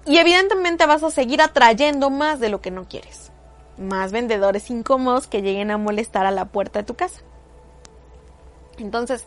Y 0.06 0.18
evidentemente 0.18 0.86
vas 0.86 1.04
a 1.04 1.12
seguir 1.12 1.42
atrayendo 1.42 2.10
más 2.10 2.40
de 2.40 2.50
lo 2.50 2.62
que 2.62 2.72
no 2.72 2.88
quieres. 2.88 3.32
Más 3.78 4.12
vendedores 4.12 4.70
incómodos 4.70 5.28
que 5.28 5.42
lleguen 5.42 5.72
a 5.72 5.78
molestar 5.78 6.26
a 6.26 6.32
la 6.32 6.46
puerta 6.46 6.80
de 6.80 6.86
tu 6.86 6.96
casa. 6.96 7.22
Entonces, 8.78 9.26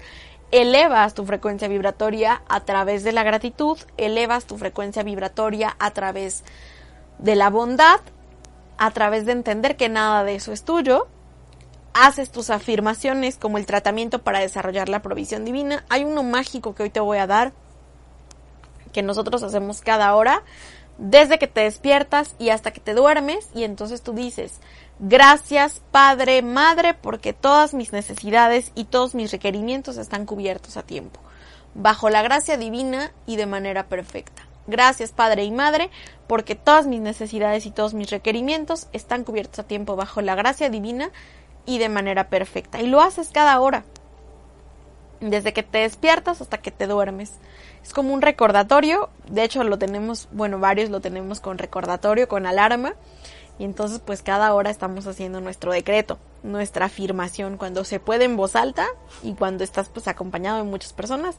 elevas 0.50 1.14
tu 1.14 1.24
frecuencia 1.24 1.68
vibratoria 1.68 2.42
a 2.48 2.60
través 2.60 3.02
de 3.04 3.12
la 3.12 3.24
gratitud, 3.24 3.78
elevas 3.96 4.46
tu 4.46 4.56
frecuencia 4.56 5.02
vibratoria 5.02 5.76
a 5.78 5.90
través 5.90 6.44
de 7.18 7.34
la 7.34 7.50
bondad, 7.50 8.00
a 8.78 8.90
través 8.92 9.26
de 9.26 9.32
entender 9.32 9.76
que 9.76 9.88
nada 9.88 10.24
de 10.24 10.36
eso 10.36 10.52
es 10.52 10.64
tuyo, 10.64 11.08
haces 11.92 12.30
tus 12.30 12.50
afirmaciones 12.50 13.36
como 13.36 13.58
el 13.58 13.66
tratamiento 13.66 14.22
para 14.22 14.38
desarrollar 14.38 14.88
la 14.88 15.02
provisión 15.02 15.44
divina. 15.44 15.84
Hay 15.88 16.04
uno 16.04 16.22
mágico 16.22 16.74
que 16.74 16.84
hoy 16.84 16.90
te 16.90 17.00
voy 17.00 17.18
a 17.18 17.26
dar 17.26 17.52
que 18.92 19.02
nosotros 19.02 19.42
hacemos 19.42 19.80
cada 19.80 20.14
hora, 20.14 20.42
desde 20.98 21.38
que 21.38 21.46
te 21.46 21.60
despiertas 21.60 22.34
y 22.38 22.50
hasta 22.50 22.72
que 22.72 22.80
te 22.80 22.94
duermes, 22.94 23.48
y 23.54 23.64
entonces 23.64 24.02
tú 24.02 24.12
dices, 24.12 24.60
gracias 24.98 25.80
Padre, 25.92 26.42
Madre, 26.42 26.94
porque 26.94 27.32
todas 27.32 27.72
mis 27.72 27.92
necesidades 27.92 28.72
y 28.74 28.84
todos 28.84 29.14
mis 29.14 29.30
requerimientos 29.30 29.96
están 29.96 30.26
cubiertos 30.26 30.76
a 30.76 30.82
tiempo, 30.82 31.20
bajo 31.74 32.10
la 32.10 32.22
gracia 32.22 32.56
divina 32.56 33.12
y 33.26 33.36
de 33.36 33.46
manera 33.46 33.86
perfecta. 33.86 34.42
Gracias 34.66 35.12
Padre 35.12 35.44
y 35.44 35.50
Madre, 35.50 35.88
porque 36.26 36.54
todas 36.54 36.86
mis 36.86 37.00
necesidades 37.00 37.64
y 37.64 37.70
todos 37.70 37.94
mis 37.94 38.10
requerimientos 38.10 38.88
están 38.92 39.24
cubiertos 39.24 39.60
a 39.60 39.66
tiempo 39.66 39.96
bajo 39.96 40.20
la 40.20 40.34
gracia 40.34 40.68
divina 40.68 41.10
y 41.64 41.78
de 41.78 41.88
manera 41.88 42.28
perfecta. 42.28 42.80
Y 42.82 42.86
lo 42.86 43.00
haces 43.00 43.30
cada 43.30 43.58
hora, 43.60 43.84
desde 45.20 45.52
que 45.52 45.62
te 45.62 45.78
despiertas 45.78 46.40
hasta 46.40 46.58
que 46.58 46.70
te 46.70 46.86
duermes. 46.86 47.34
Es 47.82 47.92
como 47.92 48.12
un 48.12 48.22
recordatorio, 48.22 49.10
de 49.28 49.44
hecho 49.44 49.64
lo 49.64 49.78
tenemos, 49.78 50.28
bueno, 50.32 50.58
varios 50.58 50.90
lo 50.90 51.00
tenemos 51.00 51.40
con 51.40 51.58
recordatorio, 51.58 52.28
con 52.28 52.46
alarma, 52.46 52.94
y 53.58 53.64
entonces 53.64 54.00
pues 54.04 54.22
cada 54.22 54.54
hora 54.54 54.70
estamos 54.70 55.06
haciendo 55.06 55.40
nuestro 55.40 55.72
decreto, 55.72 56.18
nuestra 56.42 56.86
afirmación, 56.86 57.56
cuando 57.56 57.84
se 57.84 57.98
puede 58.00 58.24
en 58.24 58.36
voz 58.36 58.56
alta 58.56 58.86
y 59.22 59.34
cuando 59.34 59.64
estás 59.64 59.88
pues 59.88 60.06
acompañado 60.06 60.58
de 60.58 60.64
muchas 60.64 60.92
personas, 60.92 61.36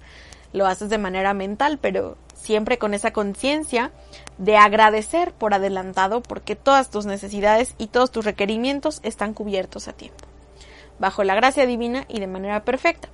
lo 0.51 0.65
haces 0.65 0.89
de 0.89 0.97
manera 0.97 1.33
mental, 1.33 1.77
pero 1.79 2.17
siempre 2.33 2.77
con 2.77 2.93
esa 2.93 3.13
conciencia 3.13 3.91
de 4.37 4.57
agradecer 4.57 5.31
por 5.31 5.53
adelantado 5.53 6.21
porque 6.21 6.55
todas 6.55 6.89
tus 6.89 7.05
necesidades 7.05 7.75
y 7.77 7.87
todos 7.87 8.11
tus 8.11 8.25
requerimientos 8.25 8.99
están 9.03 9.33
cubiertos 9.33 9.87
a 9.87 9.93
tiempo, 9.93 10.25
bajo 10.97 11.23
la 11.23 11.35
gracia 11.35 11.65
divina 11.65 12.05
y 12.07 12.19
de 12.19 12.27
manera 12.27 12.63
perfecta. 12.63 13.09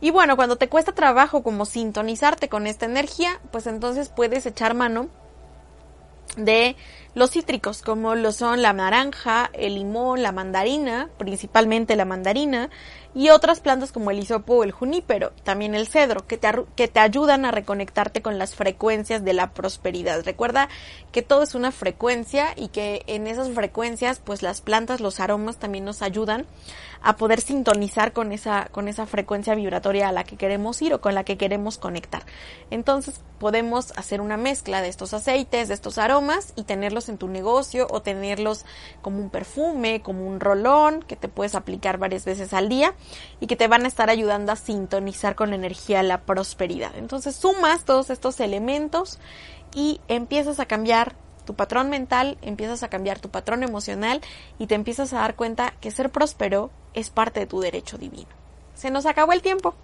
Y 0.00 0.10
bueno, 0.10 0.36
cuando 0.36 0.56
te 0.56 0.68
cuesta 0.68 0.92
trabajo 0.92 1.42
como 1.42 1.64
sintonizarte 1.64 2.48
con 2.48 2.66
esta 2.66 2.86
energía, 2.86 3.40
pues 3.50 3.66
entonces 3.66 4.10
puedes 4.10 4.44
echar 4.44 4.74
mano 4.74 5.08
de 6.36 6.76
los 7.14 7.30
cítricos, 7.30 7.80
como 7.80 8.14
lo 8.14 8.30
son 8.30 8.60
la 8.60 8.74
naranja, 8.74 9.50
el 9.54 9.74
limón, 9.76 10.22
la 10.22 10.32
mandarina, 10.32 11.08
principalmente 11.16 11.96
la 11.96 12.04
mandarina, 12.04 12.68
y 13.16 13.30
otras 13.30 13.60
plantas 13.60 13.92
como 13.92 14.10
el 14.10 14.18
hisopo 14.18 14.56
o 14.56 14.62
el 14.62 14.72
junípero, 14.72 15.32
también 15.42 15.74
el 15.74 15.88
cedro, 15.88 16.26
que 16.26 16.36
te, 16.36 16.50
que 16.76 16.86
te 16.86 17.00
ayudan 17.00 17.46
a 17.46 17.50
reconectarte 17.50 18.20
con 18.20 18.38
las 18.38 18.54
frecuencias 18.54 19.24
de 19.24 19.32
la 19.32 19.54
prosperidad. 19.54 20.22
Recuerda 20.22 20.68
que 21.12 21.22
todo 21.22 21.42
es 21.42 21.54
una 21.54 21.72
frecuencia 21.72 22.48
y 22.56 22.68
que 22.68 23.04
en 23.06 23.26
esas 23.26 23.48
frecuencias, 23.52 24.20
pues 24.22 24.42
las 24.42 24.60
plantas, 24.60 25.00
los 25.00 25.18
aromas 25.18 25.56
también 25.56 25.86
nos 25.86 26.02
ayudan 26.02 26.44
a 27.02 27.16
poder 27.16 27.40
sintonizar 27.40 28.12
con 28.12 28.32
esa, 28.32 28.68
con 28.72 28.88
esa 28.88 29.06
frecuencia 29.06 29.54
vibratoria 29.54 30.08
a 30.08 30.12
la 30.12 30.24
que 30.24 30.36
queremos 30.36 30.82
ir 30.82 30.92
o 30.92 31.00
con 31.00 31.14
la 31.14 31.24
que 31.24 31.38
queremos 31.38 31.78
conectar. 31.78 32.22
Entonces 32.70 33.20
podemos 33.38 33.92
hacer 33.96 34.20
una 34.20 34.36
mezcla 34.36 34.82
de 34.82 34.88
estos 34.88 35.14
aceites, 35.14 35.68
de 35.68 35.74
estos 35.74 35.98
aromas 35.98 36.52
y 36.56 36.64
tenerlos 36.64 37.08
en 37.08 37.16
tu 37.16 37.28
negocio 37.28 37.86
o 37.90 38.02
tenerlos 38.02 38.64
como 39.02 39.20
un 39.20 39.30
perfume, 39.30 40.02
como 40.02 40.26
un 40.26 40.40
rolón 40.40 41.02
que 41.02 41.16
te 41.16 41.28
puedes 41.28 41.54
aplicar 41.54 41.98
varias 41.98 42.24
veces 42.24 42.52
al 42.52 42.68
día 42.68 42.94
y 43.40 43.46
que 43.46 43.56
te 43.56 43.68
van 43.68 43.84
a 43.84 43.88
estar 43.88 44.10
ayudando 44.10 44.52
a 44.52 44.56
sintonizar 44.56 45.34
con 45.34 45.52
energía 45.52 46.02
la 46.02 46.22
prosperidad. 46.22 46.96
Entonces 46.96 47.36
sumas 47.36 47.84
todos 47.84 48.10
estos 48.10 48.40
elementos 48.40 49.18
y 49.74 50.00
empiezas 50.08 50.60
a 50.60 50.66
cambiar 50.66 51.14
tu 51.44 51.54
patrón 51.54 51.88
mental, 51.88 52.36
empiezas 52.42 52.82
a 52.82 52.88
cambiar 52.88 53.20
tu 53.20 53.30
patrón 53.30 53.62
emocional 53.62 54.20
y 54.58 54.66
te 54.66 54.74
empiezas 54.74 55.12
a 55.12 55.20
dar 55.20 55.36
cuenta 55.36 55.74
que 55.80 55.90
ser 55.90 56.10
próspero 56.10 56.70
es 56.92 57.10
parte 57.10 57.40
de 57.40 57.46
tu 57.46 57.60
derecho 57.60 57.98
divino. 57.98 58.28
Se 58.74 58.90
nos 58.90 59.06
acabó 59.06 59.32
el 59.32 59.42
tiempo. 59.42 59.74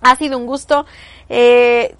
Ha 0.00 0.16
sido 0.16 0.38
un 0.38 0.46
gusto 0.46 0.86
eh, 1.28 1.94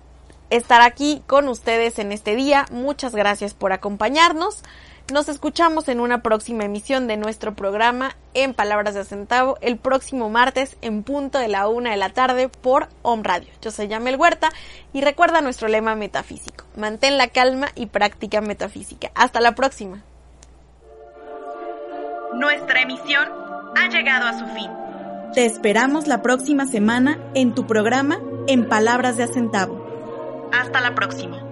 estar 0.50 0.80
aquí 0.80 1.22
con 1.26 1.48
ustedes 1.48 1.98
en 1.98 2.12
este 2.12 2.36
día. 2.36 2.66
Muchas 2.70 3.14
gracias 3.14 3.54
por 3.54 3.72
acompañarnos. 3.72 4.62
Nos 5.10 5.28
escuchamos 5.28 5.88
en 5.88 6.00
una 6.00 6.22
próxima 6.22 6.64
emisión 6.64 7.06
de 7.06 7.16
nuestro 7.16 7.54
programa 7.54 8.16
en 8.34 8.54
Palabras 8.54 8.94
de 8.94 9.04
Centavo 9.04 9.58
el 9.60 9.76
próximo 9.76 10.30
martes 10.30 10.76
en 10.80 11.02
punto 11.02 11.38
de 11.38 11.48
la 11.48 11.68
una 11.68 11.90
de 11.90 11.96
la 11.96 12.10
tarde 12.10 12.48
por 12.48 12.88
Home 13.02 13.22
Radio. 13.24 13.48
Yo 13.60 13.70
soy 13.70 13.88
Yamel 13.88 14.16
Huerta 14.16 14.50
y 14.92 15.02
recuerda 15.02 15.40
nuestro 15.40 15.68
lema 15.68 15.94
metafísico. 15.96 16.64
Mantén 16.76 17.18
la 17.18 17.28
calma 17.28 17.68
y 17.74 17.86
práctica 17.86 18.40
metafísica. 18.40 19.10
Hasta 19.14 19.40
la 19.40 19.54
próxima. 19.54 20.02
Nuestra 22.32 22.80
emisión 22.80 23.28
ha 23.76 23.88
llegado 23.88 24.26
a 24.26 24.38
su 24.38 24.46
fin. 24.54 24.70
Te 25.34 25.44
esperamos 25.44 26.06
la 26.06 26.22
próxima 26.22 26.66
semana 26.66 27.18
en 27.34 27.54
tu 27.54 27.66
programa 27.66 28.18
En 28.46 28.68
Palabras 28.68 29.16
de 29.16 29.24
Acentavo. 29.24 30.50
Hasta 30.52 30.80
la 30.80 30.94
próxima. 30.94 31.51